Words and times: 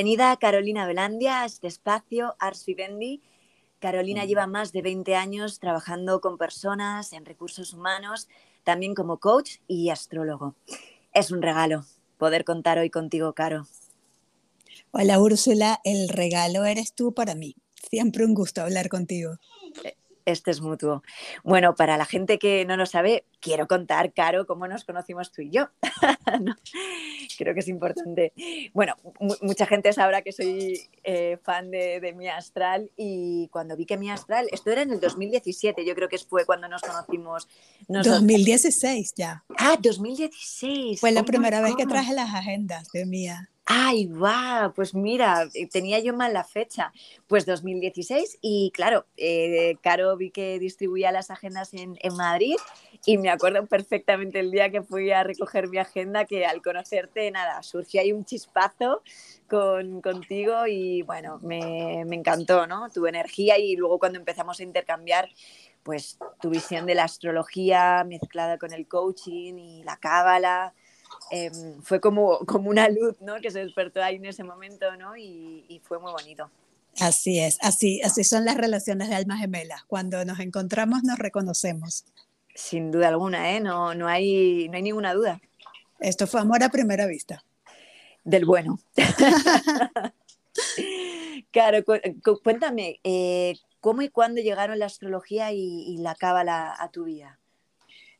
Bienvenida 0.00 0.34
Carolina 0.38 0.86
Belandia 0.86 1.42
a 1.42 1.44
este 1.44 1.66
espacio 1.66 2.34
Ars 2.38 2.64
Vivendi. 2.64 3.20
Carolina 3.80 4.24
lleva 4.24 4.46
más 4.46 4.72
de 4.72 4.80
20 4.80 5.14
años 5.14 5.60
trabajando 5.60 6.22
con 6.22 6.38
personas 6.38 7.12
en 7.12 7.26
recursos 7.26 7.74
humanos, 7.74 8.26
también 8.64 8.94
como 8.94 9.18
coach 9.18 9.56
y 9.68 9.90
astrólogo. 9.90 10.54
Es 11.12 11.30
un 11.30 11.42
regalo 11.42 11.84
poder 12.16 12.46
contar 12.46 12.78
hoy 12.78 12.88
contigo, 12.88 13.34
Caro. 13.34 13.66
Hola 14.90 15.20
Úrsula, 15.20 15.82
el 15.84 16.08
regalo 16.08 16.64
eres 16.64 16.94
tú 16.94 17.12
para 17.12 17.34
mí. 17.34 17.56
Siempre 17.90 18.24
un 18.24 18.32
gusto 18.32 18.62
hablar 18.62 18.88
contigo. 18.88 19.36
Este 20.30 20.50
es 20.50 20.60
mutuo. 20.60 21.02
Bueno, 21.44 21.74
para 21.74 21.96
la 21.96 22.04
gente 22.04 22.38
que 22.38 22.64
no 22.64 22.76
lo 22.76 22.86
sabe, 22.86 23.24
quiero 23.40 23.66
contar, 23.66 24.12
Caro, 24.12 24.46
cómo 24.46 24.68
nos 24.68 24.84
conocimos 24.84 25.32
tú 25.32 25.42
y 25.42 25.50
yo. 25.50 25.68
creo 27.38 27.54
que 27.54 27.60
es 27.60 27.68
importante. 27.68 28.32
Bueno, 28.74 28.94
mucha 29.40 29.66
gente 29.66 29.92
sabrá 29.92 30.22
que 30.22 30.32
soy 30.32 30.80
eh, 31.04 31.38
fan 31.42 31.70
de, 31.70 32.14
Mi 32.16 32.28
Astral 32.28 32.90
y 32.96 33.48
cuando 33.48 33.76
vi 33.76 33.86
que 33.86 33.96
Mi 33.96 34.10
Astral, 34.10 34.48
esto 34.52 34.70
era 34.70 34.82
en 34.82 34.92
el 34.92 35.00
2017, 35.00 35.84
yo 35.84 35.94
creo 35.94 36.08
que 36.08 36.18
fue 36.18 36.44
cuando 36.44 36.68
nos 36.68 36.82
conocimos. 36.82 37.48
2016 37.88 39.14
ya. 39.16 39.44
Ah, 39.56 39.76
2016. 39.80 41.00
Fue 41.00 41.12
la 41.12 41.24
primera 41.24 41.60
vez 41.60 41.74
que 41.76 41.86
traje 41.86 42.12
las 42.14 42.34
agendas 42.34 42.88
de 42.92 43.06
Mía. 43.06 43.48
Ay, 43.72 44.06
guau, 44.06 44.72
pues 44.74 44.96
mira, 44.96 45.48
eh, 45.54 45.68
tenía 45.68 46.00
yo 46.00 46.12
mal 46.12 46.32
la 46.32 46.42
fecha. 46.42 46.92
Pues 47.28 47.46
2016 47.46 48.38
y 48.40 48.72
claro, 48.74 49.06
eh, 49.16 49.76
Caro 49.80 50.16
vi 50.16 50.32
que 50.32 50.58
distribuía 50.58 51.12
las 51.12 51.30
agendas 51.30 51.72
en, 51.72 51.96
Madrid 52.16 52.56
y 53.06 53.16
me 53.16 53.30
acuerdo 53.30 53.64
perfectamente 53.66 54.40
el 54.40 54.50
día 54.50 54.72
que 54.72 54.82
fui 54.82 55.12
a 55.12 55.22
recoger 55.22 55.68
mi 55.68 55.78
agenda 55.78 56.24
que 56.24 56.44
al 56.46 56.62
conocerte, 56.62 57.30
nada, 57.30 57.62
surgió 57.62 58.00
ahí 58.00 58.12
un 58.12 58.24
chispazo 58.24 59.04
con, 59.48 60.00
contigo 60.00 60.66
y 60.66 61.02
bueno, 61.02 61.38
me, 61.40 62.04
me 62.06 62.16
encantó, 62.16 62.66
¿no? 62.66 62.90
Tu 62.90 63.06
energía 63.06 63.56
y 63.56 63.76
luego 63.76 64.00
cuando 64.00 64.18
empezamos 64.18 64.58
a 64.58 64.64
intercambiar, 64.64 65.28
pues 65.84 66.18
tu 66.40 66.50
visión 66.50 66.86
de 66.86 66.96
la 66.96 67.04
astrología 67.04 68.02
mezclada 68.02 68.58
con 68.58 68.72
el 68.72 68.88
coaching 68.88 69.54
y 69.58 69.84
la 69.84 69.96
cábala 69.96 70.74
Em, 71.30 71.80
fue 71.82 72.00
como, 72.00 72.38
como 72.40 72.70
una 72.70 72.88
luz 72.88 73.20
¿no? 73.20 73.40
que 73.40 73.50
se 73.50 73.60
despertó 73.60 74.02
ahí 74.02 74.16
en 74.16 74.24
ese 74.24 74.42
momento 74.42 74.96
¿no? 74.96 75.16
y, 75.16 75.80
fue 75.84 75.98
muy 75.98 76.12
bonito. 76.12 76.50
Así 76.98 77.38
es, 77.38 77.56
así, 77.62 78.02
así 78.02 78.24
son 78.24 78.44
las 78.44 78.56
relaciones 78.56 79.08
de 79.08 79.14
almas 79.14 79.38
gemelas. 79.40 79.84
Cuando 79.84 80.24
nos 80.24 80.40
encontramos 80.40 81.04
nos 81.04 81.18
reconocemos. 81.18 82.04
Sin 82.54 82.90
duda 82.90 83.08
alguna, 83.08 83.52
¿eh? 83.52 83.60
no, 83.60 83.94
no, 83.94 84.08
hay, 84.08 84.68
no 84.68 84.76
hay 84.76 84.82
ninguna 84.82 85.14
duda. 85.14 85.40
Esto 86.00 86.26
fue 86.26 86.40
amor 86.40 86.62
a 86.64 86.68
primera 86.68 87.06
vista. 87.06 87.44
Del 88.24 88.44
bueno. 88.44 88.78
claro, 91.52 91.78
cuéntame, 92.42 93.00
eh, 93.04 93.54
¿cómo 93.80 94.02
y 94.02 94.08
cuándo 94.08 94.42
llegaron 94.42 94.78
la 94.78 94.86
astrología 94.86 95.52
y, 95.52 95.84
y 95.86 95.98
la 95.98 96.14
cábala 96.16 96.74
a 96.76 96.90
tu 96.90 97.04
vida? 97.04 97.39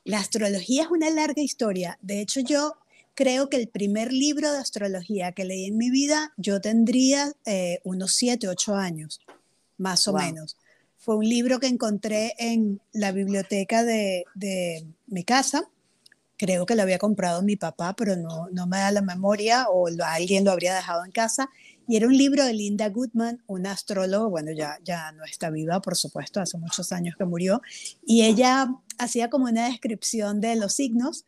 La 0.05 0.19
astrología 0.19 0.84
es 0.84 0.91
una 0.91 1.11
larga 1.11 1.43
historia. 1.43 1.99
De 2.00 2.21
hecho, 2.21 2.41
yo 2.41 2.75
creo 3.15 3.50
que 3.50 3.56
el 3.56 3.69
primer 3.69 4.12
libro 4.12 4.50
de 4.50 4.59
astrología 4.59 5.33
que 5.33 5.44
leí 5.44 5.66
en 5.66 5.77
mi 5.77 5.91
vida, 5.91 6.33
yo 6.37 6.61
tendría 6.61 7.33
eh, 7.44 7.81
unos 7.84 8.15
7, 8.15 8.49
8 8.49 8.75
años, 8.77 9.21
más 9.77 10.09
o 10.09 10.15
menos. 10.15 10.56
Fue 10.97 11.16
un 11.16 11.28
libro 11.28 11.61
que 11.61 11.66
encontré 11.66 12.34
en 12.38 12.81
la 12.93 13.12
biblioteca 13.12 13.84
de, 13.84 14.25
mi 15.06 15.25
casa. 15.25 15.69
Creo 16.37 16.65
que 16.65 16.75
lo 16.75 16.82
había 16.82 16.99
comprado 16.99 17.43
mi 17.43 17.56
papá, 17.56 17.94
pero 17.94 18.17
no, 18.17 18.49
no 18.50 18.67
me 18.67 18.78
da 18.78 18.91
la 18.91 19.03
memoria 19.03 19.67
o 19.69 19.88
alguien 20.05 20.44
lo 20.44 20.53
habría 20.53 20.75
dejado 20.75 21.05
en 21.05 21.12
casa. 21.12 21.50
Y 21.91 21.97
era 21.97 22.06
un 22.06 22.17
libro 22.17 22.45
de 22.45 22.55
Linda 22.55 22.89
Goodman, 22.89 23.43
una 23.49 23.73
astróloga, 23.73 24.28
bueno, 24.28 24.53
ya, 24.53 24.78
ya 24.84 25.11
no 25.11 25.25
está 25.25 25.51
viva, 25.51 25.81
por 25.81 25.97
supuesto, 25.97 26.41
hace 26.41 26.56
muchos 26.56 26.93
años 26.93 27.17
que 27.19 27.25
murió. 27.25 27.62
Y 28.06 28.23
ella 28.23 28.69
hacía 28.97 29.28
como 29.28 29.47
una 29.47 29.67
descripción 29.67 30.41
de 30.41 30.55
los 30.55 30.75
signos 30.75 31.25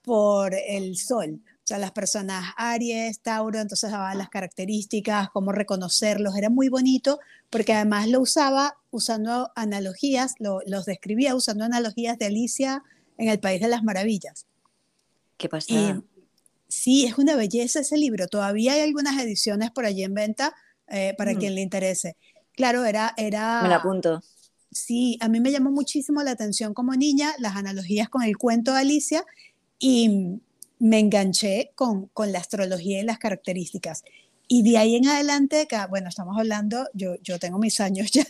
por 0.00 0.54
el 0.54 0.96
sol. 0.96 1.42
O 1.44 1.66
sea, 1.66 1.76
las 1.76 1.90
personas 1.90 2.54
Aries, 2.56 3.20
Tauro, 3.20 3.60
entonces 3.60 3.90
daban 3.90 4.16
las 4.16 4.30
características, 4.30 5.28
cómo 5.34 5.52
reconocerlos. 5.52 6.34
Era 6.34 6.48
muy 6.48 6.70
bonito 6.70 7.20
porque 7.50 7.74
además 7.74 8.08
lo 8.08 8.22
usaba 8.22 8.78
usando 8.90 9.52
analogías, 9.54 10.32
lo, 10.38 10.60
los 10.64 10.86
describía 10.86 11.34
usando 11.34 11.62
analogías 11.62 12.18
de 12.18 12.24
Alicia 12.24 12.82
en 13.18 13.28
el 13.28 13.38
País 13.38 13.60
de 13.60 13.68
las 13.68 13.82
Maravillas. 13.82 14.46
¿Qué 15.36 15.50
pasa? 15.50 16.02
Sí, 16.68 17.06
es 17.06 17.18
una 17.18 17.36
belleza 17.36 17.80
ese 17.80 17.96
libro. 17.96 18.26
Todavía 18.26 18.74
hay 18.74 18.80
algunas 18.80 19.20
ediciones 19.22 19.70
por 19.70 19.86
allí 19.86 20.02
en 20.04 20.14
venta 20.14 20.54
eh, 20.88 21.14
para 21.16 21.34
mm. 21.34 21.38
quien 21.38 21.54
le 21.54 21.60
interese. 21.60 22.16
Claro, 22.52 22.84
era, 22.84 23.14
era... 23.16 23.62
Me 23.62 23.68
la 23.68 23.76
apunto. 23.76 24.22
Sí, 24.70 25.18
a 25.20 25.28
mí 25.28 25.40
me 25.40 25.52
llamó 25.52 25.70
muchísimo 25.70 26.22
la 26.22 26.32
atención 26.32 26.74
como 26.74 26.94
niña 26.94 27.32
las 27.38 27.56
analogías 27.56 28.08
con 28.08 28.22
el 28.22 28.36
cuento 28.36 28.72
de 28.72 28.80
Alicia 28.80 29.24
y 29.78 30.40
me 30.78 30.98
enganché 30.98 31.72
con, 31.74 32.06
con 32.08 32.32
la 32.32 32.38
astrología 32.38 33.00
y 33.00 33.04
las 33.04 33.18
características. 33.18 34.04
Y 34.48 34.62
de 34.62 34.78
ahí 34.78 34.96
en 34.96 35.08
adelante, 35.08 35.66
bueno, 35.88 36.08
estamos 36.08 36.36
hablando, 36.38 36.88
yo, 36.94 37.16
yo 37.22 37.38
tengo 37.38 37.58
mis 37.58 37.80
años 37.80 38.10
ya, 38.12 38.26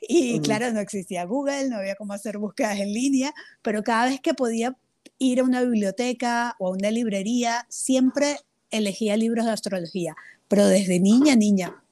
y 0.00 0.40
claro, 0.40 0.72
no 0.72 0.80
existía 0.80 1.24
Google, 1.24 1.68
no 1.68 1.76
había 1.76 1.96
cómo 1.96 2.12
hacer 2.12 2.38
búsquedas 2.38 2.78
en 2.78 2.92
línea, 2.92 3.34
pero 3.62 3.82
cada 3.82 4.06
vez 4.06 4.20
que 4.20 4.34
podía 4.34 4.76
ir 5.18 5.40
a 5.40 5.44
una 5.44 5.62
biblioteca 5.62 6.56
o 6.58 6.68
a 6.68 6.70
una 6.70 6.90
librería, 6.90 7.66
siempre 7.68 8.38
elegía 8.70 9.16
libros 9.16 9.46
de 9.46 9.52
astrología, 9.52 10.14
pero 10.48 10.66
desde 10.66 11.00
niña, 11.00 11.36
niña, 11.36 11.82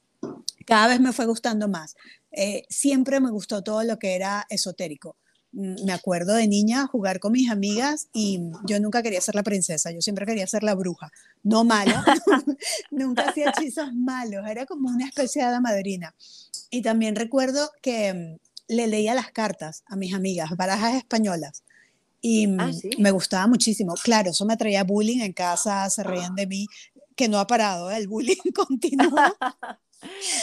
cada 0.65 0.87
vez 0.87 0.99
me 0.99 1.13
fue 1.13 1.25
gustando 1.25 1.67
más. 1.67 1.95
Eh, 2.31 2.63
siempre 2.69 3.19
me 3.19 3.31
gustó 3.31 3.63
todo 3.63 3.83
lo 3.83 3.97
que 3.97 4.15
era 4.15 4.45
esotérico. 4.49 5.15
Mm, 5.55 5.85
me 5.85 5.93
acuerdo 5.93 6.35
de 6.35 6.47
niña 6.47 6.85
jugar 6.87 7.19
con 7.19 7.31
mis 7.31 7.49
amigas 7.49 8.09
y 8.13 8.41
yo 8.65 8.79
nunca 8.81 9.01
quería 9.01 9.21
ser 9.21 9.35
la 9.35 9.43
princesa, 9.43 9.89
yo 9.91 10.01
siempre 10.01 10.25
quería 10.25 10.45
ser 10.47 10.63
la 10.63 10.75
bruja, 10.75 11.11
no 11.43 11.63
mala, 11.63 12.03
nunca 12.91 13.29
hacía 13.29 13.51
hechizos 13.51 13.93
malos, 13.93 14.45
era 14.49 14.65
como 14.65 14.89
una 14.89 15.05
especie 15.05 15.45
de 15.45 15.61
madrina. 15.61 16.13
Y 16.69 16.81
también 16.81 17.15
recuerdo 17.15 17.71
que 17.81 18.13
mm, 18.13 18.73
le 18.73 18.87
leía 18.87 19.15
las 19.15 19.31
cartas 19.31 19.83
a 19.85 19.95
mis 19.95 20.13
amigas, 20.13 20.49
barajas 20.57 20.95
españolas, 20.95 21.63
y 22.27 22.47
mm, 22.47 22.59
ah, 22.59 22.71
me 22.97 23.11
gustaba 23.11 23.45
muchísimo. 23.45 23.93
Claro, 24.03 24.31
eso 24.31 24.45
me 24.45 24.57
traía 24.57 24.83
bullying 24.83 25.19
en 25.19 25.31
casa, 25.31 25.87
se 25.91 26.01
reían 26.01 26.33
de 26.33 26.47
mí, 26.47 26.67
que 27.15 27.29
no 27.29 27.37
ha 27.37 27.45
parado, 27.45 27.91
¿eh? 27.91 27.97
el 27.97 28.07
bullying 28.07 28.35
continúa. 28.55 29.35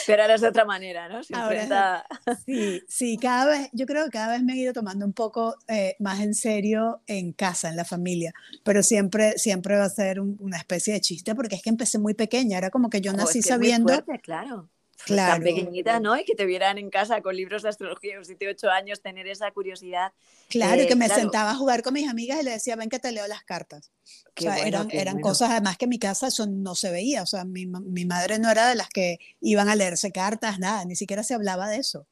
Pero 0.07 0.23
ahora 0.23 0.37
es 0.37 0.41
de 0.41 0.49
otra 0.49 0.65
manera, 0.65 1.09
¿no? 1.09 1.23
sí, 1.25 1.35
sí, 2.89 3.19
cada 3.21 3.47
vez, 3.47 3.69
yo 3.73 3.87
creo 3.87 4.05
que 4.05 4.11
cada 4.11 4.33
vez 4.33 4.45
me 4.45 4.53
he 4.53 4.57
ido 4.59 4.73
tomando 4.73 5.05
un 5.05 5.13
poco 5.13 5.57
eh, 5.67 5.97
más 5.99 6.21
en 6.21 6.35
serio 6.35 7.01
en 7.09 7.33
casa, 7.33 7.69
en 7.69 7.77
la 7.77 7.85
familia, 7.85 8.33
pero 8.65 8.83
siempre, 8.83 9.39
siempre 9.39 9.77
va 9.77 9.85
a 9.85 9.91
ser 9.91 10.21
una 10.21 10.59
especie 10.59 10.95
de 10.95 11.01
chiste 11.01 11.35
porque 11.35 11.57
es 11.57 11.63
que 11.63 11.71
empecé 11.71 11.99
muy 11.99 12.15
pequeña, 12.15 12.59
era 12.59 12.71
como 12.71 12.91
que 12.91 13.01
yo 13.01 13.13
nací 13.13 13.43
sabiendo... 13.43 14.05
claro 14.23 14.69
claro. 15.05 15.35
tan 15.35 15.43
pequeñita, 15.43 16.01
¿no? 16.01 16.17
Y 16.19 16.25
que 16.25 16.35
te 16.35 16.47
vieran 16.47 16.79
en 16.79 16.91
casa 16.91 17.21
con 17.21 17.37
libros 17.37 17.63
de 17.63 17.69
astrología 17.69 18.15
a 18.15 18.19
los 18.19 18.27
7, 18.27 18.49
8 18.49 18.71
años, 18.71 19.01
tener 19.01 19.27
esa 19.27 19.51
curiosidad. 19.51 20.13
Claro, 20.49 20.83
y 20.83 20.87
que 20.87 20.97
me 20.97 21.09
sentaba 21.09 21.53
a 21.53 21.55
jugar 21.55 21.83
con 21.83 21.95
mis 21.95 22.09
amigas 22.09 22.41
y 22.41 22.45
le 22.45 22.53
decía, 22.53 22.77
ven 22.77 22.89
que 22.89 22.99
te 22.99 23.13
leo 23.13 23.27
las 23.27 23.43
cartas. 23.45 23.91
o 24.37 24.41
sea, 24.41 24.59
eran, 24.67 24.89
eran 24.91 25.21
cosas, 25.21 25.51
además 25.51 25.77
que 25.79 25.87
en 25.87 25.91
mi 25.91 25.99
casa 25.99 26.29
eso 26.29 26.47
no 26.47 26.75
se 26.75 26.91
veía, 26.91 27.23
o 27.23 27.27
sea, 27.27 27.45
mi, 27.45 27.67
mi 27.67 28.05
madre 28.05 28.39
no 28.39 28.51
era 28.51 28.69
de 28.69 28.75
las 28.75 28.89
que 28.89 29.19
iban 29.41 29.69
a 29.69 29.77
leerse 29.77 30.13
cartas, 30.13 30.59
nada, 30.59 30.85
ni 30.85 30.97
siquiera 30.97 31.23
se 31.23 31.35
hablaba 31.35 31.69
de 31.69 31.79
eso. 31.79 32.07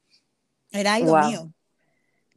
Era 0.70 0.94
algo 0.94 1.18
mío. 1.18 1.52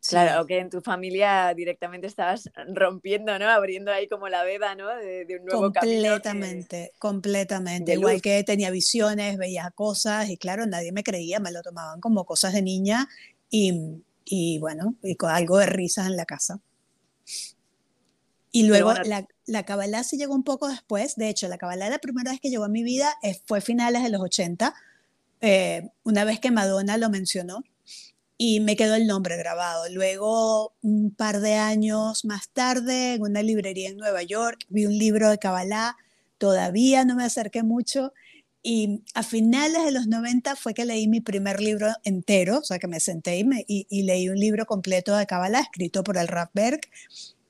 Claro, 0.07 0.45
que 0.45 0.59
en 0.59 0.69
tu 0.69 0.81
familia 0.81 1.53
directamente 1.55 2.07
estabas 2.07 2.49
rompiendo, 2.73 3.39
¿no? 3.39 3.49
Abriendo 3.49 3.91
ahí 3.91 4.07
como 4.09 4.27
la 4.27 4.43
veda, 4.43 4.75
¿no? 4.75 4.89
De, 4.89 5.25
un 5.39 5.45
nuevo 5.45 5.61
completamente, 5.71 6.91
Completamente, 6.99 7.93
Igual 7.93 8.21
que 8.21 8.43
tenía 8.43 8.69
visiones, 8.69 9.37
veía 9.37 9.71
cosas 9.71 10.29
y 10.29 10.37
claro, 10.37 10.65
nadie 10.65 10.91
me 10.91 11.03
creía, 11.03 11.39
me 11.39 11.51
lo 11.51 11.61
tomaban 11.61 12.01
como 12.01 12.25
cosas 12.25 12.53
de 12.53 12.61
niña 12.61 13.07
y, 13.49 14.03
y 14.25 14.59
bueno, 14.59 14.95
y 15.01 15.15
con 15.15 15.29
algo 15.29 15.57
de 15.57 15.67
risas 15.67 16.07
en 16.07 16.17
la 16.17 16.25
casa. 16.25 16.59
Y 18.51 18.67
luego 18.67 18.93
la, 18.93 19.25
la 19.45 19.63
Kabbalah 19.63 20.03
sí 20.03 20.17
llegó 20.17 20.35
un 20.35 20.43
poco 20.43 20.67
después. 20.67 21.15
De 21.15 21.29
hecho, 21.29 21.47
la 21.47 21.57
Kabbalah 21.57 21.89
la 21.89 21.99
primera 21.99 22.31
vez 22.31 22.41
que 22.41 22.49
llegó 22.49 22.65
a 22.65 22.69
mi 22.69 22.83
vida 22.83 23.13
fue 23.45 23.61
finales 23.61 24.03
de 24.03 24.09
los 24.09 24.21
80, 24.21 24.75
eh, 25.41 25.89
una 26.03 26.25
vez 26.25 26.39
que 26.39 26.51
Madonna 26.51 26.97
lo 26.97 27.09
mencionó 27.09 27.63
y 28.37 28.59
me 28.59 28.75
quedó 28.75 28.95
el 28.95 29.07
nombre 29.07 29.37
grabado. 29.37 29.85
Luego, 29.89 30.73
un 30.81 31.11
par 31.11 31.39
de 31.39 31.55
años 31.55 32.25
más 32.25 32.49
tarde, 32.49 33.15
en 33.15 33.21
una 33.21 33.41
librería 33.41 33.89
en 33.89 33.97
Nueva 33.97 34.23
York, 34.23 34.65
vi 34.69 34.85
un 34.85 34.97
libro 34.97 35.29
de 35.29 35.37
Kabbalah, 35.37 35.95
todavía 36.37 37.05
no 37.05 37.15
me 37.15 37.23
acerqué 37.23 37.63
mucho, 37.63 38.13
y 38.63 39.03
a 39.13 39.23
finales 39.23 39.83
de 39.83 39.91
los 39.91 40.07
90 40.07 40.55
fue 40.55 40.73
que 40.73 40.85
leí 40.85 41.07
mi 41.07 41.19
primer 41.19 41.59
libro 41.59 41.89
entero, 42.05 42.59
o 42.59 42.63
sea, 42.63 42.79
que 42.79 42.87
me 42.87 43.01
senté 43.01 43.37
y, 43.37 43.43
me, 43.43 43.65
y, 43.67 44.03
leí 44.03 44.29
un 44.29 44.39
libro 44.39 44.65
completo 44.65 45.15
de 45.17 45.25
Kabbalah, 45.25 45.59
escrito 45.59 46.03
por 46.03 46.17
el 46.17 46.29
Rathberg. 46.29 46.79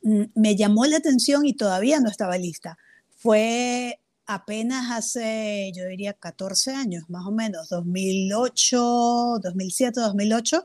Mm, 0.01 0.23
me 0.35 0.55
llamó 0.55 0.85
la 0.85 0.97
atención 0.97 1.45
y 1.45 1.53
todavía 1.53 1.99
no 1.99 2.09
estaba 2.09 2.37
lista. 2.39 2.77
Fue 3.15 3.99
apenas 4.25 4.91
hace, 4.91 5.71
yo 5.75 5.85
diría, 5.85 6.13
14 6.13 6.73
años, 6.73 7.09
más 7.09 7.25
o 7.25 7.31
menos, 7.31 7.69
2008, 7.69 9.39
2007, 9.41 9.99
2008, 9.99 10.63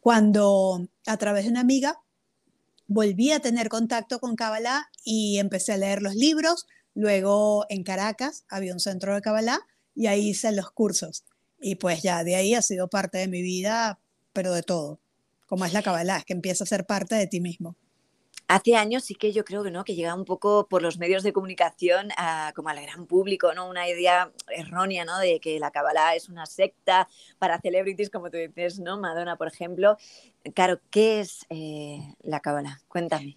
cuando 0.00 0.88
a 1.06 1.16
través 1.16 1.44
de 1.44 1.50
una 1.50 1.60
amiga 1.60 2.00
volví 2.86 3.32
a 3.32 3.40
tener 3.40 3.68
contacto 3.68 4.20
con 4.20 4.36
Kabbalah 4.36 4.90
y 5.04 5.38
empecé 5.38 5.72
a 5.72 5.76
leer 5.76 6.02
los 6.02 6.14
libros. 6.14 6.66
Luego 6.94 7.66
en 7.68 7.82
Caracas 7.82 8.44
había 8.48 8.72
un 8.72 8.80
centro 8.80 9.14
de 9.14 9.20
Kabbalah 9.20 9.60
y 9.94 10.06
ahí 10.06 10.28
hice 10.28 10.52
los 10.52 10.70
cursos. 10.70 11.24
Y 11.60 11.76
pues 11.76 12.02
ya 12.02 12.22
de 12.24 12.36
ahí 12.36 12.54
ha 12.54 12.62
sido 12.62 12.88
parte 12.88 13.18
de 13.18 13.28
mi 13.28 13.42
vida, 13.42 13.98
pero 14.32 14.52
de 14.52 14.62
todo. 14.62 15.00
Como 15.46 15.64
es 15.64 15.72
la 15.72 15.82
Kabbalah, 15.82 16.18
es 16.18 16.24
que 16.24 16.32
empieza 16.32 16.64
a 16.64 16.66
ser 16.66 16.86
parte 16.86 17.14
de 17.14 17.26
ti 17.26 17.40
mismo. 17.40 17.76
Hace 18.48 18.76
años 18.76 19.02
sí 19.04 19.16
que 19.16 19.32
yo 19.32 19.44
creo 19.44 19.64
que 19.64 19.72
no, 19.72 19.82
que 19.82 19.96
llega 19.96 20.14
un 20.14 20.24
poco 20.24 20.68
por 20.68 20.80
los 20.80 20.98
medios 20.98 21.24
de 21.24 21.32
comunicación 21.32 22.10
como 22.54 22.68
al 22.68 22.80
gran 22.80 23.06
público, 23.06 23.52
¿no? 23.54 23.68
Una 23.68 23.88
idea 23.88 24.30
errónea, 24.54 25.04
¿no? 25.04 25.18
De 25.18 25.40
que 25.40 25.58
la 25.58 25.72
Kabbalah 25.72 26.14
es 26.14 26.28
una 26.28 26.46
secta 26.46 27.08
para 27.38 27.60
celebrities, 27.60 28.08
como 28.08 28.30
tú 28.30 28.38
dices, 28.38 28.78
¿no? 28.78 28.98
Madonna, 28.98 29.36
por 29.36 29.48
ejemplo. 29.48 29.96
Claro, 30.54 30.80
¿qué 30.90 31.20
es 31.20 31.44
eh, 31.50 32.14
la 32.22 32.38
Kabbalah? 32.38 32.80
Cuéntame. 32.86 33.36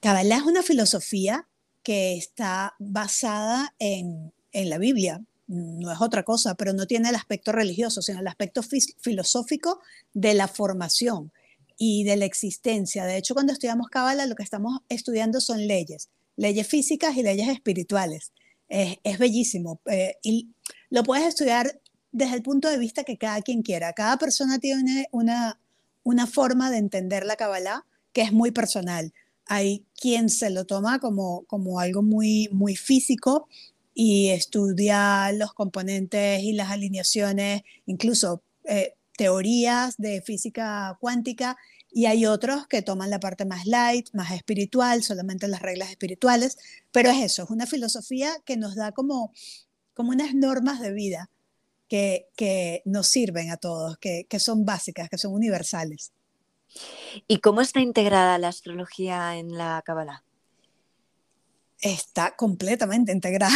Kabbalah 0.00 0.36
es 0.36 0.44
una 0.44 0.62
filosofía 0.62 1.48
que 1.82 2.16
está 2.16 2.74
basada 2.78 3.74
en, 3.80 4.32
en 4.52 4.70
la 4.70 4.78
Biblia, 4.78 5.20
no 5.48 5.90
es 5.90 6.00
otra 6.00 6.22
cosa, 6.22 6.54
pero 6.54 6.74
no 6.74 6.86
tiene 6.86 7.08
el 7.08 7.14
aspecto 7.14 7.52
religioso, 7.52 8.02
sino 8.02 8.20
el 8.20 8.26
aspecto 8.26 8.62
filosófico 8.62 9.80
de 10.12 10.34
la 10.34 10.46
formación 10.46 11.32
y 11.78 12.04
de 12.04 12.16
la 12.16 12.24
existencia. 12.24 13.06
De 13.06 13.16
hecho, 13.16 13.34
cuando 13.34 13.52
estudiamos 13.52 13.88
Kabbalah, 13.88 14.26
lo 14.26 14.34
que 14.34 14.42
estamos 14.42 14.80
estudiando 14.88 15.40
son 15.40 15.66
leyes, 15.66 16.10
leyes 16.36 16.66
físicas 16.66 17.16
y 17.16 17.22
leyes 17.22 17.48
espirituales. 17.48 18.32
Es, 18.68 19.18
bellísimo. 19.18 19.80
Eh, 19.86 20.16
y 20.22 20.50
lo 20.90 21.02
puedes 21.04 21.26
estudiar 21.26 21.80
desde 22.12 22.34
el 22.34 22.42
punto 22.42 22.68
de 22.68 22.78
vista 22.78 23.04
que 23.04 23.16
cada 23.16 23.40
quien 23.40 23.62
quiera. 23.62 23.92
Cada 23.94 24.18
persona 24.18 24.58
tiene 24.58 25.06
una, 25.12 25.58
una 26.02 26.26
forma 26.26 26.70
de 26.70 26.78
entender 26.78 27.24
la 27.24 27.36
Kabbalah 27.36 27.86
que 28.12 28.22
es 28.22 28.32
muy 28.32 28.50
personal. 28.50 29.14
Hay 29.46 29.86
quien 29.98 30.28
se 30.28 30.50
lo 30.50 30.66
toma 30.66 30.98
como, 30.98 31.44
como 31.46 31.80
algo 31.80 32.02
muy, 32.02 32.48
muy 32.52 32.76
físico 32.76 33.48
y 33.94 34.28
estudia 34.28 35.32
los 35.32 35.54
componentes 35.54 36.42
y 36.42 36.52
las 36.52 36.70
alineaciones, 36.70 37.62
incluso 37.86 38.42
eh, 38.64 38.94
teorías 39.18 39.96
de 39.98 40.22
física 40.22 40.96
cuántica, 41.00 41.58
y 41.90 42.06
hay 42.06 42.24
otros 42.24 42.68
que 42.68 42.82
toman 42.82 43.10
la 43.10 43.18
parte 43.18 43.44
más 43.44 43.66
light, 43.66 44.08
más 44.12 44.30
espiritual, 44.30 45.02
solamente 45.02 45.48
las 45.48 45.60
reglas 45.60 45.90
espirituales, 45.90 46.56
pero 46.92 47.10
es 47.10 47.18
eso, 47.22 47.42
es 47.42 47.50
una 47.50 47.66
filosofía 47.66 48.32
que 48.44 48.56
nos 48.56 48.76
da 48.76 48.92
como, 48.92 49.32
como 49.92 50.10
unas 50.10 50.34
normas 50.34 50.80
de 50.80 50.92
vida 50.92 51.30
que, 51.88 52.28
que 52.36 52.82
nos 52.84 53.08
sirven 53.08 53.50
a 53.50 53.56
todos, 53.56 53.98
que, 53.98 54.26
que 54.28 54.38
son 54.38 54.64
básicas, 54.64 55.08
que 55.10 55.18
son 55.18 55.32
universales. 55.32 56.12
¿Y 57.26 57.40
cómo 57.40 57.60
está 57.60 57.80
integrada 57.80 58.38
la 58.38 58.48
astrología 58.48 59.36
en 59.36 59.58
la 59.58 59.82
Kabbalah? 59.84 60.22
está 61.80 62.34
completamente 62.34 63.12
integrada, 63.12 63.54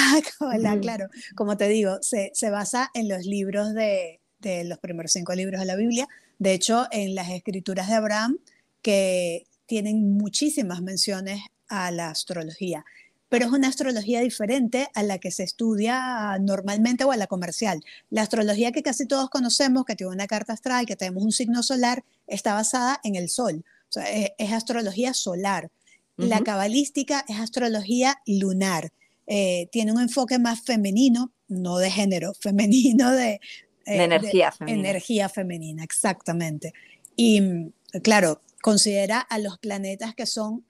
claro. 0.81 1.09
Como 1.35 1.56
te 1.56 1.67
digo, 1.67 1.99
se, 2.03 2.31
se, 2.35 2.50
basa 2.50 2.88
en 2.94 3.09
los 3.09 3.26
libros 3.26 3.75
de, 3.75 4.21
de 4.42 4.64
los 4.64 4.78
primeros 4.78 5.12
cinco 5.12 5.34
libros 5.34 5.60
de 5.60 5.66
la 5.66 5.76
Biblia. 5.76 6.08
De 6.38 6.52
hecho, 6.52 6.86
en 6.90 7.14
las 7.14 7.30
escrituras 7.30 7.88
de 7.88 7.94
Abraham, 7.94 8.38
que 8.82 9.46
tienen 9.66 10.16
muchísimas 10.16 10.82
menciones 10.82 11.40
a 11.68 11.90
la 11.90 12.10
astrología, 12.10 12.84
pero 13.28 13.46
es 13.46 13.52
una 13.52 13.68
astrología 13.68 14.20
diferente 14.20 14.88
a 14.94 15.02
la 15.02 15.18
que 15.18 15.30
se 15.30 15.42
estudia 15.42 16.36
normalmente 16.38 17.04
o 17.04 17.12
a 17.12 17.16
la 17.16 17.26
comercial. 17.26 17.82
La 18.10 18.20
astrología 18.20 18.72
que 18.72 18.82
casi 18.82 19.06
todos 19.06 19.30
conocemos, 19.30 19.86
que 19.86 19.96
tiene 19.96 20.12
una 20.12 20.26
carta 20.26 20.52
astral, 20.52 20.84
que 20.84 20.96
tenemos 20.96 21.24
un 21.24 21.32
signo 21.32 21.62
solar, 21.62 22.04
está 22.26 22.52
basada 22.52 23.00
en 23.04 23.16
el 23.16 23.30
sol. 23.30 23.64
O 23.88 23.92
sea, 23.92 24.04
es, 24.10 24.32
es 24.36 24.52
astrología 24.52 25.14
solar. 25.14 25.70
La 26.16 26.40
cabalística 26.40 27.24
es 27.26 27.38
astrología 27.38 28.20
lunar. 28.26 28.92
Eh, 29.26 29.68
tiene 29.72 29.92
un 29.92 30.00
enfoque 30.00 30.38
más 30.38 30.60
femenino, 30.60 31.32
no 31.48 31.78
de 31.78 31.90
género, 31.90 32.34
femenino 32.40 33.12
de, 33.12 33.40
eh, 33.87 34.05
energía 34.05 34.52
femenina. 34.52 34.88
Energía 34.88 35.29
femenina, 35.29 35.84
exactamente. 35.84 36.73
Y 37.17 37.73
claro, 38.02 38.40
considera 38.62 39.20
a 39.20 39.38
los 39.38 39.58
planetas 39.58 40.14
que 40.14 40.26
son 40.26 40.64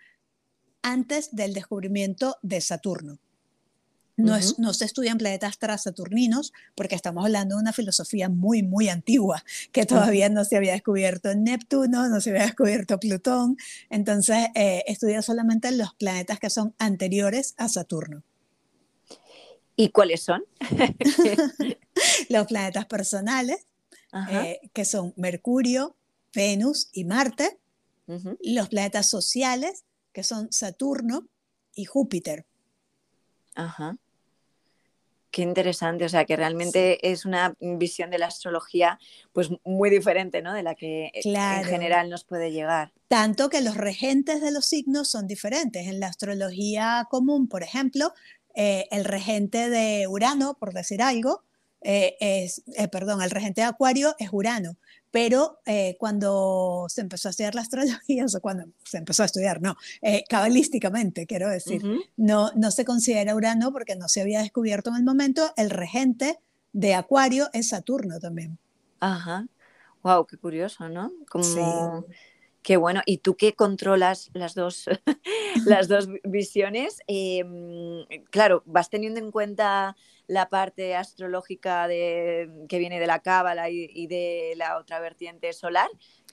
antes 0.83 1.35
del 1.35 1.55
descubrimiento 1.55 2.37
de 2.43 2.61
Saturno. 2.61 3.19
No, 4.17 4.37
es, 4.37 4.59
no, 4.59 4.75
se 4.75 4.85
estudian 4.85 5.17
planetas 5.17 5.57
saturninos 5.79 6.53
porque 6.75 6.95
estamos 6.95 7.25
hablando 7.25 7.57
de 7.57 7.63
una 7.63 7.73
filosofía 7.73 8.29
muy, 8.29 8.63
muy 8.63 8.89
antigua, 8.89 9.43
que 9.73 9.87
todavía 9.87 10.29
no 10.29 10.45
se 10.45 10.57
había 10.57 10.73
descubierto 10.73 11.35
Neptuno, 11.35 12.09
no 12.09 12.21
se 12.21 12.31
había 12.31 12.43
descubierto 12.43 13.01
Plutón. 13.01 13.57
Entonces, 13.89 14.49
eh, 14.55 14.85
estudia 14.87 15.23
solamente 15.23 15.73
los 15.73 15.95
planetas 15.95 16.39
que 16.39 16.51
son 16.51 16.75
anteriores 16.79 17.55
a 17.57 17.69
Saturno. 17.69 18.23
¿Y 19.77 19.89
cuáles 19.89 20.23
son? 20.23 20.45
los 22.33 22.47
planetas 22.47 22.87
personales, 22.87 23.67
eh, 24.31 24.61
que 24.73 24.85
son 24.85 25.15
Mercurio, 25.17 25.97
Venus 26.35 26.89
y 26.93 27.05
Marte. 27.05 27.59
Los 28.43 28.69
planetas 28.69 29.09
sociales, 29.09 29.85
que 30.13 30.23
son 30.23 30.53
Saturno 30.53 31.29
y 31.75 31.87
Júpiter. 31.87 32.45
Ajá. 33.55 33.97
Qué 35.31 35.41
interesante, 35.41 36.05
o 36.05 36.09
sea, 36.11 36.27
que 36.27 36.37
realmente 36.37 37.11
es 37.11 37.25
una 37.25 37.55
visión 37.59 38.11
de 38.11 38.19
la 38.19 38.27
astrología 38.27 38.99
pues 39.33 39.49
muy 39.65 39.89
diferente, 39.89 40.43
¿no? 40.43 40.53
De 40.53 40.63
la 40.63 40.75
que 40.75 41.07
eh, 41.07 41.23
en 41.25 41.65
general 41.65 42.11
nos 42.11 42.25
puede 42.25 42.53
llegar. 42.53 42.93
Tanto 43.09 43.49
que 43.49 43.63
los 43.63 43.79
regentes 43.79 44.43
de 44.43 44.51
los 44.51 44.67
signos 44.67 45.09
son 45.09 45.27
diferentes. 45.27 45.87
En 45.87 46.01
la 46.01 46.09
astrología 46.09 47.07
común, 47.11 47.49
por 47.49 47.63
ejemplo, 47.63 48.13
eh, 48.55 48.87
el 48.91 49.07
regente 49.07 49.71
de 49.71 50.07
Urano, 50.07 50.59
por 50.59 50.75
decir 50.75 51.01
algo, 51.01 51.43
eh, 51.85 52.17
es, 52.21 52.63
perdón, 52.91 53.23
el 53.23 53.31
regente 53.31 53.61
de 53.61 53.67
Acuario 53.67 54.15
es 54.19 54.29
Urano, 54.33 54.77
pero 55.11 55.61
eh, 55.67 55.97
cuando 55.99 56.87
se 56.89 57.03
empezó 57.03 57.29
a 57.29 57.31
estudiar 57.31 57.55
la 57.55 57.61
astrología, 57.61 58.25
o 58.35 58.41
cuando 58.41 58.65
se 58.85 58.99
empezó 58.99 59.23
a 59.23 59.27
estudiar, 59.27 59.61
no, 59.61 59.77
eh, 60.01 60.25
cabalísticamente, 60.29 61.27
quiero 61.27 61.49
decir, 61.49 61.83
no, 62.17 62.51
no 62.57 62.71
se 62.71 62.85
considera 62.85 63.35
Urano 63.35 63.73
porque 63.73 63.95
no 63.95 64.09
se 64.09 64.23
había 64.23 64.41
descubierto 64.41 64.91
en 64.91 64.97
el 64.97 65.05
momento, 65.05 65.53
el 65.57 65.71
regente 65.71 66.39
de 66.73 66.95
Acuario 66.95 67.51
es 67.53 67.69
Saturno 67.69 68.19
también. 68.19 68.59
Ajá, 69.01 69.47
wow, 70.03 70.27
qué 70.27 70.37
curioso, 70.39 70.89
¿no? 70.89 71.13
Como... 71.29 72.07
Qué 72.63 72.77
bueno. 72.77 73.03
¿Y 73.07 73.19
tú 73.19 73.37
qué 73.37 73.55
controlas 73.55 74.31
las 74.35 74.55
dos, 74.55 74.85
las 75.67 75.89
dos 75.89 76.09
visiones? 76.25 76.99
Em, 77.09 78.05
claro, 78.31 78.63
vas 78.67 78.89
teniendo 78.89 79.19
en 79.19 79.33
cuenta 79.33 79.97
la 80.29 80.49
parte 80.49 80.95
astrológica 80.95 81.89
de, 81.89 82.49
que 82.69 82.79
viene 82.79 83.01
de 83.01 83.07
la 83.07 83.19
cábala 83.19 83.69
y, 83.69 84.07
de 84.07 84.55
la 84.57 84.79
otra 84.79 85.01
vertiente 85.01 85.53
solar, 85.53 85.89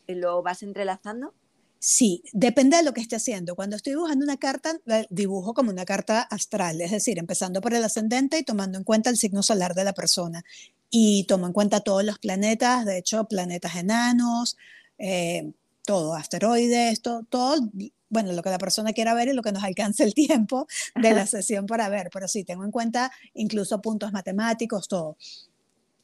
¿lo 0.07 0.43
vas 0.43 0.61
entrelazando? 0.61 1.33
Sí, 1.79 2.23
depende 2.33 2.77
de 2.77 2.83
lo 2.83 2.93
que 2.93 3.01
esté 3.01 3.15
haciendo. 3.15 3.55
Cuando 3.55 3.75
estoy 3.75 3.93
dibujando 3.93 4.23
una 4.23 4.37
carta, 4.37 4.77
dibujo 5.09 5.53
como 5.53 5.71
una 5.71 5.85
carta 5.85 6.21
astral, 6.21 6.81
es 6.81 6.91
decir, 6.91 7.17
empezando 7.17 7.61
por 7.61 7.73
el 7.73 7.83
ascendente 7.83 8.37
y 8.37 8.43
tomando 8.43 8.77
en 8.77 8.83
cuenta 8.83 9.09
el 9.09 9.17
signo 9.17 9.41
solar 9.41 9.73
de 9.73 9.85
la 9.85 9.93
persona. 9.93 10.43
Y 10.89 11.25
tomo 11.25 11.47
en 11.47 11.53
cuenta 11.53 11.79
todos 11.79 12.03
los 12.03 12.19
planetas, 12.19 12.85
de 12.85 12.97
hecho, 12.97 13.25
planetas 13.25 13.75
enanos, 13.75 14.57
eh, 14.97 15.53
todo, 15.89 16.13
asteroides, 16.13 17.01
todo, 17.01 17.23
todo, 17.23 17.67
bueno, 18.09 18.31
lo 18.33 18.43
que 18.43 18.51
la 18.51 18.59
persona 18.59 18.93
quiera 18.93 19.15
ver 19.15 19.29
y 19.29 19.33
lo 19.33 19.41
que 19.41 19.51
nos 19.51 19.63
alcance 19.63 20.03
el 20.03 20.13
tiempo 20.13 20.67
de 20.93 21.13
la 21.13 21.25
sesión 21.25 21.65
para 21.65 21.89
ver, 21.89 22.11
pero 22.13 22.27
sí, 22.27 22.43
tengo 22.43 22.63
en 22.63 22.69
cuenta 22.69 23.11
incluso 23.33 23.81
puntos 23.81 24.11
matemáticos, 24.11 24.87
todo. 24.87 25.17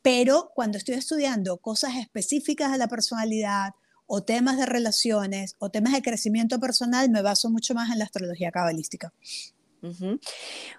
Pero 0.02 0.50
cuando 0.56 0.80
estoy 0.80 0.96
estudiando 0.96 1.58
cosas 1.58 1.98
específicas 1.98 2.72
de 2.72 2.80
la 2.80 2.88
personalidad 2.88 3.76
o 4.08 4.24
temas 4.24 4.58
de 4.58 4.66
relaciones 4.66 5.56
o 5.60 5.70
temas 5.70 5.94
de 5.94 6.02
crecimiento 6.02 6.60
personal, 6.60 7.12
me 7.12 7.22
baso 7.22 7.52
mucho 7.52 7.76
más 7.76 7.92
en 7.92 8.00
la 8.00 8.06
astrología 8.06 8.50
cabalística. 8.50 9.14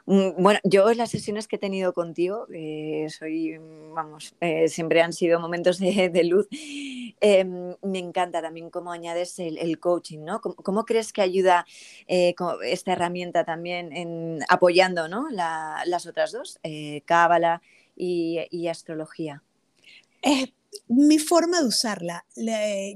Mm, 0.06 0.42
bueno, 0.42 0.60
yo 0.64 0.92
las 0.94 1.10
sesiones 1.10 1.48
que 1.48 1.56
he 1.56 1.58
tenido 1.58 1.92
contigo, 1.92 2.46
eh, 2.52 3.06
soy, 3.10 3.58
vamos, 3.92 4.34
eh, 4.40 4.68
siempre 4.68 5.02
han 5.02 5.12
sido 5.12 5.40
momentos 5.40 5.78
de, 5.78 6.24
luz. 6.24 6.48
Em, 7.20 7.74
me 7.82 7.98
encanta 7.98 8.42
también 8.42 8.70
cómo 8.70 8.92
añades 8.92 9.38
el, 9.38 9.78
coaching, 9.80 10.20
¿no? 10.20 10.40
¿Cómo, 10.40 10.84
crees 10.84 11.12
que 11.12 11.22
ayuda 11.22 11.66
eh, 12.06 12.34
esta 12.64 12.92
herramienta 12.92 13.44
también 13.44 14.40
apoyando 14.48 15.08
¿no? 15.08 15.28
las 15.30 16.06
otras 16.06 16.32
dos, 16.32 16.58
Cábala 17.04 17.62
y, 17.96 18.68
astrología? 18.68 19.42
Mi 20.88 21.18
forma 21.18 21.60
de 21.60 21.66
usarla. 21.66 22.26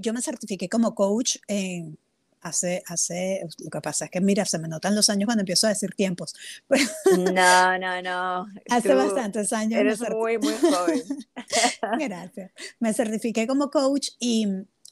yo 0.00 0.12
me 0.12 0.22
certifiqué 0.22 0.68
como 0.68 0.94
coach 0.94 1.36
en 1.48 1.98
hace, 2.40 2.82
hace, 2.86 3.46
lo 3.58 3.70
que 3.70 3.80
pasa 3.80 4.06
es 4.06 4.10
que, 4.10 4.20
mira, 4.20 4.44
se 4.44 4.58
me 4.58 4.68
notan 4.68 4.94
los 4.94 5.10
años 5.10 5.26
cuando 5.26 5.42
empiezo 5.42 5.66
a 5.66 5.70
decir 5.70 5.94
tiempos. 5.94 6.34
no, 7.18 7.78
no, 7.78 8.02
no. 8.02 8.46
Hace 8.68 8.94
bastantes 8.94 9.52
años. 9.52 9.80
Eres 9.80 10.00
muy, 10.10 10.38
muy 10.38 10.54
joven. 10.54 11.02
Gracias. 11.98 12.50
Me 12.78 12.92
certifiqué 12.92 13.46
como 13.46 13.70
coach 13.70 14.10
y 14.18 14.46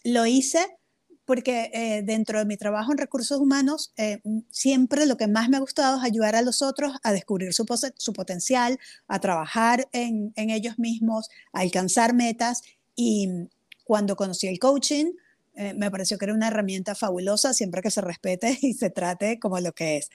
lo 0.04 0.26
hice 0.26 0.78
porque 1.24 1.70
eh, 1.74 2.02
dentro 2.02 2.38
de 2.38 2.46
mi 2.46 2.56
trabajo 2.56 2.90
en 2.90 2.96
recursos 2.96 3.38
humanos, 3.38 3.92
eh, 3.98 4.22
siempre 4.48 5.04
lo 5.04 5.18
que 5.18 5.26
más 5.26 5.50
me 5.50 5.58
ha 5.58 5.60
gustado 5.60 5.98
es 5.98 6.04
ayudar 6.04 6.34
a 6.34 6.40
los 6.40 6.62
otros 6.62 6.94
a 7.02 7.12
descubrir 7.12 7.52
su, 7.52 7.66
su 7.98 8.12
potencial, 8.14 8.78
a 9.08 9.18
trabajar 9.18 9.86
en, 9.92 10.32
en, 10.36 10.48
ellos 10.48 10.78
mismos, 10.78 11.28
a 11.52 11.60
alcanzar 11.60 12.14
metas. 12.14 12.62
Y 12.96 13.28
cuando 13.84 14.16
conocí 14.16 14.46
el 14.46 14.58
coaching, 14.58 15.12
eh, 15.58 15.74
me 15.74 15.90
pareció 15.90 16.16
que 16.16 16.24
era 16.24 16.34
una 16.34 16.48
herramienta 16.48 16.94
fabulosa, 16.94 17.52
siempre 17.52 17.82
que 17.82 17.90
se 17.90 18.00
respete 18.00 18.56
y 18.62 18.74
se 18.74 18.90
trate 18.90 19.38
como 19.38 19.60
lo 19.60 19.72
que 19.72 19.98
es. 19.98 20.10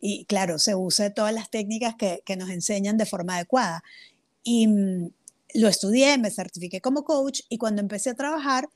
y 0.00 0.24
claro, 0.26 0.58
se 0.58 0.74
use 0.74 1.10
todas 1.10 1.34
las 1.34 1.50
técnicas 1.50 1.94
que, 1.96 2.22
que 2.24 2.36
nos 2.36 2.50
enseñan 2.50 2.96
de 2.96 3.06
forma 3.06 3.36
adecuada. 3.36 3.82
Y 4.42 4.66
mm, 4.68 5.10
lo 5.54 5.68
estudié, 5.68 6.18
me 6.18 6.30
certifiqué 6.30 6.80
como 6.80 7.04
coach 7.04 7.40
y 7.48 7.58
cuando 7.58 7.82
empecé 7.82 8.10
a 8.10 8.14
trabajar, 8.14 8.68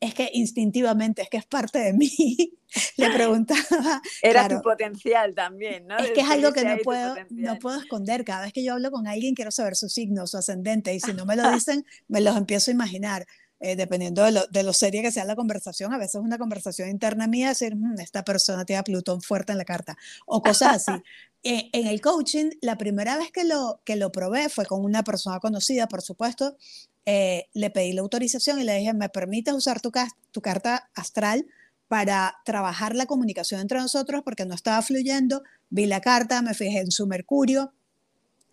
es 0.00 0.14
que 0.14 0.30
instintivamente, 0.32 1.22
es 1.22 1.30
que 1.30 1.38
es 1.38 1.46
parte 1.46 1.78
de 1.78 1.92
mí. 1.92 2.10
Le 2.96 3.10
preguntaba. 3.14 4.02
Era 4.20 4.48
tu 4.48 4.60
potencial 4.60 5.34
también, 5.34 5.86
¿no? 5.86 5.96
Es 5.96 6.10
que 6.10 6.20
es 6.20 6.28
algo 6.28 6.52
que 6.52 6.64
no 6.64 6.76
puedo, 6.82 7.14
no 7.30 7.58
puedo 7.58 7.80
esconder. 7.80 8.24
Cada 8.24 8.42
vez 8.42 8.52
que 8.52 8.64
yo 8.64 8.74
hablo 8.74 8.90
con 8.90 9.06
alguien, 9.06 9.34
quiero 9.34 9.50
saber 9.50 9.76
su 9.76 9.88
signo, 9.88 10.26
su 10.26 10.36
ascendente, 10.36 10.92
y 10.94 11.00
si 11.00 11.14
no 11.14 11.24
me 11.24 11.36
lo 11.36 11.50
dicen, 11.52 11.86
me 12.08 12.20
los 12.20 12.36
empiezo 12.36 12.70
a 12.70 12.74
imaginar. 12.74 13.26
Eh, 13.60 13.76
dependiendo 13.76 14.24
de 14.24 14.32
lo, 14.32 14.46
de 14.48 14.62
lo, 14.62 14.72
seria 14.72 15.00
que 15.00 15.12
sea 15.12 15.24
la 15.24 15.36
conversación, 15.36 15.92
a 15.94 15.98
veces 15.98 16.16
una 16.16 16.38
conversación 16.38 16.90
interna 16.90 17.26
mía, 17.26 17.48
decir, 17.48 17.76
mm, 17.76 18.00
esta 18.00 18.24
persona 18.24 18.64
tiene 18.64 18.80
a 18.80 18.84
Plutón 18.84 19.22
fuerte 19.22 19.52
en 19.52 19.58
la 19.58 19.64
carta, 19.64 19.96
o 20.26 20.42
cosas 20.42 20.88
así. 20.88 20.92
Eh, 21.46 21.68
en 21.74 21.86
el 21.86 22.00
coaching, 22.00 22.52
la 22.62 22.78
primera 22.78 23.18
vez 23.18 23.30
que 23.30 23.44
lo, 23.44 23.82
que 23.84 23.96
lo 23.96 24.10
probé 24.10 24.48
fue 24.48 24.64
con 24.64 24.82
una 24.82 25.02
persona 25.02 25.40
conocida, 25.40 25.88
por 25.88 26.00
supuesto, 26.00 26.56
eh, 27.04 27.48
le 27.52 27.68
pedí 27.68 27.92
la 27.92 28.00
autorización 28.00 28.58
y 28.60 28.64
le 28.64 28.78
dije, 28.78 28.94
¿me 28.94 29.10
permites 29.10 29.52
usar 29.52 29.82
tu, 29.82 29.92
tu 30.30 30.40
carta 30.40 30.88
astral 30.94 31.46
para 31.86 32.36
trabajar 32.46 32.96
la 32.96 33.04
comunicación 33.04 33.60
entre 33.60 33.78
nosotros? 33.78 34.22
Porque 34.24 34.46
no 34.46 34.54
estaba 34.54 34.80
fluyendo. 34.80 35.42
Vi 35.68 35.84
la 35.84 36.00
carta, 36.00 36.40
me 36.40 36.54
fijé 36.54 36.78
en 36.78 36.90
su 36.90 37.06
Mercurio, 37.06 37.74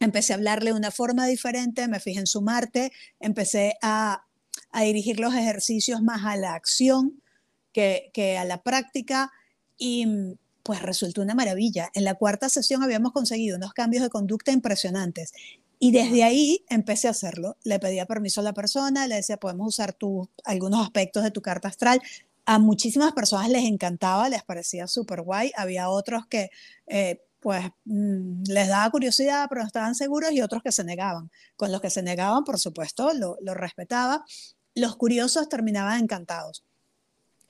empecé 0.01 0.33
a 0.33 0.35
hablarle 0.35 0.71
de 0.71 0.77
una 0.77 0.91
forma 0.91 1.27
diferente, 1.27 1.87
me 1.87 2.01
fijé 2.01 2.19
en 2.19 2.27
su 2.27 2.41
Marte, 2.41 2.91
empecé 3.21 3.75
a, 3.81 4.25
a 4.71 4.83
dirigir 4.83 5.19
los 5.19 5.33
ejercicios 5.33 6.01
más 6.01 6.25
a 6.25 6.35
la 6.37 6.53
acción 6.53 7.21
que, 7.73 8.11
que 8.13 8.37
a 8.37 8.45
la 8.45 8.61
práctica 8.61 9.31
y 9.77 10.35
pues 10.63 10.81
resultó 10.81 11.21
una 11.21 11.35
maravilla. 11.35 11.89
En 11.93 12.03
la 12.03 12.15
cuarta 12.15 12.49
sesión 12.49 12.83
habíamos 12.83 13.11
conseguido 13.11 13.57
unos 13.57 13.73
cambios 13.73 14.03
de 14.03 14.09
conducta 14.09 14.51
impresionantes 14.51 15.33
y 15.83 15.91
desde 15.91 16.23
ahí 16.23 16.63
empecé 16.69 17.07
a 17.07 17.11
hacerlo. 17.11 17.57
Le 17.63 17.79
pedía 17.79 18.05
permiso 18.05 18.39
a 18.41 18.43
la 18.43 18.53
persona, 18.53 19.07
le 19.07 19.15
decía, 19.15 19.37
podemos 19.37 19.67
usar 19.67 19.93
tu, 19.93 20.29
algunos 20.43 20.83
aspectos 20.83 21.23
de 21.23 21.31
tu 21.31 21.41
carta 21.41 21.69
astral. 21.69 21.99
A 22.45 22.59
muchísimas 22.59 23.13
personas 23.13 23.49
les 23.49 23.65
encantaba, 23.65 24.29
les 24.29 24.43
parecía 24.43 24.85
súper 24.85 25.23
guay. 25.23 25.51
Había 25.55 25.89
otros 25.89 26.27
que, 26.27 26.51
eh, 26.85 27.23
pues, 27.41 27.65
mm, 27.85 28.43
les 28.47 28.67
daba 28.69 28.89
curiosidad, 28.91 29.47
pero 29.49 29.61
no 29.61 29.67
estaban 29.67 29.95
seguros, 29.95 30.31
y 30.31 30.41
otros 30.41 30.61
que 30.63 30.71
se 30.71 30.83
negaban. 30.83 31.29
Con 31.57 31.71
los 31.71 31.81
que 31.81 31.89
se 31.89 32.03
negaban, 32.03 32.43
por 32.43 32.59
supuesto, 32.59 33.13
lo, 33.13 33.37
lo 33.41 33.53
respetaba. 33.53 34.23
Los 34.75 34.95
curiosos 34.95 35.49
terminaban 35.49 36.01
encantados. 36.01 36.63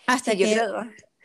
Hasta 0.07 0.36
que... 0.36 0.60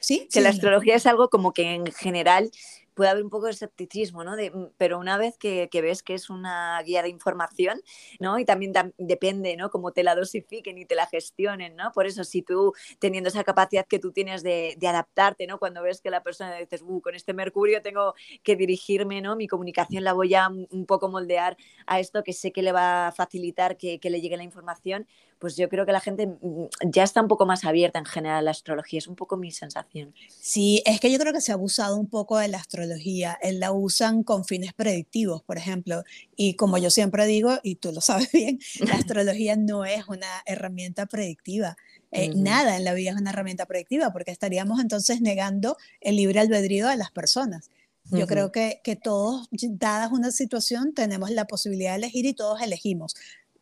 ¿Sí? 0.00 0.28
Que 0.30 0.40
la 0.40 0.50
astrología 0.50 0.94
es 0.94 1.06
algo 1.06 1.30
como 1.30 1.52
que 1.52 1.74
en 1.74 1.86
general 1.86 2.50
puede 2.96 3.10
haber 3.10 3.22
un 3.22 3.30
poco 3.30 3.44
de 3.44 3.52
escepticismo, 3.52 4.24
¿no? 4.24 4.36
Mm, 4.36 4.70
pero 4.78 4.98
una 4.98 5.18
vez 5.18 5.36
que, 5.38 5.68
ves 5.70 6.02
que 6.02 6.14
es 6.14 6.30
una 6.30 6.82
guía 6.82 7.02
de 7.02 7.10
información, 7.10 7.80
¿no? 8.18 8.38
Y 8.38 8.46
también 8.46 8.72
depende, 8.96 9.54
¿no? 9.56 9.70
Cómo 9.70 9.92
te 9.92 10.02
la 10.02 10.14
dosifiquen 10.14 10.78
y 10.78 10.86
te 10.86 10.94
la 10.94 11.06
gestionen, 11.06 11.76
¿no? 11.76 11.92
Por 11.92 12.06
eso, 12.06 12.24
si 12.24 12.40
tú, 12.42 12.72
teniendo 12.98 13.28
esa 13.28 13.44
capacidad 13.44 13.86
que 13.86 13.98
tú 13.98 14.12
tienes 14.12 14.42
de, 14.42 14.76
adaptarte, 14.86 15.46
¿no? 15.46 15.58
Cuando 15.58 15.82
ves 15.82 16.00
que 16.00 16.10
la 16.10 16.22
persona 16.22 16.56
dices, 16.56 16.82
uh, 16.82 17.00
con 17.02 17.14
este 17.14 17.34
Mercurio 17.34 17.82
tengo 17.82 18.14
que 18.42 18.56
dirigirme, 18.56 19.20
¿no? 19.20 19.36
Mi 19.36 19.46
comunicación 19.46 20.02
la 20.02 20.14
voy 20.14 20.34
a 20.34 20.48
un 20.48 20.86
poco 20.86 21.08
moldear 21.10 21.56
a 21.86 22.00
esto 22.00 22.22
que 22.24 22.32
sé 22.32 22.50
que 22.52 22.62
le 22.62 22.72
va 22.72 23.08
a 23.08 23.12
facilitar 23.12 23.76
que 23.76 24.00
le 24.02 24.20
llegue 24.22 24.38
la 24.38 24.42
información, 24.42 25.06
pues 25.38 25.56
yo 25.56 25.68
creo 25.68 25.84
que 25.86 25.92
la 25.92 26.00
gente 26.00 26.26
mm, 26.26 26.66
ya 26.90 27.02
está 27.04 27.20
un 27.20 27.28
poco 27.28 27.46
más 27.46 27.64
abierta 27.64 27.98
en 27.98 28.04
general 28.04 28.38
a 28.38 28.42
la 28.42 28.50
astrología, 28.50 28.98
es 28.98 29.06
un 29.06 29.16
poco 29.16 29.36
mi 29.36 29.50
sensación. 29.50 30.14
Sí, 30.28 30.82
es 30.86 31.00
que 31.00 31.10
yo 31.10 31.18
creo 31.18 31.32
que 31.32 31.40
se 31.40 31.52
ha 31.52 31.54
abusado 31.54 31.96
un 31.96 32.08
poco 32.08 32.38
de 32.38 32.48
la 32.48 32.58
astrología, 32.58 33.38
la 33.42 33.72
usan 33.72 34.22
con 34.22 34.44
fines 34.44 34.72
predictivos, 34.72 35.42
por 35.42 35.58
ejemplo, 35.58 36.04
y 36.36 36.54
como 36.54 36.78
yo 36.78 36.90
siempre 36.90 37.26
digo, 37.26 37.58
y 37.62 37.76
tú 37.76 37.92
lo 37.92 38.00
sabes 38.00 38.30
bien, 38.32 38.58
la 38.80 38.94
astrología 38.96 39.56
no 39.56 39.84
es 39.84 40.08
una 40.08 40.42
herramienta 40.46 41.06
predictiva. 41.06 41.76
Eh, 42.12 42.30
nada 42.34 42.76
en 42.76 42.84
la 42.84 42.94
vida 42.94 43.10
es 43.10 43.16
una 43.16 43.30
herramienta 43.30 43.66
predictiva, 43.66 44.12
porque 44.12 44.30
estaríamos 44.30 44.80
entonces 44.80 45.20
negando 45.20 45.76
el 46.00 46.16
libre 46.16 46.40
albedrío 46.40 46.88
de 46.88 46.96
las 46.96 47.10
personas. 47.10 47.70
Yo 48.12 48.28
creo 48.28 48.52
que, 48.52 48.80
que 48.84 48.94
todos, 48.94 49.48
dadas 49.50 50.12
una 50.12 50.30
situación, 50.30 50.94
tenemos 50.94 51.32
la 51.32 51.46
posibilidad 51.46 51.90
de 51.90 51.96
elegir 51.96 52.24
y 52.24 52.34
todos 52.34 52.62
elegimos 52.62 53.16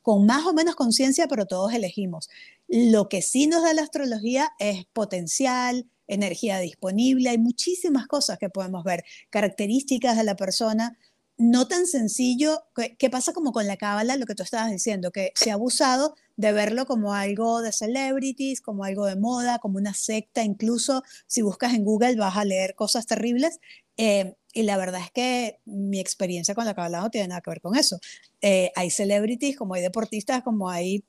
con 0.05 0.27
más 0.27 0.45
o 0.45 0.53
menos 0.53 0.77
conciencia, 0.77 1.29
pero 1.29 1.47
todos 1.47 1.73
elegimos. 1.73 2.29
Lo 2.69 3.09
que 3.09 3.23
sí 3.23 3.47
nos 3.47 3.63
da 3.63 3.73
la 3.73 3.81
astrología 3.81 4.53
es 4.59 4.85
potencial, 4.93 5.89
energía 6.07 6.59
disponible, 6.59 7.31
hay 7.31 7.39
muchísimas 7.39 8.07
cosas 8.07 8.39
que 8.39 8.51
podemos 8.51 8.85
ver, 8.85 9.03
características 9.31 10.19
de 10.19 10.25
la 10.25 10.37
persona, 10.37 10.99
no 11.39 11.69
tan 11.69 11.87
sencillo, 11.87 12.65
¿qué 12.99 13.09
pasa 13.09 13.33
como 13.33 13.53
con 13.53 13.67
la 13.67 13.79
cábala, 13.79 14.19
lo 14.19 14.27
que 14.27 14.35
tú 14.35 14.43
estabas 14.43 14.71
diciendo, 14.71 15.11
que 15.11 15.33
se 15.37 15.51
ha 15.51 15.55
abusado 15.55 16.15
de 16.37 16.53
verlo 16.53 16.85
como 16.85 17.15
algo 17.15 17.63
de 17.63 17.73
celebrities, 17.73 18.61
como 18.61 18.85
algo 18.85 19.07
de 19.07 19.17
moda, 19.17 19.59
como 19.59 19.79
una 19.79 19.95
secta, 19.95 20.45
incluso 20.45 21.03
si 21.27 21.41
buscas 21.41 21.73
en 21.73 21.83
Google 21.83 22.17
vas 22.17 22.37
a 22.37 22.45
leer 22.45 22.75
cosas 22.75 23.07
terribles, 23.07 23.59
eh, 23.97 24.37
y 24.55 24.63
la 24.63 24.77
verdad 24.77 25.01
es 25.01 25.11
que 25.11 25.59
mi 25.65 25.99
experiencia 25.99 26.55
con 26.55 26.65
la 26.65 26.75
cábala 26.75 27.01
no 27.01 27.11
tiene 27.11 27.29
nada 27.29 27.41
que 27.41 27.51
ver 27.51 27.61
con 27.61 27.77
eso. 27.77 27.99
Eh, 28.41 28.71
hay 28.77 28.89
celebrities, 28.89 29.57
como 29.57 29.75
hay 29.75 29.83
deportistas, 29.83 30.45
como 30.45 30.71
hay 30.71 31.03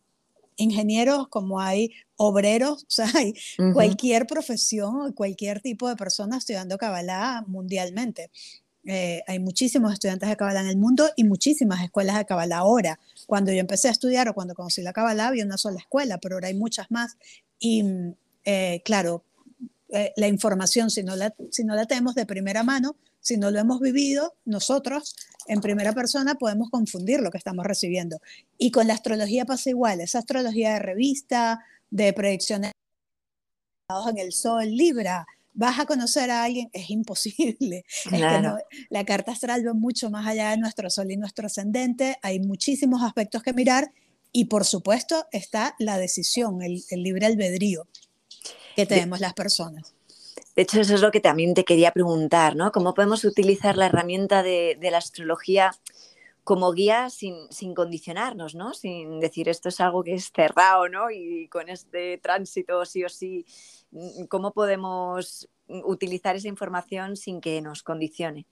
ingenieros, 0.57 1.27
como 1.27 1.61
hay 1.61 1.91
obreros, 2.17 2.83
o 2.89 2.89
sea, 2.89 3.07
hay 3.13 3.35
cualquier 3.73 4.25
profesión, 4.25 5.13
cualquier 5.13 5.61
tipo 5.61 5.87
de 5.87 5.95
persona 5.95 6.37
estudiando 6.37 6.77
Kabbalah 6.79 7.43
mundialmente. 7.45 8.31
Eh, 8.87 9.21
hay 9.27 9.39
muchísimos 9.39 9.93
estudiantes 9.93 10.27
de 10.27 10.35
Kabbalah 10.35 10.61
en 10.61 10.67
el 10.67 10.77
mundo 10.77 11.07
y 11.15 11.23
muchísimas 11.23 11.83
escuelas 11.83 12.17
de 12.17 12.25
Kabbalah 12.25 12.57
ahora. 12.57 12.99
Cuando 13.27 13.51
yo 13.51 13.59
empecé 13.59 13.89
a 13.89 13.91
estudiar 13.91 14.27
o 14.27 14.33
cuando 14.33 14.55
conocí 14.55 14.81
la 14.81 14.91
Kabbalah 14.93 15.27
había 15.27 15.45
una 15.45 15.57
sola 15.57 15.77
escuela, 15.77 16.17
pero 16.17 16.35
ahora 16.35 16.47
hay 16.47 16.55
muchas 16.55 16.89
más. 16.89 17.15
Y 17.59 17.83
eh, 18.43 18.81
claro, 18.83 19.23
la 20.17 20.27
información, 20.27 20.89
si 20.89 21.03
no 21.03 21.15
la, 21.15 21.33
si 21.51 21.63
no 21.63 21.75
la 21.75 21.85
tenemos 21.85 22.15
de 22.15 22.25
primera 22.25 22.63
mano, 22.63 22.97
si 23.25 23.37
no 23.37 23.49
lo 23.49 23.59
hemos 23.59 23.79
vivido 23.79 24.35
nosotros 24.45 25.15
en 25.47 25.59
primera 25.59 25.93
persona, 25.93 26.35
podemos 26.35 26.69
confundir 26.69 27.21
lo 27.21 27.31
que 27.31 27.39
estamos 27.39 27.65
recibiendo. 27.65 28.19
Y 28.59 28.69
con 28.69 28.85
la 28.85 28.93
astrología 28.93 29.45
pasa 29.45 29.71
igual, 29.71 29.99
esa 29.99 30.19
astrología 30.19 30.73
de 30.73 30.79
revista, 30.79 31.65
de 31.89 32.13
predicciones 32.13 32.71
en 34.07 34.17
el 34.19 34.31
sol, 34.31 34.65
Libra, 34.65 35.25
vas 35.53 35.79
a 35.79 35.87
conocer 35.87 36.29
a 36.29 36.43
alguien, 36.43 36.69
es 36.71 36.91
imposible. 36.91 37.83
la 38.89 39.05
carta 39.05 39.31
astral 39.31 39.67
va 39.67 39.73
mucho 39.73 40.11
más 40.11 40.27
allá 40.27 40.51
de 40.51 40.57
nuestro 40.57 40.91
sol 40.91 41.09
y 41.09 41.17
nuestro 41.17 41.47
ascendente, 41.47 42.19
hay 42.21 42.39
muchísimos 42.39 43.01
aspectos 43.01 43.41
que 43.41 43.53
mirar 43.53 43.91
y 44.31 44.45
por 44.45 44.65
supuesto 44.65 45.25
está 45.31 45.75
la 45.79 45.97
decisión, 45.97 46.61
el, 46.61 46.83
el 46.91 47.01
libre 47.01 47.25
albedrío 47.25 47.87
que 48.75 48.85
tenemos 48.85 49.19
las 49.19 49.33
personas. 49.33 49.94
De 50.55 50.61
hecho, 50.61 50.79
eso 50.79 50.95
es 50.95 51.01
lo 51.01 51.11
que 51.11 51.19
también 51.19 51.53
te 51.53 51.65
quería 51.65 51.91
preguntar, 51.91 52.55
¿no? 52.55 52.71
¿Cómo 52.71 52.93
podemos 52.93 53.25
utilizar 53.25 53.75
la 53.75 53.87
herramienta 53.87 54.41
de, 54.41 54.77
la 54.81 54.97
astrología 54.97 55.71
como 56.45 56.71
guía 56.71 57.09
sin, 57.09 57.73
condicionarnos, 57.75 58.55
¿no? 58.55 58.73
Sin 58.73 59.19
decir 59.19 59.49
esto 59.49 59.67
es 59.67 59.81
algo 59.81 60.03
que 60.03 60.13
es 60.13 60.31
cerrado, 60.33 60.87
¿no? 60.87 61.11
Y 61.11 61.49
con 61.49 61.67
este 61.67 62.19
tránsito 62.19 62.85
sí 62.85 63.03
o 63.03 63.09
sí, 63.09 63.45
mm, 63.91 64.25
¿cómo 64.29 64.53
podemos 64.53 65.49
utilizar 65.67 66.37
esa 66.37 66.47
información 66.47 67.17
sin 67.17 67.41
que 67.41 67.61
nos 67.61 67.83
condicione? 67.83 68.45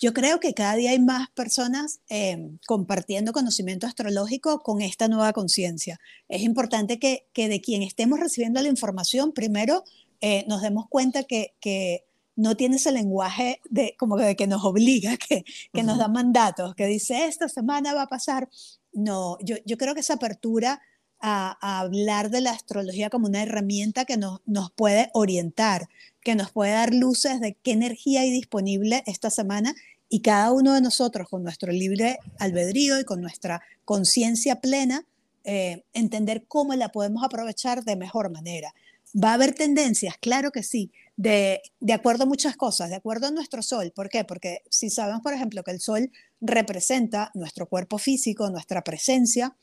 Yo 0.00 0.12
creo 0.12 0.40
que 0.40 0.54
cada 0.54 0.74
día 0.74 0.90
hay 0.90 0.98
más 0.98 1.30
personas 1.30 2.00
em, 2.08 2.58
compartiendo 2.66 3.32
conocimiento 3.32 3.86
astrológico 3.86 4.58
con 4.58 4.82
esta 4.82 5.08
nueva 5.08 5.32
conciencia. 5.32 5.98
Es 6.28 6.42
importante 6.42 6.98
que, 6.98 7.28
que, 7.32 7.48
de 7.48 7.60
quien 7.60 7.82
estemos 7.82 8.18
recibiendo 8.18 8.60
la 8.60 8.68
información, 8.68 9.32
primero 9.32 9.84
eh, 10.20 10.44
nos 10.48 10.62
demos 10.62 10.86
cuenta 10.88 11.24
que, 11.24 11.54
que, 11.60 12.04
no 12.36 12.56
tiene 12.56 12.76
ese 12.76 12.92
lenguaje 12.92 13.60
de, 13.68 13.96
como 13.98 14.16
de 14.16 14.36
que 14.36 14.46
nos 14.46 14.64
obliga, 14.64 15.16
que, 15.28 15.44
que 15.72 15.82
nos 15.82 15.98
da 15.98 16.06
mandatos, 16.06 16.76
que 16.76 16.86
dice, 16.86 17.26
esta 17.26 17.48
semana 17.48 17.94
va 17.94 18.02
a 18.02 18.08
pasar. 18.08 18.48
No, 18.92 19.38
yo, 19.40 19.56
yo 19.66 19.76
creo 19.76 19.92
que 19.92 20.00
esa 20.00 20.14
apertura 20.14 20.80
a, 21.20 21.80
hablar 21.80 22.30
de 22.30 22.40
la 22.40 22.52
astrología 22.52 23.10
como 23.10 23.26
una 23.26 23.42
herramienta 23.42 24.04
que 24.04 24.16
nos, 24.16 24.40
nos 24.46 24.70
puede 24.70 25.10
orientar, 25.14 25.88
que 26.20 26.34
nos 26.34 26.52
puede 26.52 26.72
dar 26.72 26.94
luces 26.94 27.40
de 27.40 27.54
qué 27.54 27.72
energía 27.72 28.20
hay 28.20 28.30
disponible 28.30 29.02
esta 29.06 29.30
semana 29.30 29.74
y 30.08 30.20
cada 30.20 30.52
uno 30.52 30.74
de 30.74 30.80
nosotros 30.80 31.28
con 31.28 31.42
nuestro 31.42 31.72
libre 31.72 32.18
albedrío 32.38 32.98
y 32.98 33.04
con 33.04 33.20
nuestra 33.20 33.62
conciencia 33.84 34.60
plena, 34.60 35.04
eh, 35.44 35.84
entender 35.92 36.44
cómo 36.46 36.74
la 36.74 36.90
podemos 36.90 37.24
aprovechar 37.24 37.84
de 37.84 37.96
mejor 37.96 38.30
manera. 38.30 38.74
¿Va 39.14 39.30
a 39.30 39.34
haber 39.34 39.54
tendencias? 39.54 40.16
Claro 40.18 40.50
que 40.50 40.62
sí, 40.62 40.92
de, 41.16 41.62
de, 41.80 41.92
acuerdo 41.92 42.24
a 42.24 42.26
muchas 42.26 42.56
cosas, 42.56 42.90
de 42.90 42.96
acuerdo 42.96 43.26
a 43.26 43.30
nuestro 43.30 43.62
sol. 43.62 43.92
¿Por 43.94 44.08
qué? 44.08 44.24
Porque 44.24 44.62
si 44.70 44.90
sabemos, 44.90 45.22
por 45.22 45.32
ejemplo, 45.32 45.62
que 45.64 45.70
el 45.70 45.80
sol 45.80 46.10
representa 46.40 47.30
nuestro 47.34 47.66
cuerpo 47.66 47.98
físico, 47.98 48.50
nuestra 48.50 48.84
presencia, 48.84 49.56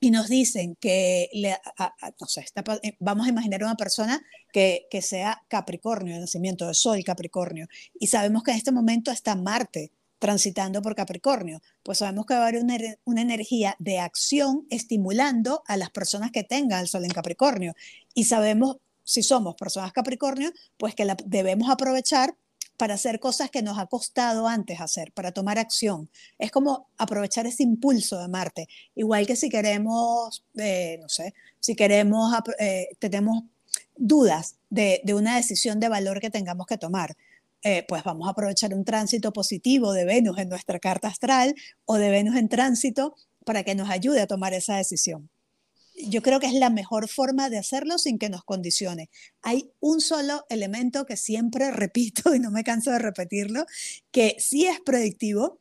y 0.00 0.10
nos 0.10 0.28
dicen 0.28 0.76
que, 0.80 1.28
eh, 1.32 1.56
vamos 3.00 3.26
a 3.26 3.30
imaginar 3.30 3.64
una 3.64 3.76
persona 3.76 4.20
que, 4.52 4.86
que 4.90 5.02
sea 5.02 5.42
Capricornio, 5.48 6.14
de 6.14 6.20
nacimiento 6.20 6.66
de 6.66 6.74
Sol 6.74 7.02
Capricornio, 7.04 7.66
y 7.98 8.06
sabemos 8.06 8.42
que 8.42 8.52
en 8.52 8.56
este 8.58 8.72
momento 8.72 9.10
está 9.10 9.34
Marte 9.34 9.92
transitando 10.18 10.82
por 10.82 10.94
Capricornio, 10.94 11.60
pues 11.82 11.98
sabemos 11.98 12.26
que 12.26 12.34
va 12.34 12.40
a 12.40 12.48
haber 12.48 12.62
una, 12.62 12.76
una, 13.04 13.22
energía 13.22 13.76
de 13.78 13.98
acción 13.98 14.66
estimulando 14.70 15.62
a 15.66 15.76
las 15.76 15.90
personas 15.90 16.30
que 16.30 16.44
tengan 16.44 16.80
el 16.80 16.88
Sol 16.88 17.04
en 17.04 17.10
Capricornio. 17.10 17.74
Y 18.14 18.24
sabemos, 18.24 18.78
si 19.04 19.22
somos 19.22 19.54
personas 19.54 19.92
Capricornio, 19.92 20.52
pues 20.76 20.94
que 20.94 21.04
la 21.04 21.16
debemos 21.24 21.70
aprovechar 21.70 22.34
para 22.78 22.94
hacer 22.94 23.18
cosas 23.20 23.50
que 23.50 23.60
nos 23.60 23.78
ha 23.78 23.86
costado 23.86 24.46
antes 24.46 24.80
hacer, 24.80 25.12
para 25.12 25.32
tomar 25.32 25.58
acción. 25.58 26.08
Es 26.38 26.50
como 26.50 26.88
aprovechar 26.96 27.44
ese 27.46 27.64
impulso 27.64 28.18
de 28.18 28.28
Marte. 28.28 28.68
Igual 28.94 29.26
que 29.26 29.36
si 29.36 29.50
queremos, 29.50 30.44
eh, 30.56 30.96
no 31.00 31.08
sé, 31.08 31.34
si 31.60 31.74
queremos, 31.74 32.32
eh, 32.60 32.88
tenemos 33.00 33.42
dudas 33.96 34.56
de, 34.70 35.02
una 35.12 35.36
decisión 35.36 35.80
de 35.80 35.88
valor 35.88 36.20
que 36.20 36.30
tengamos 36.30 36.66
que 36.66 36.78
tomar. 36.78 37.16
Eh, 37.62 37.84
pues 37.88 38.04
vamos 38.04 38.28
a 38.28 38.30
aprovechar 38.30 38.72
un 38.72 38.84
tránsito 38.84 39.32
positivo 39.32 39.92
de 39.92 40.04
Venus 40.04 40.38
en 40.38 40.48
nuestra 40.48 40.78
carta 40.78 41.08
astral 41.08 41.54
o 41.84 41.96
de 41.96 42.10
Venus 42.10 42.36
en 42.36 42.48
tránsito 42.48 43.14
para 43.44 43.64
que 43.64 43.74
nos 43.74 43.90
ayude 43.90 44.20
a 44.20 44.26
tomar 44.26 44.54
esa 44.54 44.76
decisión 44.76 45.28
yo 46.06 46.22
creo 46.22 46.40
que 46.40 46.46
es 46.46 46.54
la 46.54 46.70
mejor 46.70 47.08
forma 47.08 47.50
de 47.50 47.58
hacerlo 47.58 47.98
sin 47.98 48.18
que 48.18 48.28
nos 48.28 48.44
condicione. 48.44 49.10
Hay 49.42 49.70
un 49.80 50.00
solo 50.00 50.44
elemento 50.48 51.06
que 51.06 51.16
siempre 51.16 51.70
repito 51.72 52.34
y 52.34 52.38
no 52.38 52.50
me 52.50 52.64
canso 52.64 52.90
de 52.90 52.98
repetirlo, 52.98 53.66
que 54.10 54.36
sí 54.38 54.66
es 54.66 54.80
predictivo, 54.80 55.58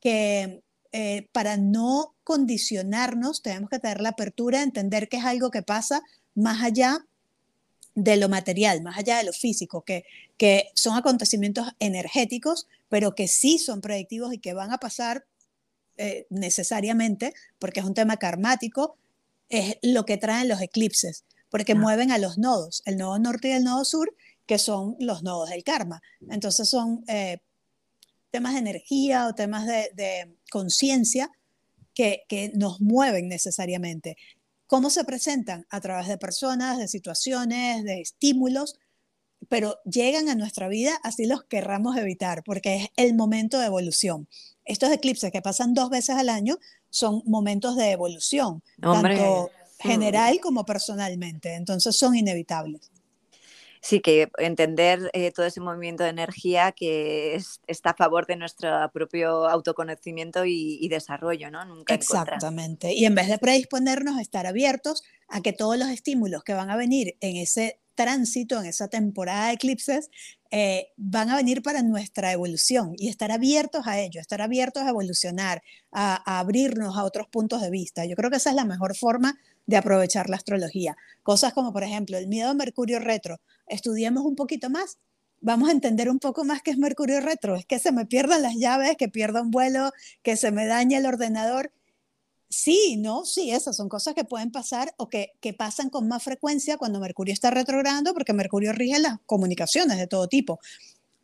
que 0.00 0.62
eh, 0.92 1.28
para 1.32 1.56
no 1.56 2.14
condicionarnos 2.24 3.42
tenemos 3.42 3.70
que 3.70 3.78
tener 3.78 4.00
la 4.00 4.10
apertura, 4.10 4.62
entender 4.62 5.08
que 5.08 5.18
es 5.18 5.24
algo 5.24 5.50
que 5.50 5.62
pasa 5.62 6.02
más 6.34 6.62
allá 6.62 7.06
de 7.96 8.16
lo 8.18 8.28
material, 8.28 8.82
más 8.82 8.98
allá 8.98 9.16
de 9.16 9.24
lo 9.24 9.32
físico, 9.32 9.82
que, 9.82 10.04
que 10.36 10.70
son 10.74 10.96
acontecimientos 10.96 11.66
energéticos, 11.80 12.68
pero 12.88 13.14
que 13.14 13.26
sí 13.26 13.58
son 13.58 13.80
predictivos 13.80 14.32
y 14.34 14.38
que 14.38 14.52
van 14.52 14.70
a 14.70 14.78
pasar 14.78 15.24
eh, 15.96 16.26
necesariamente, 16.28 17.32
porque 17.58 17.80
es 17.80 17.86
un 17.86 17.94
tema 17.94 18.18
karmático, 18.18 18.98
es 19.48 19.78
lo 19.80 20.04
que 20.04 20.18
traen 20.18 20.46
los 20.46 20.60
eclipses, 20.60 21.24
porque 21.48 21.72
ah. 21.72 21.76
mueven 21.76 22.12
a 22.12 22.18
los 22.18 22.36
nodos, 22.36 22.82
el 22.84 22.98
nodo 22.98 23.18
norte 23.18 23.48
y 23.48 23.52
el 23.52 23.64
nodo 23.64 23.84
sur, 23.86 24.14
que 24.44 24.58
son 24.58 24.96
los 25.00 25.22
nodos 25.22 25.48
del 25.48 25.64
karma. 25.64 26.02
Entonces 26.28 26.68
son 26.68 27.02
eh, 27.08 27.38
temas 28.30 28.52
de 28.52 28.58
energía 28.58 29.26
o 29.26 29.34
temas 29.34 29.66
de, 29.66 30.36
conciencia 30.50 31.32
que, 31.94 32.24
que 32.28 32.52
nos 32.54 32.82
mueven 32.82 33.26
necesariamente. 33.28 34.18
¿Cómo 34.66 34.90
se 34.90 35.04
presentan? 35.04 35.66
A 35.70 35.80
través 35.80 36.08
de 36.08 36.18
personas, 36.18 36.78
de 36.78 36.88
situaciones, 36.88 37.84
de 37.84 38.00
estímulos, 38.00 38.76
pero 39.48 39.78
llegan 39.84 40.28
a 40.28 40.34
nuestra 40.34 40.68
vida 40.68 40.98
así 41.02 41.26
los 41.26 41.44
querramos 41.44 41.96
evitar, 41.96 42.42
porque 42.44 42.76
es 42.76 42.88
el 42.96 43.14
momento 43.14 43.58
de 43.58 43.66
evolución. 43.66 44.28
Estos 44.64 44.90
eclipses 44.90 45.30
que 45.30 45.42
pasan 45.42 45.74
dos 45.74 45.90
veces 45.90 46.16
al 46.16 46.28
año 46.28 46.58
son 46.90 47.22
momentos 47.26 47.76
de 47.76 47.92
evolución, 47.92 48.62
tanto 48.80 49.50
general 49.78 50.40
como 50.40 50.64
personalmente, 50.64 51.54
entonces 51.54 51.96
son 51.96 52.16
inevitables. 52.16 52.90
Sí, 53.86 54.00
que 54.00 54.28
entender 54.38 55.12
eh, 55.12 55.30
todo 55.30 55.46
ese 55.46 55.60
movimiento 55.60 56.02
de 56.02 56.10
energía 56.10 56.72
que 56.72 57.40
está 57.68 57.90
a 57.90 57.94
favor 57.94 58.26
de 58.26 58.34
nuestro 58.34 58.68
propio 58.92 59.48
autoconocimiento 59.48 60.44
y, 60.44 60.88
desarrollo, 60.88 61.52
¿no? 61.52 61.64
Nunca 61.64 61.94
Exactamente. 61.94 62.92
Y 62.94 63.04
en 63.04 63.14
vez 63.14 63.28
de 63.28 63.38
predisponernos 63.38 64.16
a 64.16 64.22
estar 64.22 64.44
abiertos 64.44 65.04
a 65.28 65.40
que 65.40 65.52
todos 65.52 65.78
los 65.78 65.88
estímulos 65.88 66.42
que 66.42 66.52
van 66.52 66.68
a 66.68 66.76
venir 66.76 67.16
en 67.20 67.36
ese 67.36 67.78
tránsito, 67.94 68.58
en 68.58 68.66
esa 68.66 68.88
temporada 68.88 69.46
de 69.46 69.52
eclipses, 69.52 70.10
eh, 70.50 70.88
van 70.96 71.30
a 71.30 71.36
venir 71.36 71.62
para 71.62 71.82
nuestra 71.82 72.32
evolución 72.32 72.94
y 72.98 73.08
estar 73.08 73.30
abiertos 73.30 73.86
a 73.86 74.00
ello, 74.00 74.20
estar 74.20 74.42
abiertos 74.42 74.82
a 74.82 74.88
evolucionar, 74.88 75.62
a, 75.92 76.40
abrirnos 76.40 76.96
a 76.96 77.04
otros 77.04 77.28
puntos 77.28 77.62
de 77.62 77.70
vista. 77.70 78.04
Yo 78.04 78.16
creo 78.16 78.30
que 78.30 78.38
esa 78.38 78.50
es 78.50 78.56
la 78.56 78.64
mejor 78.64 78.96
forma 78.96 79.38
de 79.66 79.76
aprovechar 79.76 80.30
la 80.30 80.36
astrología. 80.36 80.96
Cosas 81.22 81.52
como, 81.52 81.72
por 81.72 81.82
ejemplo, 81.82 82.16
el 82.16 82.28
miedo 82.28 82.50
a 82.50 82.54
Mercurio 82.54 82.98
retro. 83.00 83.40
Estudiemos 83.66 84.24
un 84.24 84.36
poquito 84.36 84.70
más, 84.70 84.98
vamos 85.40 85.68
a 85.68 85.72
entender 85.72 86.08
un 86.08 86.18
poco 86.18 86.44
más 86.44 86.62
qué 86.62 86.70
es 86.70 86.78
Mercurio 86.78 87.20
retro. 87.20 87.56
Es 87.56 87.66
que 87.66 87.78
se 87.78 87.92
me 87.92 88.06
pierdan 88.06 88.42
las 88.42 88.56
llaves, 88.56 88.96
que 88.96 89.08
pierda 89.08 89.42
un 89.42 89.50
vuelo, 89.50 89.90
que 90.22 90.36
se 90.36 90.52
me 90.52 90.66
dañe 90.66 90.96
el 90.96 91.06
ordenador. 91.06 91.72
Sí, 92.48 92.96
no, 92.96 93.24
sí, 93.24 93.50
esas 93.50 93.76
son 93.76 93.88
cosas 93.88 94.14
que 94.14 94.24
pueden 94.24 94.52
pasar 94.52 94.94
o 94.98 95.08
que, 95.08 95.32
que 95.40 95.52
pasan 95.52 95.90
con 95.90 96.06
más 96.06 96.22
frecuencia 96.22 96.76
cuando 96.76 97.00
Mercurio 97.00 97.34
está 97.34 97.50
retrogradando, 97.50 98.14
porque 98.14 98.32
Mercurio 98.32 98.72
rige 98.72 99.00
las 99.00 99.18
comunicaciones 99.26 99.98
de 99.98 100.06
todo 100.06 100.28
tipo. 100.28 100.60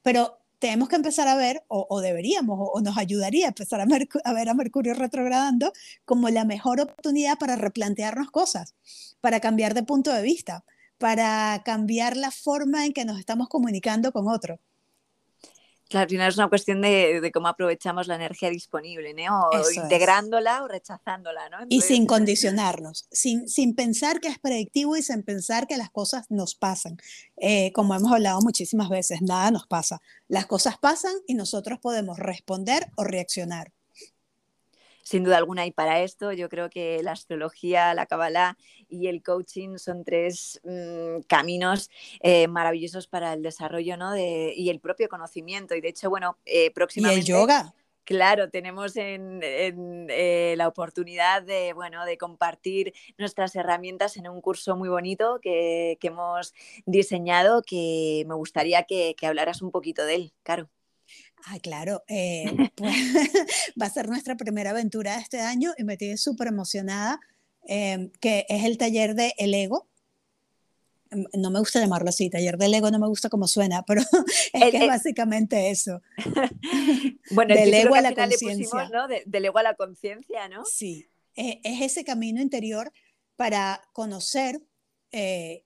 Pero 0.02 0.41
tenemos 0.62 0.88
que 0.88 0.94
empezar 0.94 1.26
a 1.26 1.34
ver, 1.34 1.64
o, 1.66 2.00
deberíamos, 2.00 2.56
o, 2.72 2.80
nos 2.80 2.96
ayudaría 2.96 3.46
a 3.46 3.48
empezar 3.48 3.80
a, 3.80 3.84
a, 4.24 4.32
ver 4.32 4.48
a 4.48 4.54
Mercurio 4.54 4.94
retrogradando 4.94 5.72
como 6.04 6.28
la 6.28 6.44
mejor 6.44 6.80
oportunidad 6.80 7.36
para 7.36 7.56
replantearnos 7.56 8.30
cosas, 8.30 8.76
para 9.20 9.40
cambiar 9.40 9.74
de 9.74 9.82
punto 9.82 10.12
de 10.12 10.22
vista, 10.22 10.64
para 10.98 11.60
cambiar 11.64 12.16
la 12.16 12.30
forma 12.30 12.86
en 12.86 12.92
que 12.92 13.04
nos 13.04 13.18
estamos 13.18 13.48
comunicando 13.48 14.12
con 14.12 14.28
otro. 14.28 14.60
Claro, 15.92 16.04
al 16.04 16.08
final 16.08 16.28
es 16.30 16.38
una 16.38 16.48
cuestión 16.48 16.80
de, 16.80 17.30
cómo 17.34 17.48
aprovechamos 17.48 18.06
la 18.06 18.14
energía 18.14 18.48
disponible, 18.48 19.12
¿no? 19.12 19.50
O 19.50 19.70
integrándola 19.70 20.62
o 20.62 20.68
rechazándola, 20.68 21.50
¿no? 21.50 21.58
y 21.68 21.82
sin 21.82 22.06
condicionarnos, 22.06 23.06
sin, 23.10 23.46
sin 23.46 23.74
pensar 23.74 24.18
que 24.20 24.28
es 24.28 24.38
predictivo 24.38 24.96
y 24.96 25.02
sin 25.02 25.22
pensar 25.22 25.66
que 25.66 25.76
las 25.76 25.90
cosas 25.90 26.30
nos 26.30 26.54
pasan. 26.54 26.96
Eh, 27.36 27.72
como 27.74 27.94
hemos 27.94 28.10
hablado 28.10 28.40
muchísimas 28.40 28.88
veces, 28.88 29.20
nada 29.20 29.50
nos 29.50 29.66
pasa. 29.66 30.00
Las 30.28 30.46
cosas 30.46 30.78
pasan 30.78 31.12
y 31.26 31.34
nosotros 31.34 31.78
podemos 31.78 32.18
responder 32.18 32.90
o 32.96 33.04
reaccionar 33.04 33.70
sin 35.12 35.24
duda 35.24 35.36
alguna. 35.36 35.66
Y 35.66 35.72
para 35.72 36.00
esto 36.00 36.32
yo 36.32 36.48
creo 36.48 36.70
que 36.70 37.02
la 37.02 37.12
astrología, 37.12 37.92
la 37.92 38.06
Kabbalah 38.06 38.56
y 38.88 39.08
el 39.08 39.22
coaching 39.22 39.76
son 39.76 40.04
tres 40.04 40.58
mm, 40.64 41.24
caminos 41.28 41.90
eh, 42.20 42.48
maravillosos 42.48 43.08
para 43.08 43.34
el 43.34 43.42
desarrollo 43.42 43.98
¿no? 43.98 44.12
de, 44.12 44.54
y 44.56 44.70
el 44.70 44.80
propio 44.80 45.10
conocimiento. 45.10 45.74
Y 45.74 45.82
de 45.82 45.90
hecho, 45.90 46.08
bueno, 46.08 46.38
eh, 46.46 46.70
próximamente... 46.70 47.18
¿Y 47.18 47.20
el 47.20 47.26
yoga? 47.26 47.74
Claro, 48.04 48.48
tenemos 48.48 48.96
en, 48.96 49.40
eh, 49.42 50.54
la 50.56 50.66
oportunidad 50.66 51.42
de, 51.42 51.74
bueno, 51.74 52.06
de 52.06 52.16
compartir 52.16 52.94
nuestras 53.18 53.54
herramientas 53.54 54.16
en 54.16 54.28
un 54.28 54.40
curso 54.40 54.76
muy 54.76 54.88
bonito 54.88 55.40
que, 55.42 55.98
hemos 56.00 56.54
diseñado, 56.86 57.62
que 57.62 58.24
me 58.26 58.34
gustaría 58.34 58.84
que, 58.84 59.14
que 59.14 59.26
hablaras 59.26 59.60
un 59.60 59.70
poquito 59.70 60.04
de 60.06 60.14
él, 60.14 60.32
Caro. 60.42 60.68
Ah, 61.46 61.58
claro, 61.60 62.02
eh, 62.08 62.44
pues, 62.76 62.94
va 63.80 63.86
a 63.86 63.90
ser 63.90 64.08
nuestra 64.08 64.36
primera 64.36 64.70
aventura 64.70 65.16
de 65.16 65.22
este 65.22 65.40
año 65.40 65.72
y 65.76 65.84
me 65.84 65.96
tiene 65.96 66.16
súper 66.16 66.48
emocionada, 66.48 67.20
em, 67.66 68.10
que 68.20 68.46
es 68.48 68.64
el 68.64 68.78
taller 68.78 69.14
de 69.14 69.34
El 69.38 69.54
Ego. 69.54 69.88
Em, 71.10 71.24
no 71.34 71.50
me 71.50 71.58
gusta 71.58 71.80
llamarlo 71.80 72.08
así, 72.08 72.30
taller 72.30 72.56
del 72.56 72.74
ego 72.74 72.90
no 72.90 72.98
me 72.98 73.06
gusta 73.06 73.28
como 73.28 73.46
suena, 73.46 73.82
pero 73.82 74.02
es 74.52 74.70
que 74.70 74.76
es 74.78 74.86
básicamente 74.86 75.70
eso. 75.70 76.00
bueno, 77.32 77.54
del 77.54 77.74
ego 77.74 77.94
a 77.94 78.00
la 78.00 78.14
conciencia. 78.14 78.88
¿no? 78.88 79.08
del 79.08 79.44
ego 79.44 79.58
a 79.58 79.62
la 79.62 79.74
conciencia, 79.74 80.48
¿no? 80.48 80.64
Sí, 80.64 81.06
e, 81.36 81.60
es 81.64 81.80
ese 81.82 82.04
camino 82.04 82.40
interior 82.40 82.92
para 83.36 83.82
conocer 83.92 84.62
eh, 85.10 85.64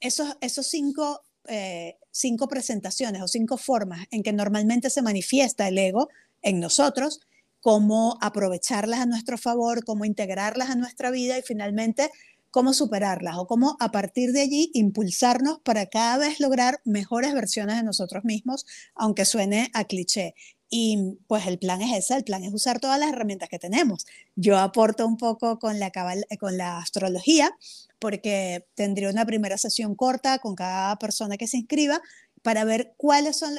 esos, 0.00 0.36
esos 0.40 0.66
cinco 0.66 1.25
eh, 1.48 1.98
cinco 2.10 2.48
presentaciones 2.48 3.22
o 3.22 3.28
cinco 3.28 3.56
formas 3.56 4.06
en 4.10 4.22
que 4.22 4.32
normalmente 4.32 4.90
se 4.90 5.02
manifiesta 5.02 5.68
el 5.68 5.78
ego 5.78 6.08
en 6.42 6.60
nosotros, 6.60 7.20
cómo 7.60 8.18
aprovecharlas 8.20 9.00
a 9.00 9.06
nuestro 9.06 9.38
favor, 9.38 9.84
cómo 9.84 10.04
integrarlas 10.04 10.70
a 10.70 10.76
nuestra 10.76 11.10
vida 11.10 11.38
y 11.38 11.42
finalmente 11.42 12.10
cómo 12.50 12.72
superarlas 12.72 13.36
o 13.36 13.46
cómo 13.46 13.76
a 13.80 13.90
partir 13.90 14.32
de 14.32 14.40
allí 14.40 14.70
impulsarnos 14.72 15.58
para 15.60 15.86
cada 15.86 16.16
vez 16.16 16.40
lograr 16.40 16.80
mejores 16.84 17.34
versiones 17.34 17.76
de 17.76 17.82
nosotros 17.82 18.24
mismos, 18.24 18.64
aunque 18.94 19.26
suene 19.26 19.70
a 19.74 19.84
cliché. 19.84 20.34
Y 20.68 21.18
pues 21.28 21.46
el 21.46 21.58
plan 21.58 21.80
es 21.80 21.96
ese, 21.96 22.16
el 22.16 22.24
plan 22.24 22.42
es 22.42 22.52
usar 22.52 22.80
todas 22.80 22.98
las 22.98 23.10
herramientas 23.10 23.48
que 23.48 23.58
tenemos. 23.58 24.04
Yo 24.34 24.58
aporto 24.58 25.06
un 25.06 25.16
poco 25.16 25.58
con 25.58 25.78
la, 25.78 25.92
con 26.38 26.56
la 26.56 26.78
astrología, 26.78 27.56
porque 27.98 28.66
tendría 28.74 29.10
una 29.10 29.24
primera 29.24 29.58
sesión 29.58 29.94
corta 29.94 30.38
con 30.38 30.54
cada 30.54 30.96
persona 30.98 31.36
que 31.36 31.46
se 31.46 31.58
inscriba 31.58 32.00
para 32.42 32.64
ver 32.64 32.94
cuáles 32.96 33.38
son, 33.38 33.58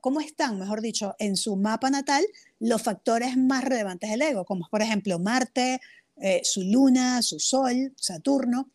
cómo 0.00 0.20
están, 0.20 0.58
mejor 0.58 0.80
dicho, 0.80 1.14
en 1.18 1.36
su 1.36 1.56
mapa 1.56 1.90
natal 1.90 2.24
los 2.58 2.82
factores 2.82 3.36
más 3.36 3.64
relevantes 3.64 4.08
del 4.08 4.22
ego, 4.22 4.44
como 4.46 4.66
por 4.70 4.80
ejemplo 4.80 5.18
Marte, 5.18 5.80
eh, 6.16 6.40
su 6.42 6.62
luna, 6.62 7.20
su 7.20 7.38
sol, 7.38 7.92
Saturno. 7.96 8.70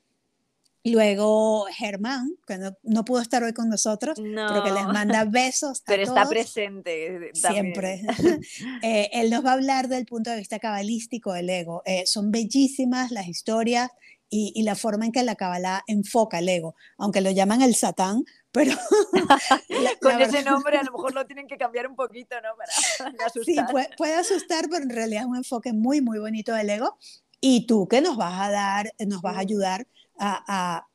Luego 0.83 1.65
Germán, 1.71 2.35
que 2.47 2.57
no, 2.57 3.05
pudo 3.05 3.21
estar 3.21 3.43
hoy 3.43 3.53
con 3.53 3.69
nosotros, 3.69 4.17
pero 4.17 4.63
que 4.63 4.71
les 4.71 4.85
manda 4.85 5.25
besos. 5.25 5.83
pero 5.85 6.03
está 6.03 6.27
presente. 6.27 7.31
Siempre. 7.33 8.01
Eh, 8.83 9.09
él 9.13 9.29
nos 9.29 9.45
va 9.45 9.51
a 9.51 9.53
hablar 9.53 9.87
del 9.87 10.05
punto 10.05 10.31
de 10.31 10.37
vista 10.37 10.59
cabalístico 10.59 11.33
del 11.33 11.49
ego. 11.49 11.83
Eh, 11.85 12.05
son 12.05 12.31
bellísimas 12.31 13.11
las 13.11 13.27
historias 13.27 13.91
y, 14.29 14.51
y, 14.55 14.63
la 14.63 14.75
forma 14.75 15.05
en 15.05 15.11
que 15.11 15.23
la 15.23 15.35
Kabbalah 15.35 15.83
enfoca 15.87 16.39
el 16.39 16.49
ego. 16.49 16.75
Aunque 16.97 17.21
lo 17.21 17.29
llaman 17.31 17.61
el 17.61 17.75
Satán, 17.75 18.23
pero 18.51 18.73
con 20.01 20.21
ese 20.21 20.43
nombre 20.43 20.77
a 20.77 20.83
lo 20.83 20.91
mejor 20.91 21.13
lo 21.13 21.25
tienen 21.25 21.47
que 21.47 21.57
cambiar 21.57 21.87
un 21.87 21.95
poquito, 21.95 22.35
¿no? 22.41 22.49
Para 22.57 23.25
asustar. 23.25 23.67
Sí, 23.67 23.83
puede, 23.97 24.15
asustar, 24.15 24.65
pero 24.69 24.83
en 24.83 24.89
realidad 24.89 25.21
es 25.21 25.27
un 25.27 25.37
enfoque 25.37 25.73
muy, 25.73 26.01
muy 26.01 26.19
bonito 26.19 26.53
del 26.53 26.69
ego. 26.69 26.97
Y 27.39 27.65
tú 27.65 27.87
que 27.87 28.01
nos 28.01 28.17
vas 28.17 28.39
a 28.39 28.51
dar, 28.51 28.93
nos 28.99 29.21
vas 29.21 29.37
a 29.37 29.39
ayudar 29.39 29.87
a, 30.21 30.87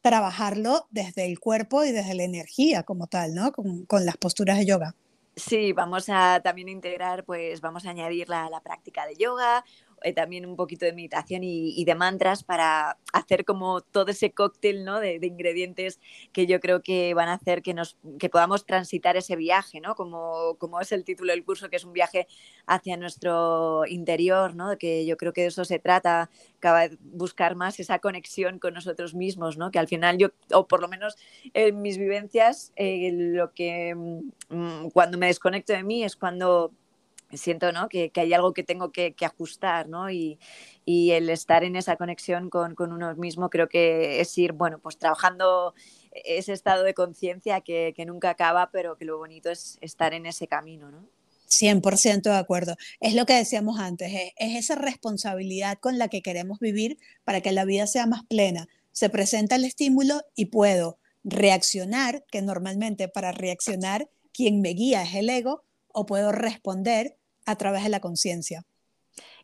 trabajarlo 0.00 0.88
desde 0.90 1.26
el 1.26 1.38
cuerpo 1.38 1.84
y 1.84 1.92
desde 1.92 2.14
la 2.14 2.24
energía 2.24 2.82
como 2.82 3.06
tal, 3.06 3.34
¿no? 3.34 3.52
Con, 3.52 3.86
con 3.86 4.04
las 4.04 4.16
posturas 4.16 4.58
de 4.58 4.66
yoga. 4.66 4.96
Sí, 5.36 5.72
vamos 5.72 6.08
a 6.08 6.40
también 6.42 6.68
integrar, 6.68 7.24
pues 7.24 7.60
vamos 7.60 7.86
a 7.86 7.90
añadir 7.90 8.28
la, 8.28 8.50
la 8.50 8.60
práctica 8.60 9.06
de 9.06 9.14
yoga, 9.14 9.64
eh, 10.04 10.12
también 10.12 10.46
un 10.46 10.56
poquito 10.56 10.84
de 10.84 10.92
meditación 10.92 11.42
y, 11.44 11.84
de 11.84 11.94
mantras 11.94 12.44
para 12.44 12.98
hacer 13.12 13.44
como 13.44 13.80
todo 13.80 14.10
ese 14.10 14.32
cóctel 14.32 14.84
¿no? 14.84 15.00
de, 15.00 15.18
ingredientes 15.22 16.00
que 16.32 16.46
yo 16.46 16.60
creo 16.60 16.82
que 16.82 17.14
van 17.14 17.28
a 17.28 17.34
hacer 17.34 17.62
que, 17.62 17.74
nos, 17.74 17.96
que 18.18 18.28
podamos 18.28 18.64
transitar 18.66 19.16
ese 19.16 19.36
viaje, 19.36 19.80
¿no? 19.80 19.94
como, 19.94 20.56
como 20.58 20.80
es 20.80 20.92
el 20.92 21.04
título 21.04 21.32
del 21.32 21.44
curso, 21.44 21.68
que 21.68 21.76
es 21.76 21.84
un 21.84 21.92
viaje 21.92 22.26
hacia 22.66 22.96
nuestro 22.96 23.84
interior, 23.86 24.54
¿no? 24.54 24.76
que 24.78 25.04
yo 25.06 25.16
creo 25.16 25.32
que 25.32 25.42
de 25.42 25.46
eso 25.48 25.64
se 25.64 25.78
trata, 25.78 26.30
buscar 27.00 27.56
más 27.56 27.80
esa 27.80 27.98
conexión 27.98 28.58
con 28.58 28.74
nosotros 28.74 29.14
mismos, 29.14 29.58
¿no? 29.58 29.70
que 29.70 29.78
al 29.78 29.88
final 29.88 30.18
yo, 30.18 30.28
o 30.52 30.66
por 30.66 30.80
lo 30.80 30.88
menos 30.88 31.16
en 31.54 31.82
mis 31.82 31.98
vivencias, 31.98 32.72
eh, 32.76 33.10
lo 33.12 33.52
que 33.52 33.94
mm, 33.94 34.88
cuando 34.92 35.18
me 35.18 35.26
desconecto 35.26 35.72
de 35.72 35.82
mí 35.82 36.04
es 36.04 36.16
cuando 36.16 36.72
siento 37.36 37.72
¿no? 37.72 37.88
que, 37.88 38.10
que, 38.10 38.20
hay 38.20 38.32
algo 38.32 38.52
que 38.52 38.62
tengo 38.62 38.92
que, 38.92 39.14
que 39.14 39.24
ajustar 39.24 39.88
¿no? 39.88 40.10
y, 40.10 40.38
y, 40.84 41.12
el 41.12 41.30
estar 41.30 41.64
en 41.64 41.76
esa 41.76 41.96
conexión 41.96 42.50
con, 42.50 42.74
con, 42.74 42.92
uno 42.92 43.14
mismo 43.16 43.50
creo 43.50 43.68
que 43.68 44.20
es 44.20 44.36
ir 44.38 44.52
bueno, 44.52 44.78
pues 44.78 44.98
trabajando 44.98 45.74
ese 46.12 46.52
estado 46.52 46.84
de 46.84 46.94
conciencia 46.94 47.60
que, 47.60 47.92
que, 47.96 48.04
nunca 48.04 48.30
acaba, 48.30 48.70
pero 48.70 48.96
que 48.96 49.04
lo 49.04 49.18
bonito 49.18 49.50
es 49.50 49.78
estar 49.80 50.14
en 50.14 50.26
ese 50.26 50.46
camino. 50.46 50.90
¿no? 50.90 51.08
100% 51.48 52.22
de 52.22 52.36
acuerdo. 52.36 52.76
Es 53.00 53.14
lo 53.14 53.26
que 53.26 53.34
decíamos 53.34 53.78
antes, 53.78 54.12
es, 54.12 54.32
es 54.36 54.56
esa 54.56 54.74
responsabilidad 54.74 55.78
con 55.78 55.98
la 55.98 56.08
que 56.08 56.22
queremos 56.22 56.58
vivir 56.58 56.98
para 57.24 57.40
que 57.40 57.52
la 57.52 57.64
vida 57.64 57.86
sea 57.86 58.06
más 58.06 58.24
plena. 58.24 58.68
Se 58.92 59.08
presenta 59.08 59.56
el 59.56 59.64
estímulo 59.64 60.22
y 60.34 60.46
puedo 60.46 60.98
reaccionar, 61.24 62.24
que 62.30 62.42
normalmente 62.42 63.08
para 63.08 63.32
reaccionar 63.32 64.10
quien 64.32 64.60
me 64.60 64.70
guía 64.70 65.02
es 65.02 65.14
el 65.14 65.30
ego, 65.30 65.64
o 65.92 66.06
puedo 66.06 66.32
responder 66.32 67.18
a 67.46 67.56
través 67.56 67.82
de 67.82 67.88
la 67.88 68.00
conciencia. 68.00 68.64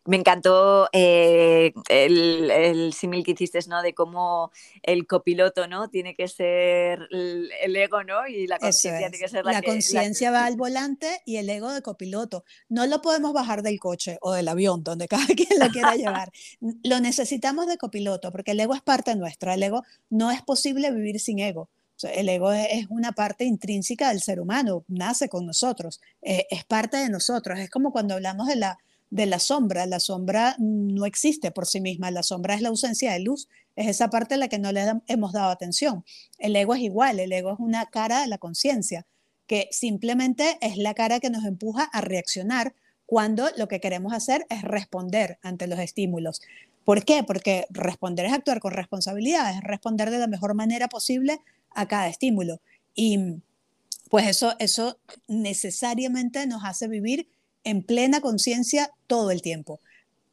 Me 0.04 0.16
encantó 0.16 0.88
eh, 0.92 1.72
el, 1.90 2.50
el 2.50 2.92
símil 2.94 3.24
que 3.24 3.32
hiciste, 3.32 3.58
¿no? 3.68 3.82
De 3.82 3.92
cómo 3.92 4.50
el 4.82 5.06
copiloto, 5.06 5.68
¿no? 5.68 5.90
Tiene 5.90 6.14
que 6.14 6.28
ser 6.28 7.06
el, 7.10 7.76
ego, 7.76 8.02
¿no? 8.04 8.26
Y 8.26 8.46
la 8.46 8.58
conciencia 8.58 9.10
tiene 9.10 9.18
que 9.18 9.28
ser 9.28 9.44
la, 9.44 9.52
la 9.52 9.62
conciencia 9.62 10.30
va 10.30 10.46
al 10.46 10.56
volante 10.56 11.20
y 11.26 11.36
el 11.36 11.50
ego 11.50 11.72
de 11.72 11.82
copiloto. 11.82 12.44
No 12.70 12.86
lo 12.86 13.02
podemos 13.02 13.34
bajar 13.34 13.62
del 13.62 13.78
coche 13.78 14.16
o 14.22 14.32
del 14.32 14.48
avión, 14.48 14.82
donde 14.82 15.08
cada 15.08 15.26
quien 15.36 15.58
lo 15.58 15.68
quiera 15.68 15.94
llevar. 15.94 16.32
lo 16.60 17.00
necesitamos 17.00 17.66
de 17.66 17.76
copiloto, 17.76 18.32
porque 18.32 18.52
el 18.52 18.60
ego 18.60 18.74
es 18.74 18.82
parte 18.82 19.14
nuestra. 19.14 19.54
El 19.54 19.62
ego 19.62 19.82
no 20.08 20.30
es 20.30 20.40
posible 20.40 20.90
vivir 20.90 21.20
sin 21.20 21.38
ego 21.40 21.68
el 22.02 22.28
ego 22.28 22.52
es 22.52 22.86
una 22.90 23.12
parte 23.12 23.44
intrínseca 23.44 24.10
del 24.10 24.20
ser 24.20 24.40
humano, 24.40 24.84
nace 24.88 25.28
con 25.28 25.46
nosotros, 25.46 26.00
eh, 26.22 26.46
es 26.50 26.64
parte 26.64 26.96
de 26.98 27.08
nosotros. 27.08 27.58
Es 27.58 27.70
como 27.70 27.92
cuando 27.92 28.14
hablamos 28.14 28.46
de 28.46 28.56
la, 28.56 28.78
de 29.10 29.26
la 29.26 29.38
sombra. 29.38 29.86
La 29.86 30.00
sombra 30.00 30.56
no 30.58 31.06
existe 31.06 31.50
por 31.50 31.66
sí 31.66 31.80
misma, 31.80 32.10
la 32.10 32.22
sombra 32.22 32.54
es 32.54 32.62
la 32.62 32.68
ausencia 32.68 33.12
de 33.12 33.20
luz, 33.20 33.48
es 33.76 33.86
esa 33.86 34.10
parte 34.10 34.34
a 34.34 34.38
la 34.38 34.48
que 34.48 34.58
no 34.58 34.72
le 34.72 34.84
hemos 35.06 35.32
dado 35.32 35.50
atención. 35.50 36.04
El 36.38 36.56
ego 36.56 36.74
es 36.74 36.80
igual, 36.80 37.20
el 37.20 37.32
ego 37.32 37.52
es 37.52 37.58
una 37.58 37.86
cara 37.86 38.20
de 38.20 38.26
la 38.26 38.38
conciencia, 38.38 39.06
que 39.46 39.68
simplemente 39.70 40.58
es 40.60 40.76
la 40.76 40.94
cara 40.94 41.20
que 41.20 41.30
nos 41.30 41.44
empuja 41.44 41.84
a 41.84 42.00
reaccionar 42.00 42.74
cuando 43.06 43.48
lo 43.56 43.68
que 43.68 43.80
queremos 43.80 44.12
hacer 44.12 44.46
es 44.50 44.62
responder 44.62 45.38
ante 45.42 45.66
los 45.66 45.78
estímulos. 45.78 46.42
¿Por 46.84 47.04
qué? 47.04 47.22
Porque 47.22 47.66
responder 47.70 48.26
es 48.26 48.32
actuar 48.32 48.60
con 48.60 48.72
responsabilidad, 48.72 49.54
es 49.56 49.62
responder 49.62 50.10
de 50.10 50.18
la 50.18 50.26
mejor 50.26 50.54
manera 50.54 50.88
posible 50.88 51.40
a 51.78 51.86
cada 51.86 52.08
estímulo. 52.08 52.60
Y 52.94 53.40
pues 54.10 54.26
eso, 54.26 54.54
eso 54.58 54.98
necesariamente 55.28 56.44
nos 56.46 56.64
hace 56.64 56.88
vivir 56.88 57.28
en 57.62 57.84
plena 57.84 58.20
conciencia 58.20 58.90
todo 59.06 59.30
el 59.30 59.42
tiempo. 59.42 59.80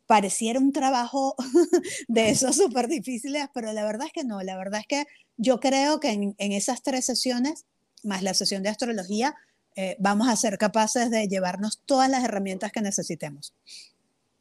Pareciera 0.08 0.60
un 0.60 0.71
trabajo 0.71 1.36
de 2.08 2.29
esos 2.29 2.55
súper 2.55 2.88
difíciles, 2.88 3.45
pero 3.53 3.73
la 3.73 3.86
verdad 3.86 4.08
es 4.08 4.13
que 4.13 4.23
no, 4.23 4.41
la 4.41 4.58
verdad 4.58 4.79
es 4.79 4.88
que 4.88 5.05
yo 5.38 5.60
creo 5.60 5.99
que 5.99 6.10
en, 6.12 6.36
esas 6.38 6.81
tres 6.81 7.05
sesiones, 7.05 7.65
más 8.03 8.23
la 8.23 8.34
sesión 8.34 8.63
de 8.63 8.69
astrología, 8.69 9.36
eh, 9.75 9.97
vamos 9.99 10.27
a 10.29 10.36
ser 10.36 10.58
capaces 10.58 11.12
de 11.12 11.27
llevarnos 11.27 11.81
todas 11.86 12.10
las 12.10 12.23
herramientas 12.23 12.71
que 12.71 12.81
necesitemos. 12.81 13.53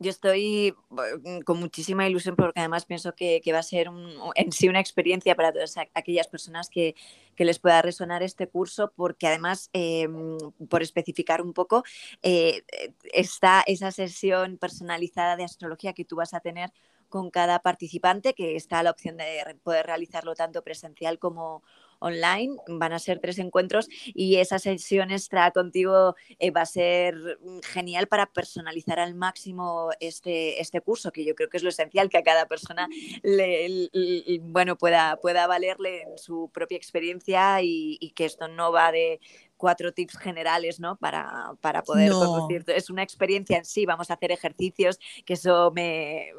Yo 0.01 0.11
estoy 0.11 0.75
mm, 0.91 1.41
con 1.41 1.61
muchísima 1.61 2.09
ilusión 2.09 2.35
porque 2.37 2.61
además 2.61 2.85
pienso 2.85 3.15
que, 3.15 3.41
va 3.53 3.59
a 3.61 3.63
ser 3.63 3.89
en 4.35 4.53
sí 4.53 4.69
una 4.69 4.81
experiencia 4.81 5.37
para 5.37 5.53
todas 5.53 5.77
aquellas 5.95 6.29
personas 6.29 6.69
que, 6.69 6.95
les 7.37 7.59
pueda 7.59 7.83
resonar 7.83 8.23
este 8.23 8.49
curso 8.49 8.93
porque 8.97 9.27
además, 9.27 9.69
em, 9.73 10.39
por 10.69 10.83
especificar 10.83 11.43
un 11.43 11.53
poco, 11.53 11.83
eh, 12.23 12.63
está 13.13 13.63
esa 13.67 13.91
sesión 13.91 14.59
personalizada 14.59 15.37
de 15.37 15.45
astrología 15.45 15.93
que 15.95 16.05
tú 16.05 16.17
vas 16.17 16.35
a 16.35 16.41
tener 16.41 16.71
con 17.09 17.31
cada 17.31 17.61
participante, 17.61 18.35
que 18.35 18.57
está 18.57 18.83
la 18.83 18.91
opción 18.91 19.17
de 19.17 19.57
poder 19.63 19.87
realizarlo 19.87 20.35
tanto 20.35 20.63
presencial 20.63 21.19
como, 21.19 21.63
online. 22.05 22.57
Van 22.69 22.93
a 22.93 22.99
ser 22.99 23.19
tres 23.19 23.39
encuentros 23.39 23.89
y 24.07 24.37
esa 24.37 24.59
sesión 24.59 25.11
extra 25.11 25.51
contigo 25.51 26.15
eh, 26.39 26.51
va 26.51 26.63
a 26.63 26.67
ser 26.67 27.15
mm, 27.43 27.61
genial 27.63 28.07
para 28.07 28.27
personalizar 28.27 29.01
al 29.01 29.15
máximo 29.15 29.91
este, 30.01 30.61
este 30.61 30.81
curso, 30.81 31.13
que 31.13 31.25
yo 31.25 31.35
creo 31.35 31.49
que 31.49 31.57
es 31.57 31.63
lo 31.63 31.71
esencial, 31.71 32.11
que 32.11 32.19
a 32.19 32.23
cada 32.23 32.47
persona 32.47 32.89
le, 33.23 33.91
bueno, 34.43 34.77
pueda, 34.77 35.17
pueda 35.17 35.47
valerle 35.47 36.03
en 36.03 36.19
su 36.19 36.51
propia 36.53 36.77
experiencia 36.77 37.63
y 37.63 38.13
que 38.15 38.27
esto 38.27 38.49
no 38.49 38.71
va 38.71 38.93
de 38.93 39.21
cuatro 39.65 39.95
tips 39.95 40.19
generales, 40.19 40.79
¿no? 40.79 40.97
Para, 40.97 41.55
para 41.63 41.83
poder 41.83 42.13
conducir. 42.13 42.67
Es 42.67 42.91
una 42.91 43.03
experiencia 43.03 43.57
en 43.57 43.65
sí, 43.65 43.87
vamos 43.87 44.11
a 44.11 44.13
hacer 44.13 44.31
ejercicios, 44.31 45.01
que 45.25 45.33
eso 45.33 45.73
me, 45.75 46.33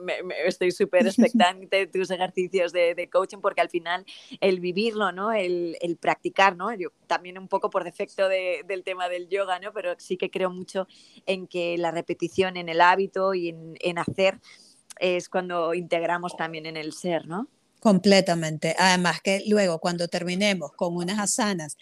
estoy 0.46 0.70
súper 0.70 1.08
expectante 1.08 1.76
de 1.76 1.88
tus 1.88 2.12
ejercicios 2.12 2.72
de, 2.72 3.10
coaching, 3.12 3.40
porque 3.40 3.62
al 3.62 3.70
final 3.72 4.06
el 4.42 4.60
vivirlo, 4.60 5.12
¿no? 5.12 5.34
El, 5.34 5.76
el 5.82 5.98
practicar, 5.98 6.56
¿no? 6.56 6.72
Yo 6.76 6.90
también 7.08 7.40
un 7.40 7.48
poco 7.48 7.72
por 7.72 7.84
defecto 7.84 8.30
del 8.30 8.84
tema 8.84 9.10
del 9.10 9.28
yoga, 9.28 9.58
¿no? 9.58 9.74
Pero 9.74 9.96
sí 9.98 10.18
que 10.18 10.30
creo 10.30 10.52
mucho 10.52 10.88
en 11.26 11.48
que 11.48 11.80
la 11.80 11.90
repetición 11.90 12.58
en 12.58 12.70
el 12.70 12.80
hábito 12.80 13.34
y 13.34 13.50
en, 13.50 13.74
en 13.80 13.98
hacer 13.98 14.40
es 15.00 15.30
cuando 15.30 15.74
integramos 15.74 16.38
también 16.38 16.68
en 16.68 16.78
el 16.78 16.94
ser, 16.94 17.26
¿no? 17.26 17.48
Completamente. 17.80 18.76
Además 18.78 19.20
que 19.22 19.44
luego 19.48 19.80
cuando 19.80 20.08
terminemos 20.08 20.72
con 20.74 20.96
unas 20.96 21.18
asanas 21.18 21.76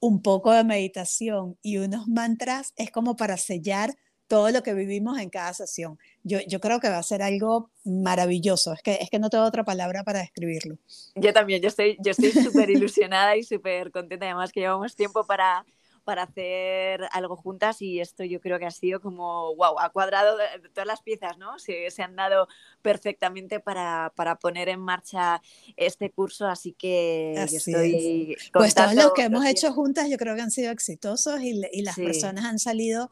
un 0.00 0.22
poco 0.22 0.52
de 0.52 0.64
meditación 0.64 1.58
y 1.62 1.78
unos 1.78 2.08
mantras 2.08 2.72
es 2.76 2.90
como 2.90 3.16
para 3.16 3.36
sellar 3.36 3.94
todo 4.28 4.50
lo 4.50 4.62
que 4.62 4.74
vivimos 4.74 5.18
en 5.18 5.30
cada 5.30 5.54
sesión. 5.54 5.98
Yo, 6.24 6.38
yo 6.48 6.60
creo 6.60 6.80
que 6.80 6.88
va 6.88 6.98
a 6.98 7.02
ser 7.02 7.22
algo 7.22 7.70
maravilloso. 7.84 8.72
Es 8.72 8.82
que, 8.82 8.98
es 9.00 9.08
que 9.08 9.18
no 9.18 9.30
tengo 9.30 9.44
otra 9.44 9.64
palabra 9.64 10.02
para 10.02 10.20
describirlo. 10.20 10.76
Yo 11.14 11.32
también, 11.32 11.62
yo 11.62 11.68
estoy 11.68 11.96
yo 12.00 12.10
estoy 12.10 12.32
súper 12.32 12.70
ilusionada 12.70 13.36
y 13.36 13.44
súper 13.44 13.92
contenta. 13.92 14.26
Además 14.26 14.52
que 14.52 14.60
llevamos 14.60 14.96
tiempo 14.96 15.24
para, 15.24 15.64
para 16.06 16.22
hacer 16.22 17.08
algo 17.10 17.36
juntas 17.36 17.82
y 17.82 17.98
esto 17.98 18.22
yo 18.22 18.40
creo 18.40 18.60
que 18.60 18.64
ha 18.64 18.70
sido 18.70 19.00
como, 19.00 19.56
wow, 19.56 19.80
ha 19.80 19.90
cuadrado 19.90 20.38
todas 20.72 20.86
las 20.86 21.02
piezas, 21.02 21.36
¿no? 21.36 21.58
Se, 21.58 21.90
se 21.90 22.02
han 22.02 22.14
dado 22.14 22.46
perfectamente 22.80 23.58
para, 23.58 24.12
para, 24.14 24.36
poner 24.38 24.68
en 24.68 24.78
marcha 24.78 25.42
este 25.76 26.12
curso, 26.12 26.46
así 26.46 26.72
que 26.72 27.34
estoy... 27.34 28.36
Pues 28.52 28.76
todos 28.76 28.94
los 28.94 29.12
que 29.14 29.24
hemos 29.24 29.44
hecho 29.46 29.72
juntas 29.72 30.08
yo 30.08 30.16
creo 30.16 30.36
que 30.36 30.42
han 30.42 30.52
sido 30.52 30.70
exitosos 30.70 31.40
y, 31.40 31.60
y 31.72 31.82
las 31.82 31.96
personas 31.96 32.44
han 32.44 32.60
salido 32.60 33.10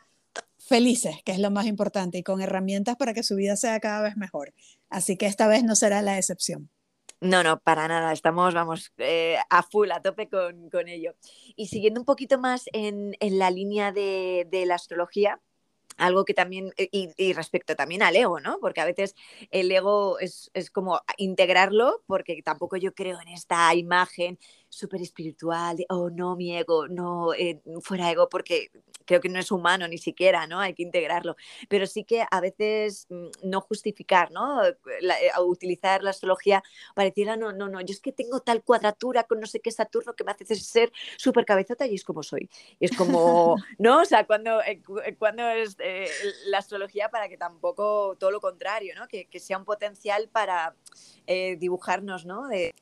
felices, 0.59 1.17
que 1.25 1.33
es 1.33 1.41
lo 1.41 1.51
más 1.51 1.67
importante, 1.67 2.19
y 2.19 2.23
con 2.23 2.41
herramientas 2.41 2.97
para 2.97 3.13
que 3.13 3.25
su 3.25 3.35
vida 3.35 3.57
sea 3.57 3.81
cada 3.81 4.03
vez 4.03 4.17
mejor. 4.17 4.55
Así 4.89 5.17
que 5.17 5.27
esta 5.27 5.49
vez 5.49 5.65
no 5.65 5.75
será 5.75 6.01
la 6.01 6.17
excepción. 6.17 6.71
No, 7.25 7.43
no, 7.43 7.59
para 7.59 7.89
nada. 7.89 8.13
Estamos, 8.13 8.53
vamos, 8.53 8.93
eh, 8.99 9.39
a 9.49 9.63
full, 9.63 9.91
a 9.93 10.03
tope 10.03 10.29
con, 10.29 10.89
ello. 10.89 11.15
Y 11.57 11.69
siguiendo 11.69 11.99
un 12.01 12.05
poquito 12.05 12.39
más 12.39 12.65
en, 12.75 13.17
la 13.19 13.51
línea 13.51 13.93
de, 13.93 14.65
la 14.67 14.75
astrología, 14.75 15.41
algo 15.97 16.27
que 16.27 16.35
también, 16.35 16.73
eh, 16.77 16.89
y, 16.93 17.33
respecto 17.33 17.77
también 17.77 18.03
al 18.03 18.17
ego, 18.17 18.41
¿no? 18.41 18.59
Porque 18.61 18.83
a 18.83 18.85
veces 18.85 19.15
el 19.51 19.73
ego 19.73 20.19
es, 20.19 20.51
es, 20.53 20.71
como 20.71 21.01
integrarlo, 21.17 22.03
porque 22.07 22.43
tampoco 22.43 22.77
yo 22.77 22.95
creo 22.95 23.19
en 23.23 23.29
esta 23.29 23.75
imagen 23.75 24.39
súper 24.75 25.01
espiritual 25.03 25.77
de, 25.77 25.87
oh, 25.89 26.11
no, 26.11 26.37
mi 26.37 26.57
ego, 26.57 26.89
no, 26.89 27.33
eh, 27.35 27.63
fuera 27.81 28.11
ego, 28.11 28.29
porque 28.29 28.71
creo 29.05 29.21
que 29.21 29.29
no 29.29 29.39
es 29.39 29.51
humano 29.51 29.87
ni 29.87 29.99
siquiera, 29.99 30.47
¿no? 30.47 30.61
Hay 30.61 30.75
que 30.75 30.83
integrarlo. 30.83 31.37
Pero 31.69 31.87
sí 31.87 32.05
que 32.05 32.25
a 32.31 32.41
veces 32.41 33.07
mm, 33.11 33.27
no 33.45 33.61
justificar, 33.61 34.31
¿no? 34.31 34.65
Eh, 34.65 34.75
utilizar 35.45 36.03
la 36.03 36.11
astrología 36.11 36.63
para 36.95 37.09
decir, 37.09 37.29
ah, 37.31 37.37
no, 37.37 37.53
no, 37.53 37.69
no, 37.69 37.81
yo 37.81 37.93
es 37.93 38.01
que 38.01 38.13
tengo 38.13 38.41
tal 38.41 38.63
cuadratura 38.63 39.25
con 39.25 39.41
no 39.41 39.47
sé 39.47 39.61
qué 39.61 39.71
Saturno 39.71 40.15
que 40.15 40.25
me 40.25 40.33
hace 40.33 40.55
ser 40.57 40.93
súper 41.17 41.45
cabezota 41.45 41.87
y 41.87 41.95
es 41.95 42.05
como 42.05 42.23
soy. 42.23 42.49
Y 42.79 42.87
es 42.87 42.97
como, 42.97 43.57
¿no? 43.79 44.03
O 44.03 44.05
sea, 44.05 44.27
cuando, 44.27 44.63
eh, 44.63 44.83
cuando 45.19 45.49
es 45.51 45.77
la 46.47 46.59
astrología 46.59 47.09
para 47.11 47.29
que 47.29 47.37
tampoco 47.37 48.17
todo 48.19 48.31
lo 48.31 48.41
contrario, 48.41 48.95
¿no? 48.97 49.09
Que, 49.09 49.27
que 49.27 49.41
sea 49.41 49.59
un 49.59 49.65
potencial 49.65 50.29
para 50.33 50.75
dibujarnos, 51.27 52.27
¿no? 52.27 52.49
De, 52.49 52.75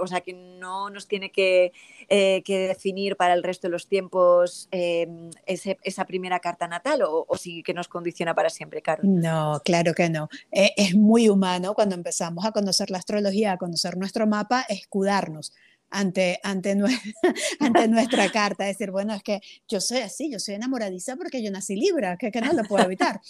o 0.00 0.06
sea, 0.06 0.20
que 0.20 0.32
no 0.32 0.90
nos 0.90 1.06
tiene 1.06 1.30
que, 1.30 1.72
eh, 2.08 2.42
definir 2.46 3.16
para 3.16 3.34
el 3.34 3.42
resto 3.42 3.66
de 3.66 3.72
los 3.72 3.88
tiempos 3.88 4.68
em, 4.70 5.30
esa 5.46 6.04
primera 6.04 6.40
carta 6.40 6.68
natal 6.68 7.02
o, 7.06 7.26
sí 7.36 7.62
que 7.62 7.74
nos 7.74 7.88
condiciona 7.88 8.34
para 8.34 8.50
siempre, 8.50 8.82
Carol. 8.82 9.20
No, 9.20 9.60
claro 9.64 9.94
que 9.94 10.08
no. 10.08 10.28
Eh, 10.50 10.72
es 10.76 10.94
muy 10.94 11.28
humano 11.28 11.74
cuando 11.74 11.94
empezamos 11.94 12.44
a 12.44 12.52
conocer 12.52 12.90
la 12.90 12.98
astrología, 12.98 13.52
a 13.52 13.58
conocer 13.58 13.96
nuestro 13.96 14.26
mapa, 14.26 14.64
escudarnos. 14.68 15.52
Ante, 15.94 16.40
ante, 16.42 16.70
ante 17.60 17.88
nuestra 17.88 18.30
carta, 18.32 18.64
decir, 18.64 18.90
bueno, 18.90 19.12
es 19.12 19.22
que 19.22 19.40
yo 19.68 19.78
soy 19.78 19.98
así, 19.98 20.30
yo 20.30 20.38
soy 20.38 20.54
enamoradiza 20.54 21.16
porque 21.16 21.42
yo 21.42 21.50
nací 21.50 21.76
Libra, 21.76 22.16
que, 22.16 22.30
que 22.30 22.40
no 22.40 22.54
lo 22.54 22.64
puedo 22.64 22.84
evitar. 22.86 23.20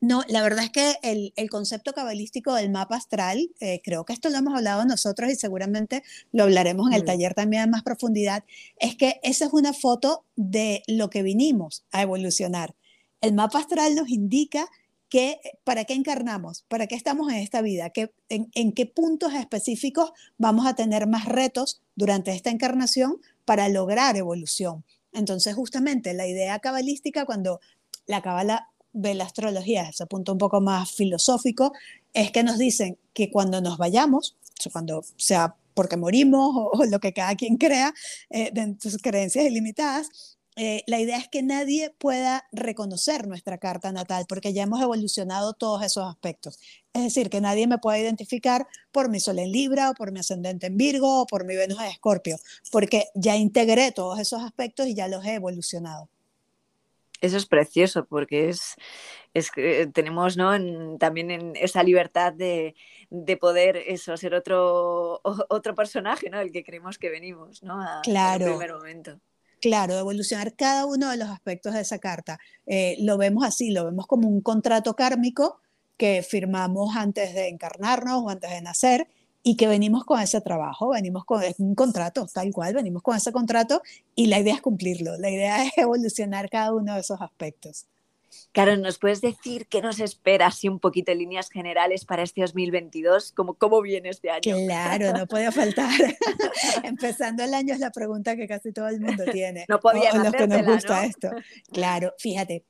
No, 0.00 0.22
la 0.28 0.42
verdad 0.42 0.64
es 0.64 0.70
que 0.70 0.94
el, 1.02 1.50
concepto 1.50 1.92
cabalístico 1.92 2.54
del 2.54 2.70
mapa 2.70 2.96
astral, 2.96 3.50
eh, 3.60 3.82
creo 3.84 4.06
que 4.06 4.14
esto 4.14 4.30
lo 4.30 4.38
hemos 4.38 4.54
hablado 4.54 4.86
nosotros 4.86 5.30
y 5.30 5.34
seguramente 5.34 6.02
lo 6.32 6.44
hablaremos 6.44 6.88
en 6.88 6.94
el 6.94 7.04
taller 7.04 7.34
también 7.34 7.64
en 7.64 7.70
más 7.70 7.82
profundidad, 7.82 8.44
es 8.78 8.96
que 8.96 9.20
esa 9.22 9.44
es 9.44 9.52
una 9.52 9.74
foto 9.74 10.24
de 10.36 10.82
lo 10.86 11.10
que 11.10 11.22
vinimos 11.22 11.84
a 11.90 12.00
evolucionar. 12.00 12.74
El 13.20 13.34
mapa 13.34 13.58
astral 13.58 13.94
nos 13.94 14.08
indica 14.08 14.70
que, 15.10 15.38
para 15.64 15.84
qué 15.84 15.92
encarnamos, 15.92 16.64
para 16.68 16.86
qué 16.86 16.94
estamos 16.94 17.30
en 17.30 17.38
esta 17.38 17.60
vida, 17.60 17.90
que, 17.90 18.10
en 18.30 18.72
qué 18.72 18.86
puntos 18.86 19.34
específicos 19.34 20.12
vamos 20.38 20.66
a 20.66 20.74
tener 20.74 21.08
más 21.08 21.26
retos 21.26 21.82
durante 21.94 22.32
esta 22.32 22.48
encarnación 22.48 23.18
para 23.44 23.68
lograr 23.68 24.16
evolución. 24.16 24.84
Entonces, 25.12 25.54
justamente 25.54 26.14
la 26.14 26.26
idea 26.26 26.58
cabalística, 26.60 27.26
cuando 27.26 27.60
la 28.06 28.22
cabala 28.22 28.69
de 28.92 29.14
la 29.14 29.24
astrología, 29.24 29.88
ese 29.88 30.06
punto 30.06 30.32
un 30.32 30.38
poco 30.38 30.60
más 30.60 30.90
filosófico, 30.92 31.72
es 32.12 32.30
que 32.32 32.42
nos 32.42 32.58
dicen 32.58 32.98
que 33.12 33.30
cuando 33.30 33.60
nos 33.60 33.78
vayamos, 33.78 34.36
cuando 34.72 35.04
sea 35.16 35.56
porque 35.74 35.96
morimos 35.96 36.50
o, 36.54 36.84
lo 36.84 37.00
que 37.00 37.12
cada 37.12 37.34
quien 37.36 37.56
crea 37.56 37.94
eh, 38.28 38.50
de 38.52 38.76
sus 38.80 39.00
creencias 39.00 39.44
ilimitadas, 39.44 40.36
eh, 40.56 40.82
la 40.86 41.00
idea 41.00 41.16
es 41.16 41.28
que 41.28 41.42
nadie 41.42 41.90
pueda 41.96 42.44
reconocer 42.52 43.26
nuestra 43.26 43.58
carta 43.58 43.92
natal 43.92 44.26
porque 44.28 44.52
ya 44.52 44.64
hemos 44.64 44.82
evolucionado 44.82 45.54
todos 45.54 45.82
esos 45.82 46.06
aspectos. 46.06 46.58
Es 46.92 47.02
decir, 47.02 47.30
que 47.30 47.40
nadie 47.40 47.66
me 47.66 47.78
pueda 47.78 47.98
identificar 47.98 48.66
por 48.92 49.08
mi 49.08 49.20
sol 49.20 49.38
en 49.38 49.52
Libra 49.52 49.90
o 49.90 49.94
por 49.94 50.12
mi 50.12 50.20
ascendente 50.20 50.66
en 50.66 50.76
Virgo 50.76 51.22
o 51.22 51.26
por 51.26 51.44
mi 51.46 51.56
Venus 51.56 51.78
en 51.80 51.86
Escorpio, 51.86 52.36
porque 52.70 53.06
ya 53.14 53.36
integré 53.36 53.92
todos 53.92 54.18
esos 54.18 54.42
aspectos 54.42 54.86
y 54.86 54.94
ya 54.94 55.08
los 55.08 55.24
he 55.24 55.34
evolucionado. 55.34 56.08
Eso 57.20 57.36
es 57.36 57.46
precioso 57.46 58.06
porque 58.06 58.48
es, 58.48 58.76
es 59.34 59.50
que 59.50 59.86
tenemos 59.92 60.36
¿no? 60.36 60.52
también 60.98 61.30
en 61.30 61.52
esa 61.56 61.82
libertad 61.82 62.32
de, 62.32 62.74
poder 63.40 63.76
eso, 63.76 64.16
ser 64.16 64.34
otro, 64.34 65.20
otro 65.22 65.74
personaje, 65.74 66.30
¿no? 66.30 66.40
El 66.40 66.52
que 66.52 66.64
creemos 66.64 66.98
que 66.98 67.10
venimos, 67.10 67.62
¿no? 67.62 67.80
A, 67.80 68.00
claro. 68.02 68.46
En 68.46 68.50
primer 68.52 68.72
momento. 68.72 69.20
Claro, 69.60 69.98
evolucionar 69.98 70.54
cada 70.56 70.86
uno 70.86 71.10
de 71.10 71.18
los 71.18 71.28
aspectos 71.28 71.74
de 71.74 71.82
esa 71.82 71.98
carta. 71.98 72.38
Eh, 72.66 72.96
lo 73.00 73.18
vemos 73.18 73.44
así, 73.44 73.70
lo 73.70 73.84
vemos 73.84 74.06
como 74.06 74.26
un 74.26 74.40
contrato 74.40 74.96
kármico 74.96 75.60
que 75.98 76.22
firmamos 76.22 76.96
antes 76.96 77.34
de 77.34 77.48
encarnarnos 77.48 78.22
o 78.22 78.30
antes 78.30 78.50
de 78.50 78.62
nacer 78.62 79.08
y 79.42 79.56
que 79.56 79.68
venimos 79.68 80.04
con 80.04 80.20
ese 80.20 80.40
trabajo, 80.40 80.90
venimos 80.90 81.24
con 81.24 81.42
un 81.58 81.74
contrato, 81.74 82.26
tal 82.32 82.52
cual, 82.52 82.74
venimos 82.74 83.02
con 83.02 83.16
ese 83.16 83.32
contrato 83.32 83.82
y 84.14 84.26
la 84.26 84.38
idea 84.38 84.54
es 84.54 84.60
cumplirlo, 84.60 85.16
la 85.18 85.30
idea 85.30 85.64
es 85.64 85.72
evolucionar 85.76 86.50
cada 86.50 86.72
uno 86.74 86.94
de 86.94 87.00
esos 87.00 87.20
aspectos. 87.20 87.86
Claro, 88.52 88.76
¿nos 88.76 88.98
puedes 88.98 89.20
decir 89.20 89.66
qué 89.66 89.80
nos 89.80 89.98
espera 90.00 90.46
así 90.46 90.68
un 90.68 90.78
poquito 90.78 91.10
en 91.10 91.18
líneas 91.18 91.50
generales 91.50 92.04
para 92.04 92.22
este 92.22 92.40
2022? 92.40 93.32
¿Cómo, 93.32 93.54
cómo 93.54 93.80
viene 93.80 94.08
este 94.08 94.30
año? 94.30 94.56
Claro, 94.66 95.12
no 95.12 95.26
puede 95.26 95.50
faltar. 95.50 95.90
Empezando 96.84 97.42
el 97.42 97.54
año 97.54 97.74
es 97.74 97.80
la 97.80 97.90
pregunta 97.90 98.36
que 98.36 98.46
casi 98.46 98.72
todo 98.72 98.88
el 98.88 99.00
mundo 99.00 99.24
tiene. 99.32 99.66
No 99.68 99.80
podía 99.80 100.14
los 100.14 100.32
que 100.32 100.46
nos 100.46 100.64
gusta 100.64 101.04
esto. 101.04 101.30
Claro, 101.72 102.14
fíjate, 102.18 102.64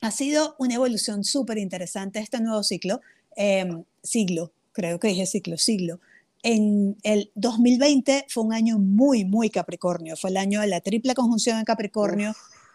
ha 0.00 0.10
sido 0.10 0.54
una 0.58 0.74
evolución 0.74 1.24
súper 1.24 1.58
interesante 1.58 2.18
este 2.18 2.40
nuevo 2.40 2.62
ciclo, 2.62 3.00
em, 3.36 3.84
siglo, 4.02 4.52
creo 4.76 5.00
que 5.00 5.08
dije 5.08 5.24
ciclo, 5.24 5.56
siglo. 5.56 6.00
En 6.42 6.96
el 7.02 7.32
2020 7.34 8.26
fue 8.28 8.44
un 8.44 8.52
año 8.52 8.78
muy, 8.78 9.24
muy 9.24 9.48
Capricornio. 9.48 10.16
Fue 10.16 10.28
el 10.28 10.36
año 10.36 10.60
de 10.60 10.66
la 10.66 10.82
triple 10.82 11.14
conjunción 11.14 11.58
en 11.58 11.64
Capricornio. 11.64 12.34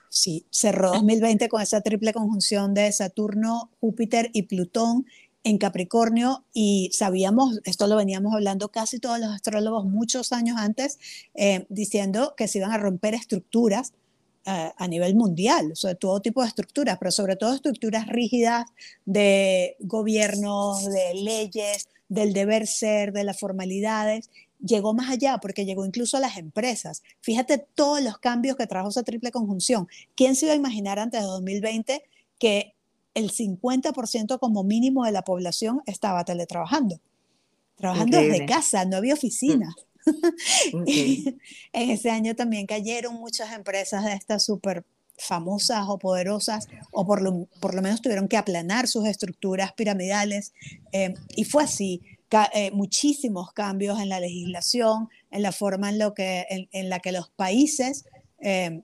Sí, 0.09 0.45
cerró 0.49 0.93
2020 0.93 1.47
con 1.47 1.61
esa 1.61 1.81
triple 1.81 2.11
conjunción 2.11 2.73
de 2.73 2.91
Saturno, 2.91 3.69
Júpiter 3.79 4.31
y 4.33 4.41
Plutón 4.43 5.05
en 5.43 5.57
Capricornio 5.57 6.43
y 6.53 6.89
sabíamos, 6.91 7.61
esto 7.63 7.87
lo 7.87 7.95
veníamos 7.95 8.33
hablando 8.33 8.69
casi 8.69 8.99
todos 8.99 9.19
los 9.19 9.29
astrólogos 9.29 9.85
muchos 9.85 10.31
años 10.33 10.57
antes, 10.57 10.99
eh, 11.33 11.65
diciendo 11.69 12.33
que 12.35 12.47
se 12.47 12.57
iban 12.57 12.71
a 12.71 12.77
romper 12.77 13.13
estructuras 13.13 13.93
a 14.45 14.87
nivel 14.87 15.15
mundial, 15.15 15.73
o 15.83 15.95
todo 15.95 16.21
tipo 16.21 16.41
de 16.41 16.47
estructuras, 16.47 16.97
pero 16.97 17.11
sobre 17.11 17.35
todo 17.35 17.53
estructuras 17.53 18.07
rígidas 18.07 18.65
de 19.05 19.75
gobiernos, 19.79 20.85
de 20.85 21.13
leyes, 21.13 21.87
del 22.09 22.33
deber 22.33 22.67
ser, 22.67 23.13
de 23.13 23.23
las 23.23 23.39
formalidades. 23.39 24.29
Llegó 24.59 24.93
más 24.93 25.09
allá 25.09 25.37
porque 25.39 25.65
llegó 25.65 25.85
incluso 25.85 26.17
a 26.17 26.19
las 26.19 26.37
empresas. 26.37 27.03
Fíjate 27.21 27.57
todos 27.57 28.01
los 28.01 28.17
cambios 28.17 28.57
que 28.57 28.67
trajo 28.67 28.89
esa 28.89 29.03
triple 29.03 29.31
conjunción. 29.31 29.87
¿Quién 30.15 30.35
se 30.35 30.45
iba 30.45 30.53
a 30.53 30.57
imaginar 30.57 30.99
antes 30.99 31.21
de 31.21 31.27
2020 31.27 32.03
que 32.37 32.73
el 33.13 33.31
50% 33.31 34.39
como 34.39 34.63
mínimo 34.63 35.05
de 35.05 35.11
la 35.11 35.23
población 35.23 35.81
estaba 35.85 36.25
teletrabajando? 36.25 36.99
Trabajando 37.75 38.17
desde 38.17 38.45
casa, 38.45 38.85
no 38.85 38.97
había 38.97 39.13
oficinas. 39.13 39.73
Mm. 39.75 39.90
en 40.87 41.39
ese 41.73 42.09
año 42.09 42.35
también 42.35 42.65
cayeron 42.65 43.15
muchas 43.15 43.53
empresas 43.53 44.05
de 44.05 44.13
estas 44.13 44.45
súper 44.45 44.83
famosas 45.17 45.85
o 45.87 45.99
poderosas, 45.99 46.67
o 46.91 47.05
por 47.05 47.21
lo, 47.21 47.47
por 47.59 47.75
lo, 47.75 47.81
menos 47.81 48.01
tuvieron 48.01 48.27
que 48.27 48.37
aplanar 48.37 48.87
sus 48.87 49.05
estructuras 49.05 49.73
piramidales. 49.73 50.53
Eh, 50.91 51.13
y 51.35 51.43
fue 51.43 51.63
así, 51.63 52.01
eh, 52.53 52.71
muchísimos 52.71 53.51
cambios 53.53 53.99
en 53.99 54.09
la 54.09 54.19
legislación, 54.19 55.09
en 55.31 55.41
la 55.41 55.51
forma 55.51 55.89
en, 55.89 55.99
lo 55.99 56.13
que, 56.13 56.45
en, 56.71 56.89
la 56.89 56.99
que 56.99 57.11
los 57.11 57.29
países 57.29 58.05
eh, 58.39 58.81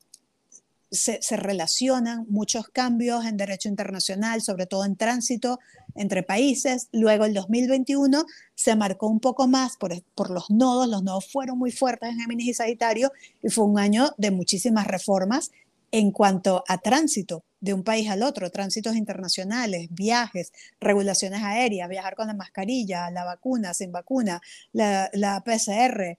se, 0.98 1.38
relacionan, 1.38 2.26
muchos 2.30 2.68
cambios 2.70 3.26
en 3.26 3.38
derecho 3.38 3.70
internacional, 3.70 4.42
sobre 4.42 4.66
todo 4.66 4.86
en 4.86 4.96
tránsito 4.96 5.60
entre 5.96 6.24
países. 6.24 6.90
Luego 6.92 7.26
el 7.26 7.34
2021 7.34 8.26
se 8.56 8.76
marcó 8.76 9.08
un 9.08 9.20
poco 9.20 9.48
más 9.48 9.78
por, 9.78 10.02
por 10.16 10.30
los 10.30 10.50
nodos, 10.50 10.88
los 10.88 11.04
nodos 11.04 11.32
fueron 11.32 11.58
muy 11.58 11.72
fuertes 11.72 12.10
en 12.10 12.20
Géminis 12.20 12.48
y 12.48 12.54
Sagitario 12.54 13.12
y 13.42 13.50
fue 13.50 13.66
un 13.66 13.80
año 13.80 14.12
de 14.18 14.32
muchísimas 14.32 14.88
reformas 14.88 15.52
en 15.92 16.12
cuanto 16.12 16.64
a 16.68 16.80
tránsito 16.80 17.44
de 17.60 17.74
un 17.74 17.84
país 17.84 18.10
al 18.10 18.24
otro, 18.24 18.52
tránsitos 18.52 18.96
internacionales, 18.96 19.88
viajes, 19.90 20.52
regulaciones 20.80 21.42
aéreas, 21.42 21.90
viajar 21.90 22.16
con 22.16 22.28
la 22.28 22.34
mascarilla, 22.34 23.10
la 23.10 23.26
vacuna, 23.26 23.74
sin 23.74 23.92
vacuna, 23.92 24.42
la, 24.74 25.10
la 25.14 25.44
PCR. 25.44 26.18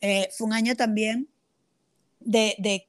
Eh, 0.00 0.28
fue 0.36 0.46
un 0.46 0.52
año 0.52 0.76
también 0.76 1.28
de 2.20 2.88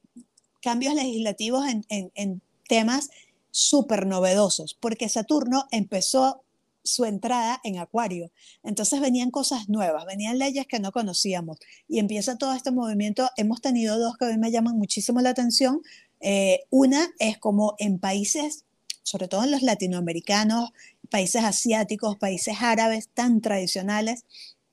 cambios 0.60 0.94
legislativos 0.94 1.64
en, 1.88 2.42
temas 2.68 3.08
súper 3.50 4.06
novedosos, 4.06 4.74
porque 4.78 5.08
Saturno 5.08 5.66
empezó 5.70 6.42
su 6.84 7.06
entrada 7.06 7.60
en 7.64 7.78
Acuario. 7.78 8.30
Entonces 8.62 9.00
venían 9.00 9.30
cosas 9.30 9.68
nuevas, 9.68 10.04
venían 10.04 10.38
leyes 10.38 10.66
que 10.66 10.78
no 10.78 10.92
conocíamos 10.92 11.58
y 11.88 11.98
empieza 11.98 12.36
todo 12.36 12.52
este 12.52 12.70
movimiento. 12.70 13.30
Hemos 13.36 13.62
tenido 13.62 13.98
dos 13.98 14.16
que 14.18 14.26
a 14.26 14.28
mí 14.28 14.36
me 14.36 14.50
llaman 14.50 14.76
muchísimo 14.76 15.20
la 15.20 15.30
atención. 15.30 15.80
Eh, 16.20 16.60
una 16.70 17.08
es 17.18 17.38
como 17.38 17.74
en 17.78 17.98
países, 17.98 18.64
sobre 19.02 19.28
todo 19.28 19.44
en 19.44 19.50
los 19.50 19.62
latinoamericanos, 19.62 20.70
países 21.10 21.42
asiáticos, 21.42 22.16
países 22.16 22.56
árabes 22.60 23.08
tan 23.14 23.40
tradicionales, 23.40 24.24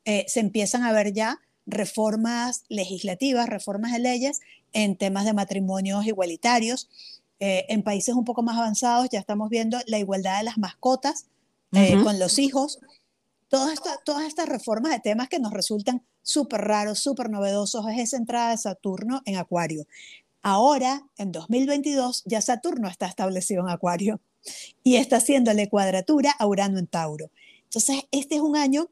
eh, 0.04 0.26
se 0.28 0.42
empiezan 0.42 0.84
a 0.84 0.92
ver 0.92 1.14
ya 1.14 1.40
reformas 1.66 2.64
legislativas, 2.70 3.50
reformas 3.50 3.92
de 3.94 4.00
leyes 4.00 4.42
en 4.76 4.98
temas 4.98 5.26
de 5.26 5.34
matrimonios 5.34 6.06
igualitarios. 6.06 6.90
Eh, 7.40 7.66
en 7.70 7.82
países 7.82 8.14
un 8.14 8.26
poco 8.26 8.44
más 8.44 8.58
avanzados 8.58 9.10
ya 9.12 9.20
estamos 9.20 9.50
viendo 9.50 9.78
la 9.88 9.98
igualdad 9.98 10.38
de 10.38 10.44
las 10.44 10.58
mascotas, 10.58 11.26
eh, 11.72 11.98
con 12.04 12.20
los 12.20 12.38
hijos. 12.38 12.80
Todas, 13.48 13.80
todas 14.04 14.26
estas 14.26 14.48
reformas 14.48 14.92
de 14.92 15.00
temas 15.00 15.30
que 15.30 15.40
nos 15.40 15.52
resultan 15.52 16.04
súper 16.22 16.62
raros, 16.62 17.00
súper 17.00 17.30
novedosos, 17.30 17.86
es 17.90 18.00
esa 18.00 18.18
entrada 18.18 18.52
de 18.52 18.58
Saturno 18.58 19.22
en 19.26 19.38
Acuario. 19.38 19.86
Ahora, 20.42 21.04
en 21.18 21.32
2022, 21.32 22.24
ya 22.26 22.42
Saturno 22.42 22.88
está 22.88 23.08
establecido 23.08 23.62
en 23.64 23.70
Acuario 23.70 24.20
y 24.84 24.96
está 24.98 25.18
haciéndole 25.18 25.70
cuadratura 25.70 26.36
a 26.38 26.48
Urano 26.48 26.80
en 26.80 26.88
Tauro. 26.88 27.32
Entonces, 27.64 28.04
este 28.12 28.36
es 28.36 28.42
un 28.42 28.56
año 28.56 28.90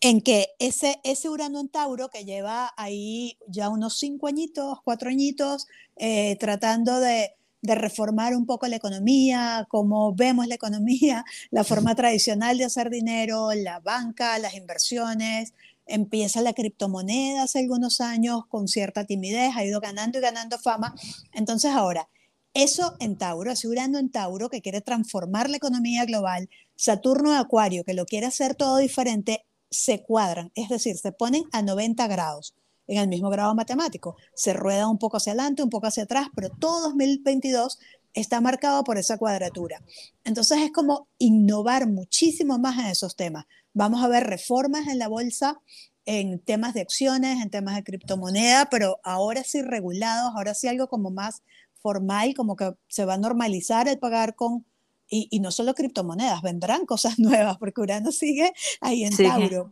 en 0.00 0.20
que 0.20 0.50
ese, 0.58 1.00
ese 1.04 1.28
Urano 1.28 1.60
en 1.60 1.68
Tauro, 1.68 2.08
que 2.08 2.24
lleva 2.24 2.72
ahí 2.76 3.38
ya 3.48 3.68
unos 3.68 3.98
cinco 3.98 4.28
añitos, 4.28 4.78
cuatro 4.84 5.10
añitos, 5.10 5.66
eh, 5.96 6.36
tratando 6.38 7.00
de, 7.00 7.34
de 7.62 7.74
reformar 7.74 8.34
un 8.36 8.46
poco 8.46 8.66
la 8.68 8.76
economía, 8.76 9.66
cómo 9.68 10.14
vemos 10.14 10.46
la 10.46 10.54
economía, 10.54 11.24
la 11.50 11.64
forma 11.64 11.94
tradicional 11.94 12.58
de 12.58 12.64
hacer 12.64 12.90
dinero, 12.90 13.52
la 13.54 13.80
banca, 13.80 14.38
las 14.38 14.54
inversiones. 14.54 15.52
Empieza 15.86 16.42
la 16.42 16.52
criptomoneda 16.52 17.44
hace 17.44 17.60
algunos 17.60 18.00
años 18.00 18.46
con 18.46 18.68
cierta 18.68 19.04
timidez, 19.06 19.52
ha 19.56 19.64
ido 19.64 19.80
ganando 19.80 20.18
y 20.18 20.22
ganando 20.22 20.58
fama. 20.58 20.94
Entonces 21.32 21.72
ahora, 21.72 22.08
eso 22.54 22.94
en 23.00 23.16
Tauro, 23.16 23.50
asegurando 23.52 23.98
en 23.98 24.10
Tauro 24.10 24.48
que 24.50 24.60
quiere 24.60 24.80
transformar 24.80 25.48
la 25.48 25.56
economía 25.56 26.04
global, 26.04 26.48
Saturno 26.76 27.32
de 27.32 27.38
Acuario, 27.38 27.84
que 27.84 27.94
lo 27.94 28.04
quiere 28.04 28.26
hacer 28.26 28.54
todo 28.54 28.76
diferente, 28.78 29.44
se 29.70 30.02
cuadran, 30.02 30.50
es 30.54 30.68
decir, 30.68 30.96
se 30.96 31.12
ponen 31.12 31.44
a 31.52 31.62
90 31.62 32.06
grados 32.06 32.54
en 32.86 32.98
el 32.98 33.08
mismo 33.08 33.30
grado 33.30 33.54
matemático. 33.54 34.16
Se 34.34 34.52
rueda 34.52 34.88
un 34.88 34.98
poco 34.98 35.18
hacia 35.18 35.32
adelante, 35.32 35.62
un 35.62 35.70
poco 35.70 35.86
hacia 35.86 36.04
atrás, 36.04 36.28
pero 36.34 36.48
todo 36.48 36.80
2022 36.88 37.78
está 38.14 38.40
marcado 38.40 38.82
por 38.84 38.98
esa 38.98 39.18
cuadratura. 39.18 39.82
Entonces 40.24 40.58
es 40.58 40.72
como 40.72 41.08
innovar 41.18 41.86
muchísimo 41.86 42.58
más 42.58 42.78
en 42.78 42.86
esos 42.86 43.14
temas. 43.14 43.44
Vamos 43.74 44.02
a 44.02 44.08
ver 44.08 44.24
reformas 44.24 44.88
en 44.88 44.98
la 44.98 45.08
bolsa, 45.08 45.60
en 46.04 46.40
temas 46.40 46.74
de 46.74 46.80
acciones, 46.80 47.42
en 47.42 47.50
temas 47.50 47.76
de 47.76 47.84
criptomoneda, 47.84 48.66
pero 48.70 48.98
ahora 49.04 49.44
sí 49.44 49.60
regulados, 49.62 50.32
ahora 50.34 50.54
sí 50.54 50.66
algo 50.66 50.88
como 50.88 51.10
más 51.10 51.42
formal, 51.82 52.34
como 52.34 52.56
que 52.56 52.72
se 52.88 53.04
va 53.04 53.14
a 53.14 53.18
normalizar 53.18 53.86
el 53.88 53.98
pagar 53.98 54.34
con, 54.34 54.64
y, 55.10 55.40
no 55.40 55.50
solo 55.50 55.74
criptomonedas, 55.74 56.42
vendrán 56.42 56.86
cosas 56.86 57.18
nuevas, 57.18 57.58
porque 57.58 57.80
Urano 57.80 58.12
sigue 58.12 58.52
ahí 58.80 59.04
en 59.04 59.16
Tauro. 59.16 59.70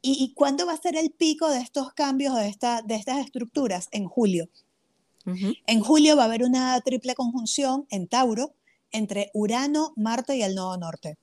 ¿Y, 0.00 0.32
cuándo 0.34 0.66
va 0.66 0.74
a 0.74 0.80
ser 0.80 0.96
el 0.96 1.10
pico 1.10 1.48
de 1.50 1.60
estos 1.60 1.92
cambios, 1.92 2.34
de, 2.36 2.48
esta, 2.48 2.82
de 2.82 2.94
estas 2.94 3.18
estructuras? 3.18 3.88
En 3.90 4.06
julio. 4.06 4.48
En 5.66 5.82
julio 5.82 6.16
va 6.16 6.22
a 6.22 6.26
haber 6.26 6.42
una 6.42 6.80
triple 6.80 7.14
conjunción 7.14 7.86
en 7.90 8.08
Tauro 8.08 8.54
entre 8.92 9.30
Urano, 9.34 9.92
Marte 9.94 10.36
y 10.36 10.42
el 10.42 10.54
Nodo 10.54 10.78
Norte. 10.78 11.18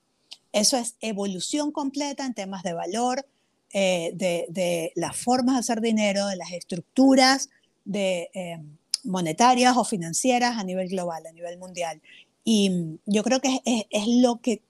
Eso 0.52 0.76
es 0.76 0.94
evolución 1.00 1.72
completa 1.72 2.24
en 2.24 2.32
temas 2.32 2.62
de 2.62 2.72
valor, 2.72 3.26
eh, 3.72 4.12
de, 4.14 4.92
las 4.94 5.16
formas 5.16 5.56
de 5.56 5.60
hacer 5.60 5.80
dinero, 5.80 6.28
de 6.28 6.36
las 6.36 6.52
estructuras 6.52 7.50
de, 7.84 8.30
eh, 8.32 8.60
monetarias 9.06 9.76
o 9.76 9.84
financieras 9.84 10.58
a 10.58 10.64
nivel 10.64 10.88
global, 10.88 11.26
a 11.26 11.32
nivel 11.32 11.58
mundial. 11.58 12.00
Y 12.48 13.00
yo 13.06 13.24
creo 13.24 13.40
que 13.40 13.60
es, 13.64 14.06
lo 14.06 14.40
que 14.40 14.62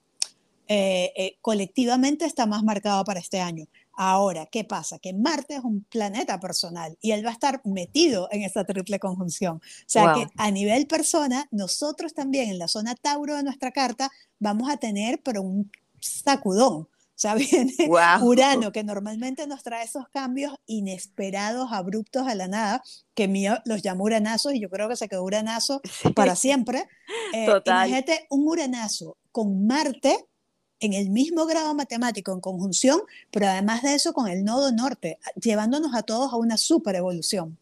eh, 0.66 1.36
colectivamente 1.42 2.24
está 2.24 2.46
más 2.46 2.64
marcado 2.64 3.04
para 3.04 3.20
este 3.20 3.38
año. 3.38 3.66
Ahora, 3.98 4.46
¿qué 4.46 4.64
pasa? 4.64 4.98
Que 4.98 5.12
Marte 5.12 5.56
es 5.56 5.64
un 5.64 5.82
planeta 5.84 6.40
personal 6.40 6.96
y 7.00 7.12
él 7.12 7.24
va 7.24 7.30
a 7.30 7.32
estar 7.32 7.60
metido 7.64 8.28
en 8.30 8.42
esa 8.42 8.64
triple 8.64 8.98
conjunción. 8.98 9.56
O 9.56 9.84
sea 9.86 10.14
que 10.14 10.26
a 10.36 10.50
nivel 10.50 10.86
persona, 10.86 11.48
nosotros 11.50 12.12
también 12.12 12.50
en 12.50 12.58
la 12.58 12.68
zona 12.68 12.94
Tauro 12.94 13.36
de 13.36 13.42
nuestra 13.42 13.72
carta 13.72 14.10
vamos 14.38 14.70
a 14.70 14.76
tener, 14.76 15.22
pero 15.22 15.40
un 15.42 15.70
sacudón. 15.98 16.88
Sea, 17.16 17.34
viene 17.34 17.74
Urano, 18.22 18.72
que 18.72 18.84
normalmente 18.84 19.46
nos 19.46 19.62
trae 19.62 19.84
esos 19.84 20.06
cambios 20.10 20.54
inesperados, 20.66 21.72
abruptos 21.72 22.28
a 22.28 22.34
la 22.34 22.46
nada, 22.46 22.82
que 23.14 23.26
mío 23.26 23.58
los 23.64 23.82
llamo 23.82 24.04
uranazos 24.04 24.52
y 24.52 24.60
yo 24.60 24.68
creo 24.68 24.86
que 24.88 24.96
se 24.96 25.08
quedó 25.08 25.24
uranazo 25.24 25.80
para 26.14 26.36
siempre. 26.36 26.86
Eh, 27.32 27.46
Total. 27.46 27.88
Imagínate 27.88 28.26
un 28.28 28.46
uranazo 28.46 29.16
con 29.32 29.66
Marte 29.66 30.26
en 30.78 30.92
el 30.92 31.08
mismo 31.08 31.46
grado 31.46 31.74
matemático 31.74 32.32
en 32.32 32.40
conjunción, 32.40 33.00
pero 33.30 33.46
además 33.46 33.82
de 33.82 33.94
eso 33.94 34.12
con 34.12 34.28
el 34.28 34.44
nodo 34.44 34.70
norte, 34.72 35.18
llevándonos 35.36 35.94
a 35.94 36.02
todos 36.02 36.34
a 36.34 36.36
una 36.36 36.58
super 36.58 36.96
evolución. 36.96 37.56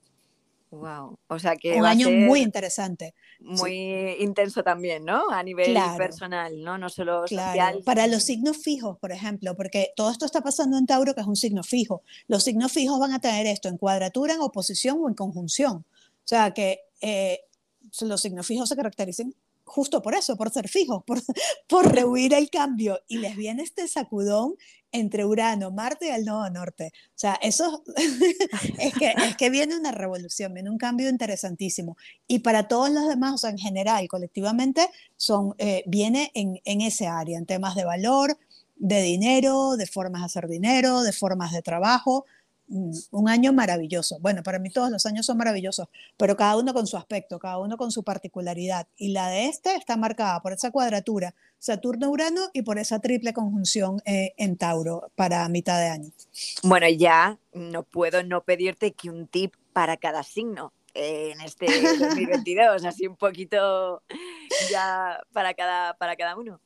Wow, 0.75 1.19
o 1.29 1.39
sea 1.39 1.57
que 1.57 1.77
un 1.77 1.87
año 1.87 2.11
muy 2.11 2.41
interesante. 2.41 3.15
Muy 3.41 4.17
intenso 4.21 4.63
también, 4.63 5.05
¿no? 5.05 5.31
A 5.31 5.43
nivel 5.43 5.77
personal, 5.97 6.63
¿no? 6.63 6.79
No 6.79 6.89
solo 6.89 7.27
social. 7.27 7.83
Para 7.85 8.07
los 8.07 8.25
signos 8.25 8.59
fijos, 8.59 8.99
por 8.99 9.13
ejemplo, 9.13 9.57
porque 9.57 9.93
todo 9.97 10.11
esto 10.11 10.27
está 10.27 10.41
pasando 10.41 10.79
en 10.79 10.87
Tauro, 10.87 11.15
que 11.15 11.21
es 11.21 11.27
un 11.27 11.37
signo 11.37 11.63
fijo. 11.63 12.03
Los 12.27 12.45
signos 12.45 12.73
fijos 12.73 12.99
van 12.99 13.13
a 13.13 13.21
tener 13.21 13.47
esto 13.47 13.69
en 13.69 13.79
cuadratura, 13.79 14.35
en 14.35 14.41
oposición 14.41 14.99
o 15.03 15.09
en 15.09 15.15
conjunción. 15.15 15.85
O 16.25 16.27
sea 16.27 16.53
que 16.53 16.81
eh, 17.01 17.41
los 18.01 18.21
signos 18.21 18.47
fijos 18.47 18.69
se 18.69 18.77
caracterizan 18.77 19.35
justo 19.65 20.03
por 20.03 20.15
eso, 20.15 20.37
por 20.37 20.51
ser 20.51 20.69
fijos, 20.69 21.03
por, 21.05 21.21
por 21.69 21.93
rehuir 21.93 22.35
el 22.35 22.51
cambio. 22.51 23.01
Y 23.09 23.19
les 23.19 23.37
viene 23.37 23.63
este 23.63 23.89
sacudón 23.89 24.55
entre 24.94 25.24
Urano, 25.24 25.72
Marte 25.72 26.07
y 26.07 26.11
el 26.11 26.24
nodo 26.24 26.48
norte. 26.50 26.92
O 26.94 27.18
sea, 27.18 27.35
eso 27.42 27.83
es, 28.78 28.94
que, 28.94 29.12
es 29.16 29.37
que 29.37 29.50
viene 29.50 29.76
una 29.76 29.92
revolución, 29.92 30.54
viene 30.54 30.70
un 30.70 30.78
cambio 30.78 31.09
interesantísimo. 31.09 31.96
Y 32.28 32.38
para 32.38 32.68
todos 32.68 32.90
los 32.90 33.09
demás, 33.09 33.35
o 33.35 33.38
sea, 33.38 33.50
en 33.50 33.59
general, 33.59 34.07
colectivamente, 34.09 34.88
son, 35.16 35.54
eh, 35.59 35.83
viene 35.87 36.30
en, 36.35 36.61
en 36.64 36.80
ese 36.80 37.09
área, 37.09 37.37
en 37.37 37.44
temas 37.44 37.74
de 37.74 37.85
valor, 37.85 38.38
de 38.76 39.02
dinero, 39.02 39.76
de 39.76 39.87
formas 39.87 40.22
de 40.22 40.26
hacer 40.26 40.48
dinero, 40.48 41.02
de 41.02 41.12
formas 41.12 41.52
de 41.52 41.62
trabajo, 41.62 42.24
un 42.68 43.29
año 43.29 43.53
maravilloso. 43.53 44.18
Bueno, 44.20 44.42
para 44.42 44.59
mí 44.59 44.70
todos 44.70 44.90
los 44.90 45.07
años 45.07 45.27
son 45.27 45.37
maravillosos, 45.37 45.88
pero 46.16 46.37
cada 46.37 46.57
uno 46.57 46.72
con 46.72 46.87
su 46.87 46.96
aspecto, 46.96 47.38
cada 47.38 47.59
uno 47.59 47.77
con 47.77 47.90
su 47.90 48.03
particularidad. 48.03 48.87
Y 48.96 49.09
la 49.09 49.29
de 49.29 49.46
este 49.46 49.74
está 49.74 49.96
marcada 49.96 50.40
por 50.40 50.53
esa 50.53 50.70
cuadratura 50.70 51.35
Saturno-Urano 51.59 52.50
y 52.53 52.62
por 52.62 52.79
esa 52.79 53.00
triple 53.00 53.33
conjunción 53.33 54.03
eh, 54.05 54.35
en 54.37 54.57
Tauro 54.57 55.11
para 55.14 55.48
mitad 55.48 55.79
de 55.79 55.88
año. 55.88 56.11
Bueno, 56.62 56.88
ya 56.88 57.38
no 57.53 57.83
puedo 57.83 58.22
no 58.22 58.42
pedirte 58.42 58.92
que 58.92 59.11
un 59.11 59.27
tip 59.27 59.55
para 59.72 59.96
cada 59.96 60.22
signo 60.22 60.72
eh, 60.94 61.33
en 61.33 61.40
este 61.40 61.66
2022, 61.98 62.85
así 62.85 63.07
un 63.07 63.16
poquito 63.16 64.03
ya 64.70 65.20
para 65.32 65.55
cada, 65.55 65.95
para 65.95 66.16
cada 66.16 66.36
uno. 66.36 66.61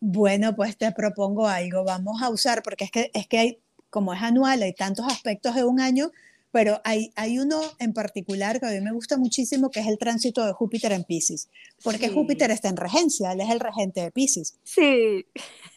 Bueno, 0.00 0.54
pues 0.56 0.76
te 0.76 0.90
propongo 0.92 1.46
algo. 1.46 1.84
Vamos 1.84 2.22
a 2.22 2.28
usar, 2.28 2.62
porque 2.62 2.84
es 2.84 2.90
que, 2.90 3.10
es 3.14 3.26
que 3.28 3.38
hay 3.38 3.58
como 3.92 4.14
es 4.14 4.22
anual, 4.22 4.62
hay 4.62 4.72
tantos 4.72 5.06
aspectos 5.06 5.54
de 5.54 5.64
un 5.64 5.78
año, 5.78 6.12
pero 6.52 6.80
hay, 6.84 7.12
hay 7.16 7.38
uno 7.38 7.60
en 7.78 7.94
particular 7.94 8.60
que 8.60 8.66
a 8.66 8.70
mí 8.70 8.80
me 8.80 8.92
gusta 8.92 9.16
muchísimo, 9.16 9.70
que 9.70 9.80
es 9.80 9.86
el 9.86 9.98
tránsito 9.98 10.44
de 10.44 10.52
Júpiter 10.52 10.92
en 10.92 11.02
Pisces, 11.02 11.48
porque 11.82 12.10
Júpiter 12.10 12.50
está 12.50 12.68
en 12.68 12.76
regencia, 12.76 13.32
él 13.32 13.40
es 13.40 13.50
el 13.50 13.58
regente 13.58 14.02
de 14.02 14.12
Pisces. 14.12 14.58
Sí. 14.62 15.26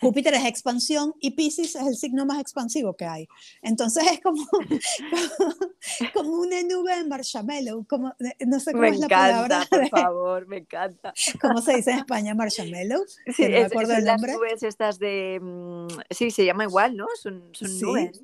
Júpiter 0.01 0.33
es 0.33 0.45
expansión 0.45 1.13
y 1.21 1.31
Pisces 1.31 1.75
es 1.75 1.87
el 1.87 1.95
signo 1.95 2.25
más 2.25 2.41
expansivo 2.41 2.93
que 2.95 3.05
hay. 3.05 3.27
Entonces 3.61 4.03
es 4.11 4.19
como, 4.19 4.45
como, 6.13 6.33
una 6.39 6.61
nube 6.61 6.97
de 6.97 7.05
marshmallow, 7.05 7.85
como, 7.87 8.13
no 8.45 8.59
sé 8.59 8.73
cómo 8.73 8.81
me 8.81 8.89
es 8.89 8.99
la 8.99 9.05
encanta, 9.05 9.67
palabra. 9.67 9.67
Por 9.69 9.89
favor, 9.89 10.47
me 10.47 10.57
encanta. 10.57 11.13
¿Cómo 11.41 11.61
se 11.61 11.77
dice 11.77 11.91
en 11.91 11.99
España 11.99 12.35
marshmallow? 12.35 13.05
Sí, 13.33 13.43
no 13.43 13.49
me 13.49 13.63
acuerdo 13.63 13.93
es, 13.93 14.03
las 14.03 14.21
nubes 14.21 14.61
estas 14.61 14.99
de... 14.99 15.39
Mm, 15.41 15.87
sí, 16.09 16.31
se 16.31 16.43
llama 16.43 16.65
igual, 16.65 16.97
¿no? 16.97 17.07
Son, 17.21 17.41
son 17.53 17.79
nubes. 17.79 18.21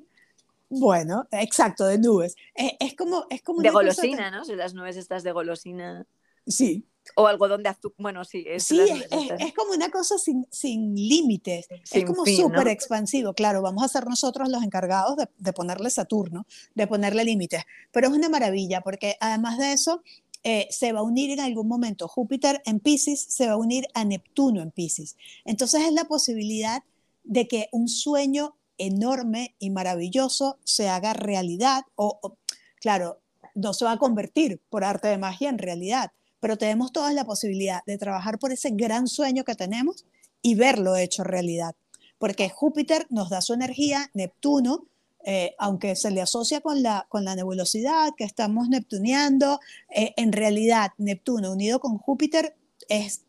Bueno, 0.74 1.28
exacto, 1.30 1.84
de 1.84 1.98
nubes. 1.98 2.34
Es, 2.54 2.94
como, 2.94 3.26
es 3.28 3.42
como 3.42 3.60
de 3.60 3.70
golosina, 3.70 4.30
¿no? 4.30 4.44
Son 4.44 4.56
las 4.56 4.72
nubes 4.72 4.96
estas 4.96 5.22
de 5.22 5.32
golosina. 5.32 6.06
Sí. 6.46 6.86
O 7.14 7.26
algodón 7.26 7.62
de 7.62 7.68
azúcar. 7.68 7.96
Bueno, 7.98 8.24
sí. 8.24 8.44
Es 8.46 8.64
sí, 8.64 8.80
es, 8.80 9.52
como 9.54 9.72
una 9.72 9.90
cosa 9.90 10.16
sin, 10.16 10.46
sin 10.50 10.94
límites. 10.94 11.66
es 11.90 12.04
como 12.04 12.24
súper 12.24 12.68
expansivo. 12.68 13.34
Claro, 13.34 13.60
vamos 13.60 13.84
a 13.84 13.88
ser 13.88 14.06
nosotros 14.06 14.48
los 14.48 14.62
encargados 14.62 15.16
de, 15.16 15.28
de 15.36 15.52
ponerle 15.52 15.90
Saturno, 15.90 16.46
de 16.74 16.86
ponerle 16.86 17.24
límites. 17.24 17.64
Pero 17.90 18.08
es 18.08 18.14
una 18.14 18.28
maravilla 18.28 18.80
porque 18.80 19.16
además 19.20 19.58
de 19.58 19.72
eso, 19.72 20.02
eh, 20.44 20.66
se 20.70 20.92
va 20.92 21.00
a 21.00 21.04
unir 21.04 21.30
en 21.30 21.40
algún 21.40 21.68
momento 21.68 22.08
Júpiter 22.08 22.62
en 22.64 22.80
Pisces, 22.80 23.20
se 23.20 23.46
va 23.46 23.52
a 23.52 23.56
unir 23.56 23.86
a 23.94 24.04
Neptuno 24.04 24.60
en 24.62 24.70
Pisces. 24.70 25.16
Entonces 25.44 25.82
es 25.82 25.92
la 25.92 26.04
posibilidad 26.04 26.82
de 27.24 27.46
que 27.46 27.68
un 27.72 27.88
sueño 27.88 28.56
enorme 28.86 29.54
y 29.58 29.70
maravilloso 29.70 30.58
se 30.64 30.88
haga 30.88 31.12
realidad 31.12 31.82
o, 31.96 32.36
claro, 32.80 33.20
no 33.54 33.74
se 33.74 33.84
va 33.84 33.92
a 33.92 33.98
convertir 33.98 34.60
por 34.70 34.84
arte 34.84 35.08
de 35.08 35.18
magia 35.18 35.48
en 35.48 35.58
realidad, 35.58 36.12
pero 36.40 36.56
tenemos 36.56 36.92
todas 36.92 37.14
la 37.14 37.24
posibilidad 37.24 37.82
de 37.86 37.98
trabajar 37.98 38.38
por 38.38 38.52
ese 38.52 38.70
gran 38.70 39.06
sueño 39.06 39.44
que 39.44 39.54
tenemos 39.54 40.04
y 40.40 40.54
verlo 40.54 40.96
hecho 40.96 41.24
realidad, 41.24 41.74
porque 42.18 42.48
Júpiter 42.48 43.06
nos 43.10 43.30
da 43.30 43.40
su 43.40 43.54
energía, 43.54 44.10
Neptuno 44.14 44.86
eh, 45.24 45.54
aunque 45.58 45.94
se 45.94 46.10
le 46.10 46.20
asocia 46.20 46.60
con 46.60 46.82
la, 46.82 47.06
con 47.08 47.24
la 47.24 47.36
nebulosidad 47.36 48.10
que 48.16 48.24
estamos 48.24 48.68
neptuneando, 48.68 49.60
eh, 49.88 50.14
en 50.16 50.32
realidad 50.32 50.90
Neptuno 50.98 51.52
unido 51.52 51.78
con 51.78 51.98
Júpiter 51.98 52.56
es, 52.88 53.22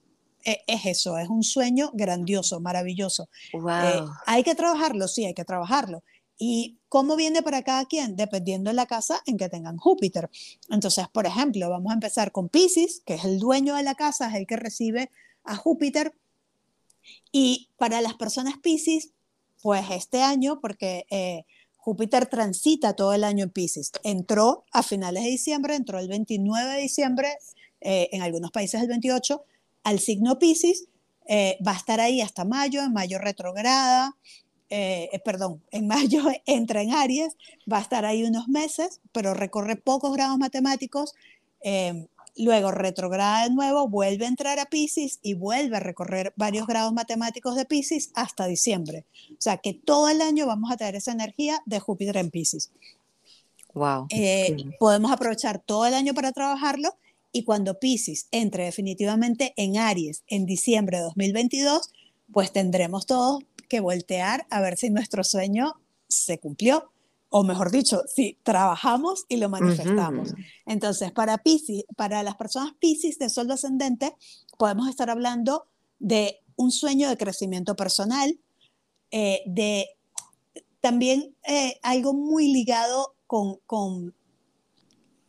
es, 0.44 0.86
eso, 0.86 1.18
es 1.18 1.30
un 1.30 1.44
sueño 1.44 1.92
grandioso, 1.94 2.60
maravilloso. 2.60 3.30
Eh, 3.54 4.02
hay 4.26 4.44
que 4.44 4.56
trabajarlo, 4.56 5.08
sí, 5.08 5.26
hay 5.26 5.34
que 5.34 5.46
trabajarlo. 5.46 6.04
¿Y 6.38 6.78
cómo 6.90 7.16
viene 7.16 7.42
para 7.42 7.64
cada 7.64 7.86
quien? 7.86 8.16
Dependiendo 8.16 8.70
de 8.70 8.76
la 8.76 8.86
casa 8.86 9.22
en 9.26 9.38
que 9.38 9.50
tengan 9.50 9.78
Júpiter. 9.78 10.30
Entonces, 10.70 11.08
por 11.10 11.26
ejemplo, 11.26 11.70
vamos 11.70 11.92
a 11.92 11.96
empezar 11.96 12.32
con 12.32 12.50
Pisces, 12.50 13.02
que 13.06 13.16
es 13.16 13.26
el 13.26 13.40
dueño 13.40 13.76
de 13.76 13.84
la 13.84 13.96
casa, 13.96 14.28
es 14.30 14.36
el 14.36 14.48
que 14.48 14.58
recibe 14.58 15.12
a 15.44 15.56
Júpiter. 15.56 16.14
Y 17.32 17.70
para 17.78 18.02
las 18.02 18.16
personas 18.16 18.56
Pisces, 18.58 19.12
pues 19.62 19.86
este 19.92 20.22
año, 20.22 20.60
porque 20.60 21.06
Júpiter 21.84 22.28
transita 22.28 22.94
todo 22.94 23.14
el 23.14 23.26
año 23.26 23.44
en 23.44 23.50
Pisces. 23.50 23.92
Entró 24.04 24.64
a 24.72 24.84
finales 24.84 25.24
de 25.24 25.30
diciembre, 25.30 25.76
entró 25.76 26.00
el 26.00 26.08
29 26.08 26.72
de 26.72 26.82
diciembre, 26.82 27.38
eh, 27.82 28.08
en 28.14 28.22
algunos 28.22 28.52
países 28.52 28.82
el 28.82 28.88
28, 28.88 29.44
al 29.84 30.00
signo 30.00 30.40
Pisces. 30.40 30.88
Eh, 31.28 31.58
va 31.66 31.72
a 31.72 31.78
estar 31.78 32.02
ahí 32.02 32.20
hasta 32.20 32.44
mayo, 32.44 32.82
en 32.82 32.92
mayo 32.92 33.18
retrograda, 33.18 34.18
eh, 34.70 35.22
perdón, 35.24 35.64
en 35.72 35.88
mayo 35.88 36.24
entra 36.46 36.82
en 36.82 36.94
Aries, 36.94 37.36
va 37.72 37.78
a 37.78 37.82
estar 37.82 38.04
ahí 38.04 38.24
unos 38.24 38.50
meses, 38.50 39.00
pero 39.14 39.34
recorre 39.34 39.78
pocos 39.78 40.14
grados 40.14 40.38
matemáticos 40.38 41.14
luego 42.36 42.72
retrograda 42.72 43.44
de 43.44 43.54
nuevo, 43.54 43.88
vuelve 43.88 44.26
a 44.26 44.30
entrar 44.30 44.60
a 44.60 44.66
Pisces 44.66 45.20
y 45.22 45.34
vuelve 45.34 45.78
a 45.78 45.80
recorrer 45.80 46.34
varios 46.36 46.68
grados 46.68 46.94
matemáticos 46.94 47.56
de 47.56 47.66
Pisces 47.66 48.12
hasta 48.16 48.46
diciembre. 48.46 49.06
O 49.32 49.42
sea 49.42 49.58
que 49.58 49.74
todo 49.74 50.10
el 50.10 50.22
año 50.22 50.48
vamos 50.48 50.72
a 50.72 50.78
tener 50.78 50.96
esa 50.96 51.12
energía 51.12 51.62
de 51.66 51.80
Júpiter 51.80 52.18
en 52.18 52.32
Pisces. 52.32 52.72
Wow. 53.74 54.08
Eh, 54.10 54.56
podemos 54.80 55.12
aprovechar 55.12 55.60
todo 55.60 55.86
el 55.86 55.94
año 55.94 56.14
para 56.14 56.32
trabajarlo 56.32 56.96
y 57.34 57.44
cuando 57.44 57.80
Pisces 57.80 58.28
entre 58.32 58.64
definitivamente 58.66 59.54
en 59.58 59.78
Aries 59.78 60.24
en 60.28 60.46
diciembre 60.46 60.98
de 60.98 61.04
2022, 61.04 61.92
pues 62.32 62.54
tendremos 62.54 63.06
todos 63.06 63.44
que 63.68 63.80
voltear 63.80 64.46
a 64.52 64.62
ver 64.62 64.78
si 64.78 64.92
nuestro 64.92 65.24
sueño 65.24 65.74
se 66.08 66.40
cumplió 66.40 66.92
o 67.36 67.44
mejor 67.44 67.72
dicho, 67.72 68.04
si 68.08 68.38
trabajamos 68.44 69.26
y 69.28 69.38
lo 69.38 69.50
manifestamos. 69.50 70.36
Entonces, 70.68 71.12
para 71.12 71.40
Pisces, 71.40 71.84
para 71.96 72.22
las 72.22 72.36
personas 72.36 72.76
Pisces 72.80 73.18
de 73.18 73.28
sol 73.28 73.50
ascendente, 73.50 74.16
podemos 74.60 74.88
estar 74.88 75.10
hablando 75.10 75.66
de 75.98 76.42
un 76.56 76.70
sueño 76.70 77.10
de 77.10 77.18
crecimiento 77.18 77.76
personal, 77.76 78.40
eh, 79.10 79.42
de 79.48 79.88
también 80.80 81.36
eh, 81.48 81.80
algo 81.82 82.14
muy 82.14 82.54
ligado 82.54 83.16
con, 83.26 83.58
con, 83.66 84.14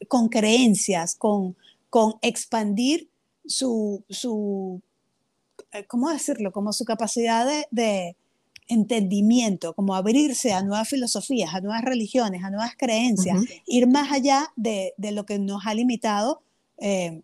con 0.07 0.29
creencias, 0.29 1.15
con, 1.15 1.57
con 1.95 2.15
expandir 2.23 3.09
su, 3.47 4.03
su, 4.11 4.83
eh, 5.71 5.87
¿cómo 5.87 6.11
decirlo? 6.11 6.51
Como 6.51 6.73
su 6.73 6.85
capacidad 6.85 7.47
de 7.71 8.17
entendimiento, 8.67 9.75
como 9.75 9.95
abrirse 9.95 10.53
a 10.53 10.65
nuevas 10.65 10.89
filosofías, 10.89 11.55
a 11.55 11.61
nuevas 11.61 11.83
religiones, 11.83 12.43
a 12.43 12.51
nuevas 12.51 12.73
creencias, 12.77 13.39
ir 13.69 13.87
más 13.87 14.11
allá 14.11 14.53
de, 14.57 14.93
lo 14.99 15.25
que 15.25 15.39
nos 15.39 15.67
ha 15.67 15.75
limitado 15.75 16.43
eh, 16.79 17.23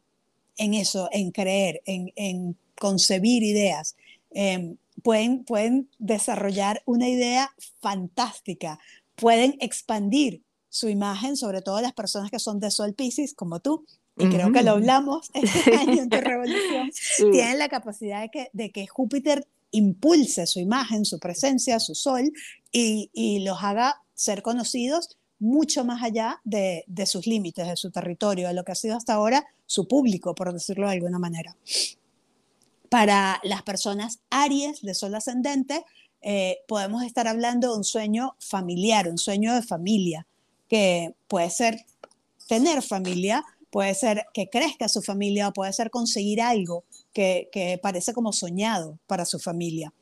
en 0.57 0.75
eso, 0.75 1.09
en 1.11 1.33
creer, 1.33 1.83
en, 1.85 2.57
concebir 2.79 3.43
ideas. 3.43 3.97
Em, 4.31 4.77
pueden, 5.03 5.43
pueden 5.43 5.89
desarrollar 5.99 6.81
una 6.87 7.09
idea 7.09 7.51
fantástica, 7.81 8.79
pueden 9.17 9.57
expandir 9.59 10.45
su 10.69 10.89
imagen, 10.89 11.37
sobre 11.37 11.61
todo 11.61 11.81
las 11.81 11.93
personas 11.93 12.31
que 12.31 12.39
son 12.39 12.61
de 12.61 12.71
Sol 12.71 12.95
Pisces, 12.95 13.35
como 13.35 13.59
tú, 13.59 13.85
y 14.21 14.29
creo 14.29 14.53
que 14.53 14.63
lo 14.63 14.73
hablamos 14.73 15.31
este 15.35 15.77
año 15.77 16.03
en 16.03 16.09
tu 16.09 16.17
revolución, 16.19 16.91
tienen 17.33 17.59
la 17.59 17.69
capacidad 17.69 18.21
de 18.21 18.31
que, 18.31 18.51
de 18.53 18.71
que 18.71 18.87
Júpiter 18.87 19.47
impulse 19.73 20.47
su 20.47 20.61
imagen, 20.61 21.05
su 21.05 21.19
presencia, 21.19 21.81
su 21.81 21.95
sol 21.95 22.33
y, 22.73 23.41
los 23.45 23.63
haga 23.63 24.03
ser 24.15 24.43
conocidos 24.43 25.17
mucho 25.39 25.85
más 25.85 26.03
allá 26.03 26.41
de, 26.45 26.85
sus 27.07 27.27
límites, 27.27 27.67
de 27.67 27.77
su 27.77 27.91
territorio, 27.91 28.49
de 28.49 28.55
lo 28.55 28.65
que 28.65 28.73
ha 28.73 28.77
sido 28.77 28.97
hasta 28.97 29.15
ahora 29.15 29.47
su 29.67 29.89
público, 29.89 30.35
por 30.35 30.53
decirlo 30.53 30.87
de 30.87 30.95
alguna 30.95 31.19
manera. 31.19 31.57
Para 32.89 33.41
las 33.45 33.63
personas 33.63 34.21
Aries 34.31 34.83
de 34.83 34.95
Sol 34.95 35.15
ascendente, 35.15 35.85
eh, 36.21 36.59
podemos 36.69 37.05
estar 37.05 37.27
hablando 37.29 37.71
de 37.71 37.79
un 37.79 37.85
sueño 37.85 38.35
familiar, 38.39 39.09
un 39.09 39.17
sueño 39.17 39.55
de 39.55 39.63
familia, 39.63 40.27
que 40.69 41.15
puede 41.27 41.51
ser 41.51 41.87
tener 42.47 42.83
familia, 42.83 43.45
puede 43.71 43.95
ser 43.95 44.27
que 44.35 44.49
crezca 44.49 44.89
su 44.89 45.01
familia, 45.01 45.53
puede 45.53 45.73
ser 45.73 45.91
conseguir 45.91 46.43
algo 46.43 46.85
que, 47.13 47.79
parece 47.83 48.13
como 48.13 48.33
soñado 48.33 48.99
para 49.07 49.25
su 49.25 49.39
familia. 49.39 49.93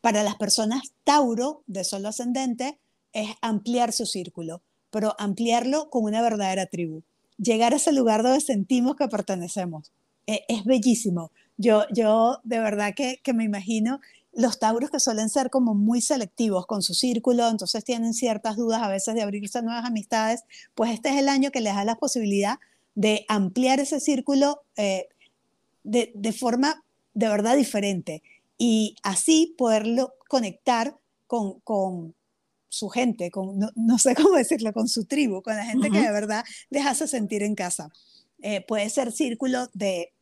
Para 0.00 0.22
las 0.22 0.36
personas 0.36 0.92
Tauro 1.04 1.62
de 1.66 1.84
Sol 1.84 2.06
ascendente 2.06 2.78
es 3.12 3.30
ampliar 3.40 3.92
su 3.92 4.06
círculo, 4.06 4.62
pero 4.90 5.14
ampliarlo 5.18 5.90
con 5.90 6.04
una 6.04 6.22
verdadera 6.22 6.66
tribu. 6.66 7.02
Llegar 7.36 7.72
a 7.72 7.76
ese 7.76 7.92
lugar 7.92 8.22
donde 8.22 8.40
sentimos 8.40 8.96
que 8.96 9.08
pertenecemos. 9.08 9.92
E, 10.26 10.44
es 10.48 10.64
bellísimo. 10.64 11.30
Yo, 11.56 11.84
yo 11.92 12.40
de 12.44 12.58
verdad 12.58 12.94
que, 12.94 13.20
que 13.22 13.32
me 13.32 13.44
imagino 13.44 14.00
los 14.32 14.58
tauros 14.58 14.90
que 14.90 15.00
suelen 15.00 15.28
ser 15.28 15.50
como 15.50 15.74
muy 15.74 16.00
selectivos 16.00 16.66
con 16.66 16.82
su 16.82 16.94
círculo, 16.94 17.48
entonces 17.48 17.82
tienen 17.82 18.14
ciertas 18.14 18.56
dudas 18.56 18.82
a 18.82 18.88
veces 18.88 19.14
de 19.14 19.22
abrirse 19.22 19.58
a 19.58 19.62
nuevas 19.62 19.84
amistades, 19.84 20.44
pues 20.74 20.92
este 20.92 21.08
es 21.08 21.16
el 21.16 21.28
año 21.28 21.50
que 21.50 21.60
les 21.60 21.74
da 21.74 21.84
la 21.84 21.96
posibilidad 21.96 22.58
de 22.98 23.24
ampliar 23.28 23.78
ese 23.78 24.00
círculo 24.00 24.64
eh, 24.76 25.06
de, 25.84 26.32
forma 26.32 26.82
de 27.14 27.28
verdad 27.28 27.56
diferente 27.56 28.24
y 28.58 28.96
así 29.04 29.54
poderlo 29.56 30.14
conectar 30.28 30.96
con, 31.28 31.60
con 31.60 32.16
su 32.68 32.88
gente, 32.88 33.30
con, 33.30 33.56
no, 33.76 33.98
sé 33.98 34.16
cómo 34.16 34.34
decirlo, 34.34 34.72
con 34.72 34.88
su 34.88 35.04
tribu, 35.04 35.42
con 35.42 35.54
la 35.54 35.64
gente 35.64 35.92
que 35.92 36.00
de 36.00 36.10
verdad 36.10 36.44
les 36.70 36.86
hace 36.86 37.06
sentir 37.06 37.44
en 37.44 37.54
casa. 37.54 37.88
Eh, 38.42 38.64
puede 38.66 38.90
ser 38.90 39.12
círculo 39.12 39.68
de 39.74 40.12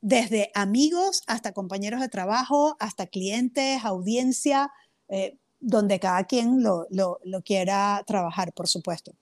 desde 0.00 0.50
amigos 0.54 1.22
hasta 1.26 1.52
compañeros 1.52 2.00
de 2.00 2.08
trabajo, 2.08 2.74
hasta 2.80 3.06
clientes, 3.06 3.84
audiencia, 3.84 4.72
eh, 5.10 5.36
donde 5.60 6.00
cada 6.00 6.24
quien 6.24 6.62
lo, 6.62 6.86
lo, 6.88 7.20
lo, 7.22 7.42
quiera 7.42 8.02
trabajar, 8.06 8.54
por 8.54 8.66
supuesto. 8.66 9.12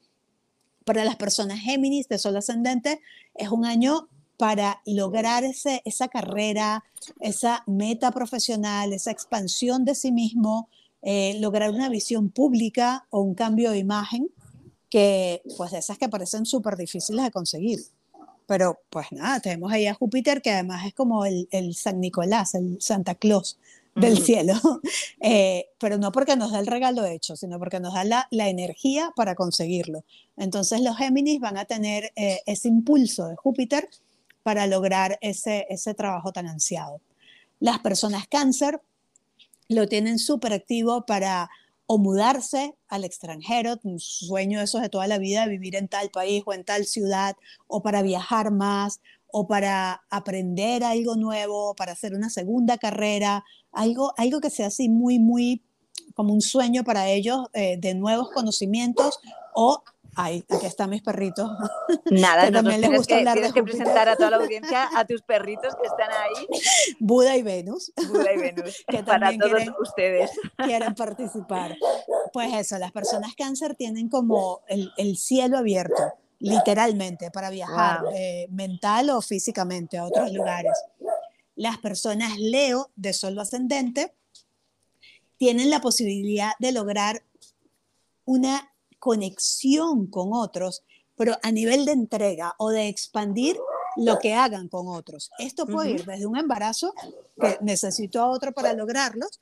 Para 0.86 1.04
las 1.04 1.16
personas 1.16 1.58
Géminis 1.58 2.06
de 2.06 2.16
Sol 2.16 2.36
Ascendente 2.36 3.00
es 3.34 3.48
un 3.48 3.64
año 3.64 4.08
para 4.36 4.82
lograr 4.86 5.42
ese, 5.42 5.82
esa 5.84 6.06
carrera, 6.06 6.84
esa 7.18 7.64
meta 7.66 8.12
profesional, 8.12 8.92
esa 8.92 9.10
expansión 9.10 9.84
de 9.84 9.96
sí 9.96 10.12
mismo, 10.12 10.68
eh, 11.02 11.40
lograr 11.40 11.70
una 11.70 11.88
visión 11.88 12.30
pública 12.30 13.04
o 13.10 13.20
un 13.20 13.34
cambio 13.34 13.72
de 13.72 13.78
imagen, 13.78 14.28
que 14.88 15.42
pues 15.56 15.72
esas 15.72 15.98
que 15.98 16.08
parecen 16.08 16.46
súper 16.46 16.76
difíciles 16.76 17.24
de 17.24 17.32
conseguir. 17.32 17.80
Pero 18.46 18.78
pues 18.88 19.10
nada, 19.10 19.40
tenemos 19.40 19.72
ahí 19.72 19.88
a 19.88 19.94
Júpiter, 19.94 20.40
que 20.40 20.52
además 20.52 20.86
es 20.86 20.94
como 20.94 21.24
el, 21.24 21.48
el 21.50 21.74
San 21.74 21.98
Nicolás, 21.98 22.54
el 22.54 22.80
Santa 22.80 23.16
Claus 23.16 23.58
del 23.96 24.18
cielo, 24.18 24.54
eh, 25.20 25.70
pero 25.78 25.98
no 25.98 26.12
porque 26.12 26.36
nos 26.36 26.52
da 26.52 26.60
el 26.60 26.66
regalo 26.66 27.04
hecho, 27.04 27.34
sino 27.34 27.58
porque 27.58 27.80
nos 27.80 27.94
da 27.94 28.04
la, 28.04 28.28
la 28.30 28.48
energía 28.48 29.10
para 29.16 29.34
conseguirlo. 29.34 30.04
Entonces 30.36 30.82
los 30.82 30.96
Géminis 30.96 31.40
van 31.40 31.56
a 31.56 31.64
tener 31.64 32.12
eh, 32.14 32.40
ese 32.46 32.68
impulso 32.68 33.26
de 33.26 33.36
Júpiter 33.36 33.88
para 34.42 34.66
lograr 34.66 35.18
ese, 35.22 35.66
ese 35.70 35.94
trabajo 35.94 36.32
tan 36.32 36.46
ansiado. 36.46 37.00
Las 37.58 37.80
personas 37.80 38.28
cáncer 38.28 38.80
lo 39.68 39.88
tienen 39.88 40.18
súper 40.18 40.52
activo 40.52 41.04
para 41.06 41.48
o 41.86 41.98
mudarse 41.98 42.74
al 42.88 43.04
extranjero, 43.04 43.78
un 43.84 44.00
sueño 44.00 44.60
de 44.60 44.88
toda 44.88 45.06
la 45.06 45.18
vida, 45.18 45.46
vivir 45.46 45.76
en 45.76 45.88
tal 45.88 46.10
país 46.10 46.42
o 46.44 46.52
en 46.52 46.64
tal 46.64 46.84
ciudad, 46.84 47.36
o 47.68 47.82
para 47.82 48.02
viajar 48.02 48.50
más, 48.50 49.00
o 49.38 49.46
para 49.46 50.02
aprender 50.10 50.82
algo 50.82 51.16
nuevo, 51.16 51.74
para 51.74 51.92
hacer 51.92 52.14
una 52.14 52.30
segunda 52.30 52.78
carrera, 52.78 53.44
algo, 53.76 54.12
algo 54.16 54.40
que 54.40 54.50
sea 54.50 54.66
así 54.66 54.88
muy, 54.88 55.18
muy 55.18 55.62
como 56.14 56.32
un 56.32 56.40
sueño 56.40 56.82
para 56.82 57.08
ellos 57.08 57.46
eh, 57.52 57.76
de 57.78 57.94
nuevos 57.94 58.30
conocimientos 58.30 59.20
o 59.54 59.82
Ay, 60.18 60.42
aquí 60.48 60.64
están 60.64 60.88
mis 60.88 61.02
perritos. 61.02 61.50
Nada, 62.10 62.46
no, 62.50 62.62
también 62.62 62.80
les 62.80 62.90
gusta 62.90 63.18
hablar 63.18 63.34
tienes 63.34 63.52
que 63.52 63.62
presentar 63.62 64.08
a 64.08 64.16
toda 64.16 64.30
la 64.30 64.36
audiencia 64.38 64.88
a 64.96 65.04
tus 65.04 65.20
perritos 65.20 65.74
que 65.76 65.86
están 65.86 66.10
ahí. 66.10 66.46
Buda 67.00 67.36
y 67.36 67.42
Venus. 67.42 67.92
Buda 68.08 68.32
y 68.32 68.38
Venus. 68.38 68.82
que 68.88 69.02
para 69.04 69.36
todos 69.36 69.62
ustedes. 69.78 70.30
Quieren 70.56 70.94
participar. 70.94 71.76
Pues 72.32 72.54
eso, 72.54 72.78
las 72.78 72.92
personas 72.92 73.34
cáncer 73.36 73.74
tienen 73.74 74.08
como 74.08 74.62
el, 74.68 74.90
el 74.96 75.18
cielo 75.18 75.58
abierto, 75.58 76.14
literalmente, 76.38 77.30
para 77.30 77.50
viajar 77.50 78.00
eh, 78.14 78.46
mental 78.50 79.10
o 79.10 79.20
físicamente 79.20 79.98
a 79.98 80.06
otros 80.06 80.32
lugares. 80.32 80.72
Las 81.56 81.78
personas 81.78 82.38
Leo 82.38 82.90
de 82.96 83.12
solo 83.12 83.40
ascendente 83.40 84.14
tienen 85.38 85.70
la 85.70 85.80
posibilidad 85.80 86.52
de 86.58 86.72
lograr 86.72 87.24
una 88.24 88.72
conexión 88.98 90.06
con 90.06 90.30
otros, 90.32 90.84
pero 91.16 91.36
a 91.42 91.50
nivel 91.50 91.86
de 91.86 91.92
entrega 91.92 92.54
o 92.58 92.70
de 92.70 92.88
expandir 92.88 93.58
lo 93.96 94.18
que 94.18 94.34
hagan 94.34 94.68
con 94.68 94.88
otros. 94.88 95.30
Esto 95.38 95.66
puede 95.66 95.92
ir 95.92 96.04
desde 96.04 96.26
un 96.26 96.36
embarazo, 96.36 96.92
que 97.40 97.58
necesito 97.62 98.20
a 98.20 98.28
otro 98.28 98.52
para 98.52 98.74
lograrlos, 98.74 99.40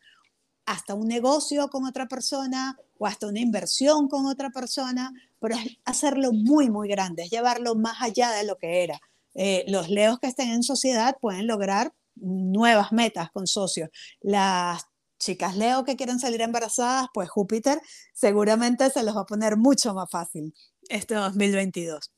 hasta 0.67 0.95
un 0.95 1.09
negocio 1.09 1.69
con 1.69 1.85
otra 1.85 2.07
persona 2.07 2.79
o 2.99 3.07
hasta 3.07 3.27
una 3.27 3.41
inversión 3.41 4.09
con 4.09 4.27
otra 4.27 4.51
persona, 4.51 5.13
pero 5.41 5.57
es 5.57 5.79
hacerlo 5.85 6.33
muy, 6.33 6.71
muy 6.71 6.89
grande, 6.89 7.25
es 7.25 7.31
llevarlo 7.31 7.75
más 7.75 8.01
allá 8.01 8.31
de 8.31 8.45
lo 8.45 8.57
que 8.57 8.85
era. 8.85 9.01
Eh, 9.35 9.65
los 9.67 9.91
leos 9.91 10.21
que 10.21 10.29
estén 10.29 10.51
en 10.51 10.63
sociedad 10.63 11.17
pueden 11.21 11.49
lograr 11.49 11.93
nuevas 12.17 12.93
metas 12.93 13.31
con 13.31 13.47
socios. 13.47 13.91
Las 14.21 14.85
chicas 15.19 15.57
Leo 15.57 15.85
que 15.85 15.97
quieren 15.97 16.19
salir 16.19 16.41
embarazadas, 16.43 17.09
pues 17.15 17.29
Júpiter 17.29 17.81
seguramente 18.13 18.91
se 18.91 19.03
los 19.03 19.17
va 19.17 19.23
a 19.23 19.27
poner 19.27 19.57
mucho 19.57 19.95
más 19.95 20.11
fácil 20.11 20.55
este 20.89 21.15
2022. 21.15 22.13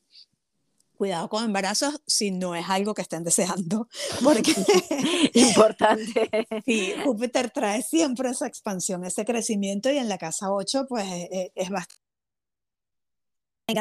Cuidado 0.96 1.28
con 1.28 1.44
embarazos 1.44 2.00
si 2.06 2.30
no 2.30 2.54
es 2.54 2.64
algo 2.70 2.94
que 2.94 3.02
estén 3.02 3.22
deseando, 3.22 3.88
porque 4.24 4.54
importante. 5.34 6.30
Sí, 6.64 6.94
Júpiter 7.04 7.50
trae 7.50 7.82
siempre 7.82 8.30
esa 8.30 8.46
expansión, 8.46 9.04
ese 9.04 9.24
crecimiento 9.24 9.90
y 9.90 9.98
en 9.98 10.08
la 10.08 10.18
casa 10.18 10.50
8 10.50 10.86
pues 10.88 11.04
eh, 11.06 11.28
eh, 11.30 11.52
es 11.54 11.68
bastante 11.68 11.94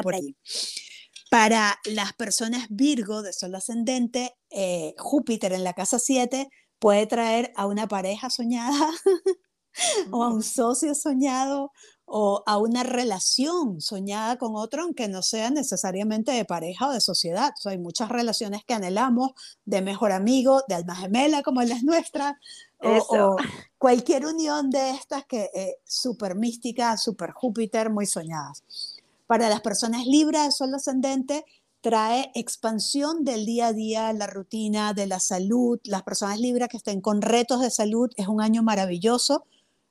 por 0.03 0.15
allí. 0.15 0.35
Para 1.29 1.79
las 1.85 2.13
personas 2.13 2.67
Virgo 2.69 3.21
de 3.21 3.33
Sol 3.33 3.55
ascendente, 3.55 4.35
eh, 4.49 4.93
Júpiter 4.97 5.53
en 5.53 5.63
la 5.63 5.73
casa 5.73 5.99
7 5.99 6.49
puede 6.79 7.07
traer 7.07 7.51
a 7.55 7.65
una 7.65 7.87
pareja 7.87 8.29
soñada 8.29 8.91
o 10.11 10.23
a 10.23 10.29
un 10.29 10.43
socio 10.43 10.93
soñado 10.95 11.71
o 12.05 12.43
a 12.45 12.57
una 12.57 12.83
relación 12.83 13.81
soñada 13.81 14.37
con 14.37 14.55
otro, 14.55 14.83
aunque 14.83 15.07
no 15.07 15.23
sea 15.23 15.49
necesariamente 15.49 16.31
de 16.31 16.45
pareja 16.45 16.87
o 16.87 16.91
de 16.91 17.01
sociedad. 17.01 17.51
hay 17.65 17.79
muchas 17.79 18.09
relaciones 18.09 18.63
que 18.63 18.75
anhelamos 18.75 19.31
de 19.65 19.81
mejor 19.81 20.11
amigo, 20.11 20.61
de 20.67 20.75
alma 20.75 20.95
gemela 20.95 21.41
como 21.41 21.63
la 21.63 21.81
nuestra, 21.81 22.39
o, 22.79 23.35
cualquier 23.79 24.27
unión 24.27 24.69
de 24.69 24.91
estas 24.91 25.25
que 25.25 25.49
es 25.53 25.75
súper 25.83 26.35
mística, 26.35 26.95
súper 26.97 27.31
Júpiter, 27.31 27.89
muy 27.89 28.05
soñadas. 28.05 28.63
Para 29.27 29.49
las 29.49 29.61
personas 29.61 30.05
libres 30.05 30.43
de 30.43 30.51
sol 30.51 30.73
ascendente, 30.75 31.45
trae 31.81 32.31
expansión 32.33 33.23
del 33.23 33.45
día 33.45 33.67
a 33.67 33.73
día, 33.73 34.13
la 34.13 34.27
rutina, 34.27 34.93
de 34.93 35.07
la 35.07 35.19
salud. 35.19 35.79
Las 35.83 36.03
personas 36.03 36.39
libres 36.39 36.67
que 36.67 36.77
estén 36.77 37.01
con 37.01 37.21
retos 37.21 37.61
de 37.61 37.71
salud 37.71 38.09
es 38.17 38.27
un 38.27 38.41
año 38.41 38.63
maravilloso 38.63 39.45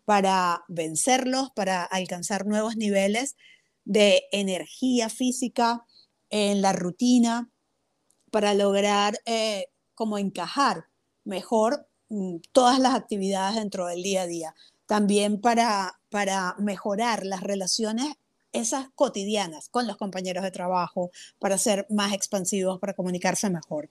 para 0.05 0.65
vencerlos, 0.69 1.51
para 1.55 1.85
alcanzar 1.85 2.47
nuevos 2.47 2.77
niveles 2.77 3.37
de 3.85 4.25
energía 4.33 5.09
física 5.09 5.85
en 6.31 6.63
la 6.63 6.73
rutina, 6.73 7.51
para 8.31 8.55
lograr 8.55 9.19
eh, 9.27 9.67
como 9.95 10.19
encajar 10.19 10.87
mejor 11.25 11.89
mm, 12.09 12.37
todas 12.53 12.79
las 12.79 12.95
actividades 12.95 13.57
dentro 13.57 13.87
del 13.87 14.03
día 14.03 14.23
a 14.23 14.27
día. 14.27 14.55
También 14.87 15.41
para, 15.41 16.01
para 16.11 16.57
mejorar 16.59 17.25
las 17.25 17.43
relaciones 17.43 18.17
esas 18.55 18.89
cotidianas 18.95 19.69
con 19.69 19.87
los 19.87 19.99
compañeros 19.99 20.43
de 20.43 20.51
trabajo, 20.51 21.11
para 21.39 21.59
ser 21.59 21.87
más 21.91 22.15
expansivos, 22.15 22.79
para 22.81 22.95
comunicarse 22.95 23.51
mejor. 23.51 23.91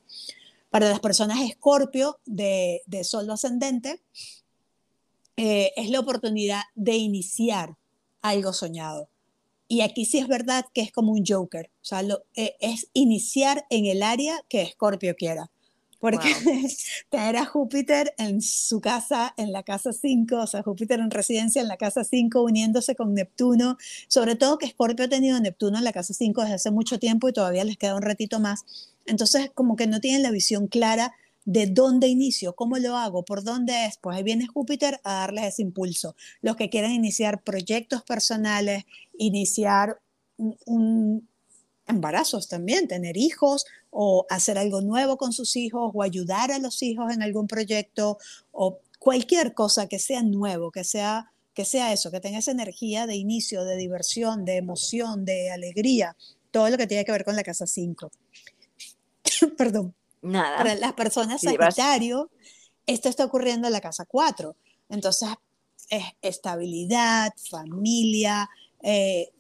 Para 0.71 0.89
las 0.89 0.99
personas 0.99 1.41
escorpio 1.41 2.19
de, 2.25 2.81
de 2.87 3.03
sol 3.03 3.29
ascendente, 3.29 4.01
eh, 5.37 5.71
es 5.75 5.89
la 5.89 5.99
oportunidad 5.99 6.63
de 6.73 6.95
iniciar 6.95 7.75
algo 8.21 8.53
soñado. 8.53 9.09
Y 9.67 9.81
aquí 9.81 10.05
sí 10.05 10.17
es 10.17 10.27
verdad 10.27 10.65
que 10.73 10.81
es 10.81 10.91
como 10.91 11.11
un 11.11 11.23
joker, 11.27 11.71
o 11.81 11.85
sea, 11.85 12.01
eh, 12.35 12.55
es 12.59 12.89
iniciar 12.93 13.65
en 13.69 13.85
el 13.85 14.03
área 14.03 14.39
que 14.47 14.61
Escorpio 14.61 15.15
quiera 15.15 15.51
porque 16.03 16.35
tener 17.09 17.37
a 17.37 17.45
Júpiter 17.45 18.13
en 18.17 18.41
su 18.41 18.81
casa, 18.81 19.33
en 19.37 19.53
la 19.53 19.63
casa 19.63 19.93
5, 19.93 20.35
o 20.35 20.47
sea, 20.47 20.61
Júpiter 20.61 20.99
en 20.99 21.09
residencia 21.09 21.61
en 21.61 21.69
la 21.69 21.77
casa 21.77 22.03
5, 22.03 22.41
uniéndose 22.41 22.93
con 22.93 23.13
Neptuno, 23.13 23.77
sobre 24.09 24.35
todo 24.35 24.57
que 24.57 24.65
Escorpio 24.65 25.05
ha 25.05 25.07
tenido 25.07 25.39
Neptuno 25.39 25.77
en 25.77 25.85
la 25.85 25.93
casa 25.93 26.13
5 26.13 26.41
desde 26.41 26.55
hace 26.55 26.71
mucho 26.71 26.99
tiempo 26.99 27.29
y 27.29 27.31
todavía 27.31 27.63
les 27.63 27.77
queda 27.77 27.95
un 27.95 28.01
ratito 28.01 28.41
más. 28.41 28.65
Entonces, 29.05 29.49
como 29.55 29.77
que 29.77 29.87
no 29.87 30.01
tienen 30.01 30.23
la 30.23 30.31
visión 30.31 30.67
clara 30.67 31.13
de 31.45 31.67
dónde 31.67 32.09
inicio, 32.09 32.53
cómo 32.53 32.77
lo 32.79 32.97
hago, 32.97 33.23
por 33.23 33.45
dónde 33.45 33.85
es. 33.85 33.95
Pues 33.95 34.17
ahí 34.17 34.23
viene 34.23 34.45
Júpiter 34.47 34.99
a 35.05 35.13
darles 35.13 35.45
ese 35.45 35.61
impulso. 35.61 36.17
Los 36.41 36.57
que 36.57 36.69
quieran 36.69 36.91
iniciar 36.91 37.43
proyectos 37.43 38.03
personales, 38.03 38.83
iniciar 39.17 40.01
un 40.65 41.29
embarazos 41.87 42.47
también, 42.47 42.87
tener 42.87 43.17
hijos 43.17 43.65
o 43.89 44.25
hacer 44.29 44.57
algo 44.57 44.81
nuevo 44.81 45.17
con 45.17 45.33
sus 45.33 45.55
hijos 45.55 45.91
o 45.93 46.03
ayudar 46.03 46.51
a 46.51 46.59
los 46.59 46.81
hijos 46.81 47.11
en 47.13 47.21
algún 47.21 47.47
proyecto 47.47 48.17
o 48.51 48.79
cualquier 48.99 49.53
cosa 49.53 49.87
que 49.87 49.99
sea 49.99 50.23
nuevo, 50.23 50.71
que 50.71 50.83
sea 50.83 51.29
que 51.53 51.65
sea 51.65 51.93
eso, 51.93 52.11
que 52.11 52.19
tenga 52.19 52.39
esa 52.39 52.51
energía 52.51 53.05
de 53.05 53.15
inicio, 53.15 53.63
de 53.63 53.77
diversión, 53.77 54.43
de 54.43 54.57
emoción, 54.57 55.23
de 55.23 55.51
alegría, 55.51 56.15
todo 56.51 56.69
lo 56.69 56.77
que 56.77 56.87
tiene 56.87 57.05
que 57.05 57.11
ver 57.11 57.23
con 57.23 57.35
la 57.35 57.43
casa 57.43 57.67
5. 57.67 58.11
Perdón. 59.57 59.93
Nada. 60.21 60.57
Para 60.57 60.75
las 60.75 60.93
personas 60.93 61.41
Sagitario, 61.41 62.31
esto 62.87 63.09
está 63.09 63.25
ocurriendo 63.25 63.67
en 63.67 63.73
la 63.73 63.81
casa 63.81 64.05
4. 64.05 64.55
Entonces, 64.89 65.29
es 65.89 66.03
estabilidad, 66.21 67.33
familia, 67.49 68.49
eh, 68.81 69.31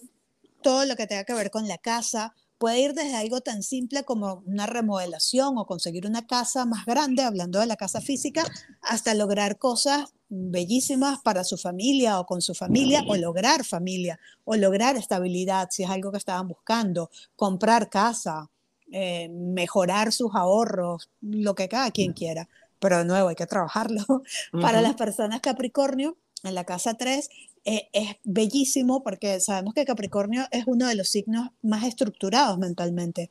todo 0.63 0.85
lo 0.85 0.95
que 0.95 1.05
tenga 1.05 1.23
que 1.23 1.35
ver 1.35 1.51
con 1.51 1.67
la 1.67 1.77
casa. 1.77 2.33
Puede 2.57 2.79
ir 2.79 2.93
desde 2.93 3.15
algo 3.15 3.41
tan 3.41 3.61
simple 3.61 4.03
como 4.03 4.41
una 4.45 4.65
remodelación 4.65 5.57
o 5.57 5.65
conseguir 5.65 6.07
una 6.07 6.25
casa 6.25 6.65
más 6.65 6.85
grande, 6.85 7.21
hablando 7.21 7.59
de 7.59 7.67
la 7.67 7.75
casa 7.75 8.01
física, 8.01 8.43
hasta 8.81 9.13
lograr 9.13 9.59
cosas 9.59 10.13
bellísimas 10.29 11.19
para 11.19 11.43
su 11.43 11.57
familia 11.57 12.19
o 12.19 12.25
con 12.25 12.41
su 12.41 12.55
familia, 12.55 13.03
o 13.07 13.15
lograr 13.15 13.63
familia, 13.63 14.19
o 14.45 14.55
lograr 14.55 14.95
estabilidad, 14.95 15.67
si 15.69 15.83
es 15.83 15.89
algo 15.89 16.11
que 16.11 16.17
estaban 16.17 16.47
buscando, 16.47 17.11
comprar 17.35 17.89
casa, 17.89 18.49
eh, 18.91 19.29
mejorar 19.29 20.11
sus 20.11 20.33
ahorros, 20.33 21.09
lo 21.21 21.55
que 21.55 21.67
cada 21.67 21.91
quien 21.91 22.13
quiera. 22.13 22.47
Pero 22.79 22.99
de 22.99 23.05
nuevo, 23.05 23.29
hay 23.29 23.35
que 23.35 23.45
trabajarlo. 23.47 24.03
Para 24.51 24.81
las 24.81 24.95
personas 24.95 25.41
Capricornio, 25.41 26.17
en 26.43 26.55
la 26.55 26.63
casa 26.63 26.95
3, 26.95 27.29
eh, 27.65 27.89
es 27.93 28.17
bellísimo 28.23 29.03
porque 29.03 29.39
sabemos 29.39 29.73
que 29.73 29.85
Capricornio 29.85 30.47
es 30.51 30.65
uno 30.67 30.87
de 30.87 30.95
los 30.95 31.09
signos 31.09 31.49
más 31.61 31.83
estructurados 31.83 32.57
mentalmente. 32.57 33.29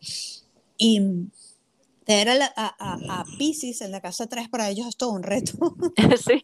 Y 0.79 1.29
tener 2.05 2.29
a, 2.31 2.53
a, 2.57 3.21
a, 3.21 3.25
Pisces 3.39 3.81
en 3.81 3.91
la 3.91 4.01
casa 4.01 4.27
3 4.27 4.49
para 4.49 4.69
ellos 4.69 4.87
es 4.87 4.97
todo 4.97 5.13
un 5.13 5.23
reto. 5.23 5.53
Sí, 6.23 6.43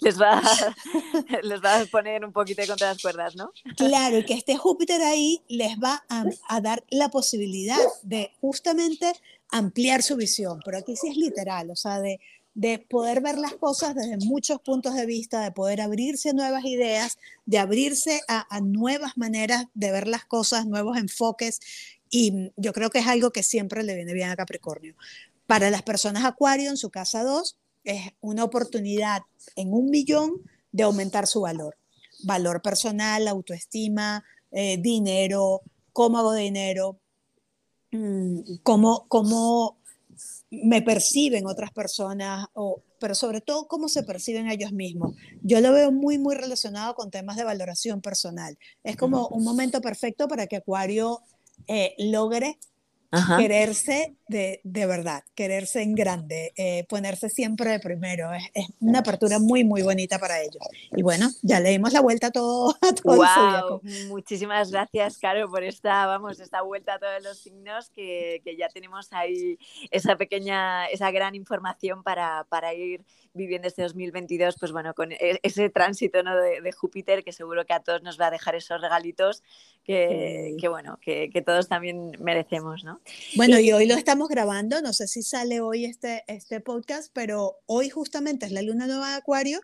les 0.00 0.20
va, 0.20 0.38
a, 0.38 0.42
les 1.42 1.62
va 1.62 1.80
a 1.80 1.86
poner 1.86 2.24
un 2.24 2.32
poquito 2.32 2.62
contra 2.66 2.88
las 2.88 3.00
cuerdas, 3.00 3.36
¿no? 3.36 3.52
Claro, 3.76 4.18
y 4.18 4.24
que 4.24 4.34
esté 4.34 4.56
Júpiter 4.56 5.02
ahí 5.02 5.42
les 5.48 5.76
va 5.78 6.04
a, 6.08 6.24
a, 6.48 6.60
dar 6.60 6.84
la 6.90 7.10
posibilidad 7.10 7.78
de 8.02 8.32
justamente 8.40 9.12
ampliar 9.50 10.02
su 10.02 10.16
visión, 10.16 10.60
pero 10.64 10.78
aquí 10.78 10.96
sí 10.96 11.08
es 11.08 11.16
literal, 11.16 11.70
o 11.70 11.76
sea, 11.76 12.00
de 12.00 12.20
de 12.54 12.78
poder 12.78 13.20
ver 13.20 13.36
las 13.36 13.54
cosas 13.54 13.94
desde 13.96 14.16
muchos 14.18 14.60
puntos 14.60 14.94
de 14.94 15.06
vista, 15.06 15.42
de 15.42 15.50
poder 15.50 15.80
abrirse 15.80 16.30
a 16.30 16.32
nuevas 16.32 16.64
ideas, 16.64 17.18
de 17.46 17.58
abrirse 17.58 18.20
a, 18.28 18.60
nuevas 18.60 19.16
maneras 19.16 19.66
de 19.74 19.90
ver 19.90 20.06
las 20.06 20.24
cosas, 20.24 20.66
nuevos 20.66 20.96
enfoques. 20.96 21.60
Y 22.10 22.52
yo 22.56 22.72
creo 22.72 22.90
que 22.90 23.00
es 23.00 23.08
algo 23.08 23.32
que 23.32 23.42
siempre 23.42 23.82
le 23.82 23.96
viene 23.96 24.14
bien 24.14 24.30
a 24.30 24.36
Capricornio. 24.36 24.94
Para 25.46 25.70
las 25.70 25.82
personas 25.82 26.24
Acuario 26.24 26.70
en 26.70 26.76
su 26.76 26.90
casa 26.90 27.24
2 27.24 27.58
es 27.82 28.12
una 28.20 28.44
oportunidad 28.44 29.22
en 29.56 29.72
un 29.72 29.90
millón 29.90 30.40
de 30.70 30.84
aumentar 30.84 31.26
su 31.26 31.40
valor. 31.40 31.76
Valor 32.22 32.62
personal, 32.62 33.26
autoestima, 33.26 34.24
eh, 34.52 34.78
dinero, 34.78 35.62
cómo 35.92 36.18
hago 36.18 36.32
dinero, 36.32 37.00
mm, 37.90 38.58
cómo, 38.62 39.06
cómo 39.08 39.78
me 40.50 40.82
perciben 40.82 41.46
otras 41.46 41.72
personas, 41.72 42.46
o, 42.54 42.82
pero 43.00 43.14
sobre 43.14 43.40
todo 43.40 43.66
cómo 43.66 43.88
se 43.88 44.02
perciben 44.02 44.48
ellos 44.48 44.72
mismos. 44.72 45.16
Yo 45.42 45.60
lo 45.60 45.72
veo 45.72 45.90
muy, 45.90 46.18
muy 46.18 46.34
relacionado 46.34 46.94
con 46.94 47.10
temas 47.10 47.36
de 47.36 47.44
valoración 47.44 48.00
personal. 48.00 48.56
Es 48.82 48.96
como 48.96 49.28
un 49.28 49.44
momento 49.44 49.80
perfecto 49.80 50.28
para 50.28 50.46
que 50.46 50.56
Acuario 50.56 51.20
eh, 51.66 51.94
logre 51.98 52.58
quererse 53.38 54.16
de, 54.28 54.60
de, 54.64 54.86
verdad, 54.86 55.24
quererse 55.34 55.82
en 55.82 55.94
grande, 55.94 56.52
eh, 56.56 56.84
ponerse 56.88 57.28
siempre 57.28 57.70
de 57.70 57.80
primero. 57.80 58.32
Es, 58.32 58.44
es, 58.54 58.66
una 58.80 59.00
apertura 59.00 59.38
muy, 59.38 59.64
muy 59.64 59.82
bonita 59.82 60.18
para 60.18 60.40
ellos. 60.40 60.66
Y 60.96 61.02
bueno, 61.02 61.28
ya 61.42 61.60
le 61.60 61.70
dimos 61.70 61.92
la 61.92 62.00
vuelta 62.00 62.28
a 62.28 62.30
todo, 62.30 62.74
a 62.80 62.94
todo 62.94 63.16
wow, 63.16 63.80
Muchísimas 64.08 64.70
gracias, 64.70 65.18
Caro, 65.18 65.48
por 65.50 65.62
esta, 65.64 66.06
vamos, 66.06 66.40
esta 66.40 66.62
vuelta 66.62 66.94
a 66.94 66.98
todos 66.98 67.22
los 67.22 67.38
signos 67.38 67.90
que, 67.90 68.40
que 68.44 68.56
ya 68.56 68.68
tenemos 68.68 69.12
ahí 69.12 69.58
esa 69.90 70.16
pequeña, 70.16 70.86
esa 70.86 71.10
gran 71.10 71.34
información 71.34 72.02
para, 72.02 72.44
para 72.48 72.74
ir 72.74 73.04
viviendo 73.34 73.68
este 73.68 73.82
2022, 73.82 74.56
pues 74.58 74.72
bueno, 74.72 74.94
con 74.94 75.12
e, 75.12 75.40
ese 75.42 75.68
tránsito 75.68 76.22
¿no? 76.22 76.36
de, 76.36 76.60
de, 76.60 76.72
Júpiter 76.72 77.24
que 77.24 77.32
seguro 77.32 77.66
que 77.66 77.72
a 77.72 77.80
todos 77.80 78.02
nos 78.02 78.18
va 78.18 78.28
a 78.28 78.30
dejar 78.30 78.54
esos 78.54 78.80
regalitos 78.80 79.42
que, 79.84 80.50
sí. 80.50 80.56
que 80.60 80.68
bueno, 80.68 80.98
que, 81.02 81.30
que, 81.30 81.42
todos 81.42 81.68
también 81.68 82.12
merecemos, 82.20 82.84
¿no? 82.84 83.00
Bueno, 83.36 83.58
y, 83.58 83.68
y 83.68 83.72
hoy 83.72 83.86
lo 83.86 83.96
estamos 84.14 84.28
grabando, 84.28 84.80
no 84.80 84.92
sé 84.92 85.08
si 85.08 85.24
sale 85.24 85.60
hoy 85.60 85.86
este, 85.86 86.22
este 86.28 86.60
podcast, 86.60 87.10
pero 87.12 87.56
hoy 87.66 87.90
justamente 87.90 88.46
es 88.46 88.52
la 88.52 88.62
luna 88.62 88.86
nueva 88.86 89.10
de 89.10 89.16
Acuario 89.16 89.58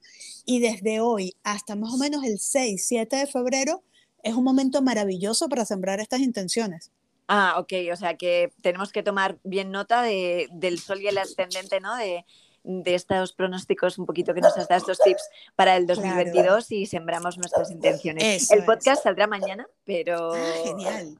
y 0.44 0.58
desde 0.58 0.98
hoy 0.98 1.36
hasta 1.44 1.76
más 1.76 1.94
o 1.94 1.98
menos 1.98 2.24
el 2.24 2.40
6, 2.40 2.84
7 2.84 3.14
de 3.14 3.26
febrero 3.28 3.84
es 4.24 4.34
un 4.34 4.42
momento 4.42 4.82
maravilloso 4.82 5.48
para 5.48 5.64
sembrar 5.64 6.00
estas 6.00 6.18
intenciones. 6.18 6.90
Ah, 7.28 7.60
ok, 7.60 7.72
o 7.92 7.96
sea 7.96 8.16
que 8.16 8.52
tenemos 8.60 8.90
que 8.90 9.04
tomar 9.04 9.38
bien 9.44 9.70
nota 9.70 10.02
de, 10.02 10.48
del 10.50 10.80
sol 10.80 11.00
y 11.00 11.06
el 11.06 11.18
ascendente, 11.18 11.78
¿no? 11.78 11.94
De, 11.94 12.24
de 12.62 12.94
estos 12.94 13.32
pronósticos 13.32 13.98
un 13.98 14.06
poquito 14.06 14.34
que 14.34 14.40
nos 14.40 14.56
has 14.56 14.68
dado, 14.68 14.80
estos 14.80 14.98
tips 14.98 15.22
para 15.56 15.76
el 15.76 15.86
2022 15.86 16.44
claro. 16.44 16.64
y 16.70 16.86
sembramos 16.86 17.38
nuestras 17.38 17.70
intenciones. 17.70 18.42
Eso 18.42 18.54
el 18.54 18.64
podcast 18.64 18.98
es. 18.98 19.02
saldrá 19.02 19.26
mañana, 19.26 19.66
pero 19.84 20.32
ah, 20.34 20.52
genial. 20.64 21.18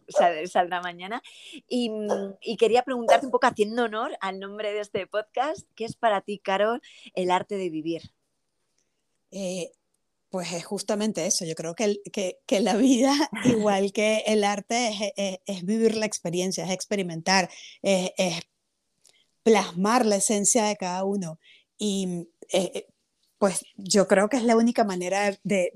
saldrá 0.48 0.80
mañana. 0.82 1.22
Y, 1.68 1.90
y, 2.42 2.56
quería 2.56 2.82
preguntarte 2.82 3.26
un 3.26 3.32
poco, 3.32 3.46
haciendo 3.46 3.84
honor 3.84 4.16
al 4.20 4.38
nombre 4.38 4.72
de 4.72 4.80
este 4.80 5.06
podcast, 5.06 5.66
¿qué 5.74 5.84
es 5.84 5.96
para 5.96 6.20
ti, 6.20 6.38
Carol, 6.38 6.80
el 7.14 7.30
arte 7.30 7.56
de 7.56 7.70
vivir? 7.70 8.12
Eh, 9.30 9.72
pues 10.28 10.52
es 10.52 10.64
justamente 10.64 11.26
eso, 11.26 11.44
yo 11.44 11.54
creo 11.54 11.74
que, 11.74 12.00
que, 12.12 12.38
que 12.46 12.60
la 12.60 12.76
vida, 12.76 13.12
igual 13.44 13.92
que 13.92 14.24
el 14.26 14.44
arte, 14.44 14.88
es, 14.88 15.12
es, 15.16 15.38
es, 15.46 15.64
vivir 15.64 15.96
la 15.96 16.06
experiencia, 16.06 16.64
es 16.64 16.70
experimentar, 16.70 17.50
es, 17.82 18.12
es 18.16 18.42
plasmar 19.42 20.06
la 20.06 20.16
esencia 20.16 20.64
de 20.64 20.76
cada 20.76 21.04
uno. 21.04 21.38
Y 21.78 22.28
eh, 22.52 22.86
pues 23.38 23.64
yo 23.76 24.06
creo 24.06 24.28
que 24.28 24.36
es 24.36 24.44
la 24.44 24.56
única 24.56 24.84
manera 24.84 25.38
de, 25.44 25.72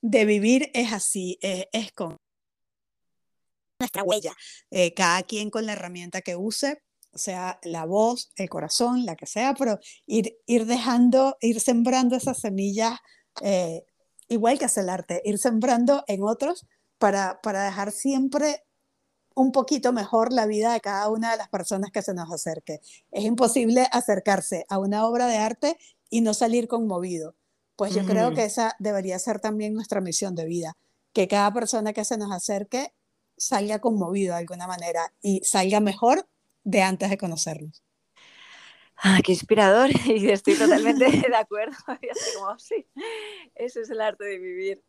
de, 0.00 0.24
vivir, 0.24 0.70
es 0.72 0.92
así, 0.92 1.38
eh, 1.42 1.68
es 1.72 1.90
con 1.92 2.16
nuestra 3.80 4.04
huella, 4.04 4.34
eh, 4.70 4.94
cada 4.94 5.22
quien 5.24 5.50
con 5.50 5.66
la 5.66 5.72
herramienta 5.72 6.20
que 6.20 6.36
use, 6.36 6.82
sea, 7.18 7.58
la 7.62 7.84
voz, 7.84 8.30
el 8.36 8.48
corazón, 8.48 9.04
la 9.04 9.16
que 9.16 9.26
sea, 9.26 9.54
pero 9.54 9.78
ir, 10.06 10.38
ir 10.46 10.66
dejando, 10.66 11.36
ir 11.40 11.60
sembrando 11.60 12.16
esas 12.16 12.38
semillas, 12.38 12.98
eh, 13.42 13.84
igual 14.28 14.58
que 14.58 14.66
hacer 14.66 14.84
el 14.84 14.90
arte, 14.90 15.22
ir 15.24 15.38
sembrando 15.38 16.04
en 16.06 16.22
otros 16.22 16.66
para, 16.98 17.40
para 17.42 17.64
dejar 17.64 17.92
siempre 17.92 18.62
un 19.36 19.52
poquito 19.52 19.92
mejor 19.92 20.32
la 20.32 20.46
vida 20.46 20.72
de 20.72 20.80
cada 20.80 21.08
una 21.10 21.30
de 21.30 21.36
las 21.36 21.48
personas 21.48 21.92
que 21.92 22.02
se 22.02 22.14
nos 22.14 22.32
acerque. 22.32 22.80
Es 23.12 23.24
imposible 23.24 23.86
acercarse 23.92 24.64
a 24.68 24.78
una 24.78 25.06
obra 25.06 25.26
de 25.26 25.36
arte 25.36 25.76
y 26.08 26.22
no 26.22 26.34
salir 26.34 26.66
conmovido. 26.66 27.36
Pues 27.76 27.94
yo 27.94 28.06
creo 28.06 28.32
que 28.32 28.44
esa 28.44 28.74
debería 28.78 29.18
ser 29.18 29.38
también 29.38 29.74
nuestra 29.74 30.00
misión 30.00 30.34
de 30.34 30.46
vida, 30.46 30.78
que 31.12 31.28
cada 31.28 31.52
persona 31.52 31.92
que 31.92 32.06
se 32.06 32.16
nos 32.16 32.32
acerque 32.32 32.94
salga 33.36 33.80
conmovido 33.80 34.32
de 34.32 34.40
alguna 34.40 34.66
manera 34.66 35.12
y 35.20 35.42
salga 35.44 35.80
mejor 35.80 36.26
de 36.64 36.80
antes 36.80 37.10
de 37.10 37.18
conocernos. 37.18 37.82
Ah, 38.96 39.20
qué 39.22 39.32
inspirador 39.32 39.90
y 40.06 40.30
estoy 40.30 40.54
totalmente 40.54 41.04
de 41.28 41.36
acuerdo. 41.36 41.76
Y 42.00 42.08
así 42.08 42.38
como, 42.38 42.58
sí, 42.58 42.86
eso 43.54 43.80
es 43.80 43.90
el 43.90 44.00
arte 44.00 44.24
de 44.24 44.38
vivir. 44.38 44.82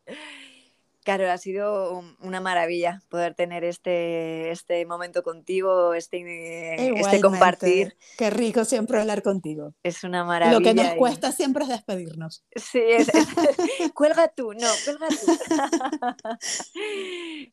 Claro, 1.07 1.31
ha 1.31 1.37
sido 1.37 2.03
una 2.19 2.41
maravilla 2.41 3.01
poder 3.07 3.33
tener 3.33 3.63
este, 3.63 4.51
este 4.51 4.85
momento 4.85 5.23
contigo, 5.23 5.93
este, 5.93 6.99
este 6.99 7.21
compartir. 7.21 7.95
Qué 8.17 8.29
rico 8.29 8.65
siempre 8.65 8.99
hablar 8.99 9.23
contigo. 9.23 9.73
Es 9.83 10.03
una 10.03 10.25
maravilla. 10.25 10.59
Lo 10.59 10.65
que 10.65 10.73
nos 10.73 10.95
cuesta 10.95 11.31
siempre 11.31 11.63
es 11.63 11.69
despedirnos. 11.69 12.43
Sí, 12.57 12.81
es, 12.85 13.07
es, 13.07 13.25
cuelga 13.93 14.27
tú, 14.27 14.51
no, 14.51 14.67
cuelga 14.83 15.07
tú. 15.07 15.31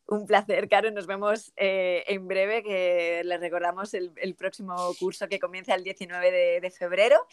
Un 0.16 0.26
placer, 0.26 0.68
Caro. 0.68 0.90
Nos 0.90 1.06
vemos 1.06 1.52
eh, 1.54 2.02
en 2.08 2.26
breve, 2.26 2.64
que 2.64 3.22
les 3.24 3.38
recordamos 3.38 3.94
el, 3.94 4.10
el, 4.16 4.34
próximo 4.34 4.74
curso 4.98 5.28
que 5.28 5.38
comienza 5.38 5.76
el 5.76 5.84
19 5.84 6.32
de, 6.32 6.60
de 6.60 6.70
febrero 6.72 7.24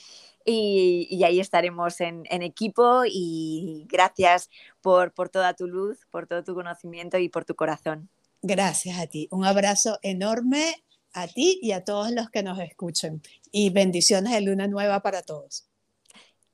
y, 0.45 1.07
y, 1.09 1.23
ahí 1.23 1.39
estaremos 1.39 1.99
en, 1.99 2.27
en 2.29 2.43
equipo 2.43 3.01
y 3.07 3.87
gracias 3.89 4.51
por, 4.81 5.13
por 5.13 5.29
toda 5.29 5.53
tu 5.53 5.67
luz, 5.67 6.05
por 6.09 6.27
todo 6.27 6.43
tu 6.43 6.53
conocimiento 6.53 7.17
y 7.17 7.29
por 7.29 7.45
tu 7.45 7.55
corazón. 7.55 8.09
Gracias 8.41 8.99
a 8.99 9.07
ti. 9.07 9.27
Un 9.31 9.45
abrazo 9.45 9.99
enorme 10.01 10.83
a 11.13 11.27
ti 11.27 11.59
y 11.61 11.71
a 11.73 11.83
todos 11.83 12.11
los 12.11 12.29
que 12.29 12.43
nos 12.43 12.59
escuchen. 12.59 13.21
Y 13.51 13.69
bendiciones 13.69 14.33
de 14.33 14.41
luna 14.41 14.67
nueva 14.67 15.01
para 15.01 15.21
todos. 15.21 15.67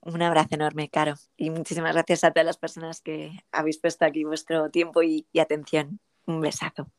Un 0.02 0.22
abrazo 0.22 0.56
enorme, 0.56 0.90
Caro. 0.90 1.16
Y 1.36 1.50
muchísimas 1.50 1.94
gracias 1.94 2.24
a 2.24 2.32
todas 2.32 2.46
las 2.46 2.58
personas 2.58 3.02
que 3.02 3.32
habéis 3.52 3.80
puesto 3.80 4.06
aquí 4.06 4.24
vuestro 4.24 4.70
tiempo 4.70 5.04
y, 5.04 5.28
y 5.32 5.40
atención. 5.40 6.00
Un 6.26 6.42
besazo. 6.42 6.92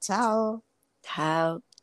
Chao. 0.00 0.64
Chao. 1.02 1.75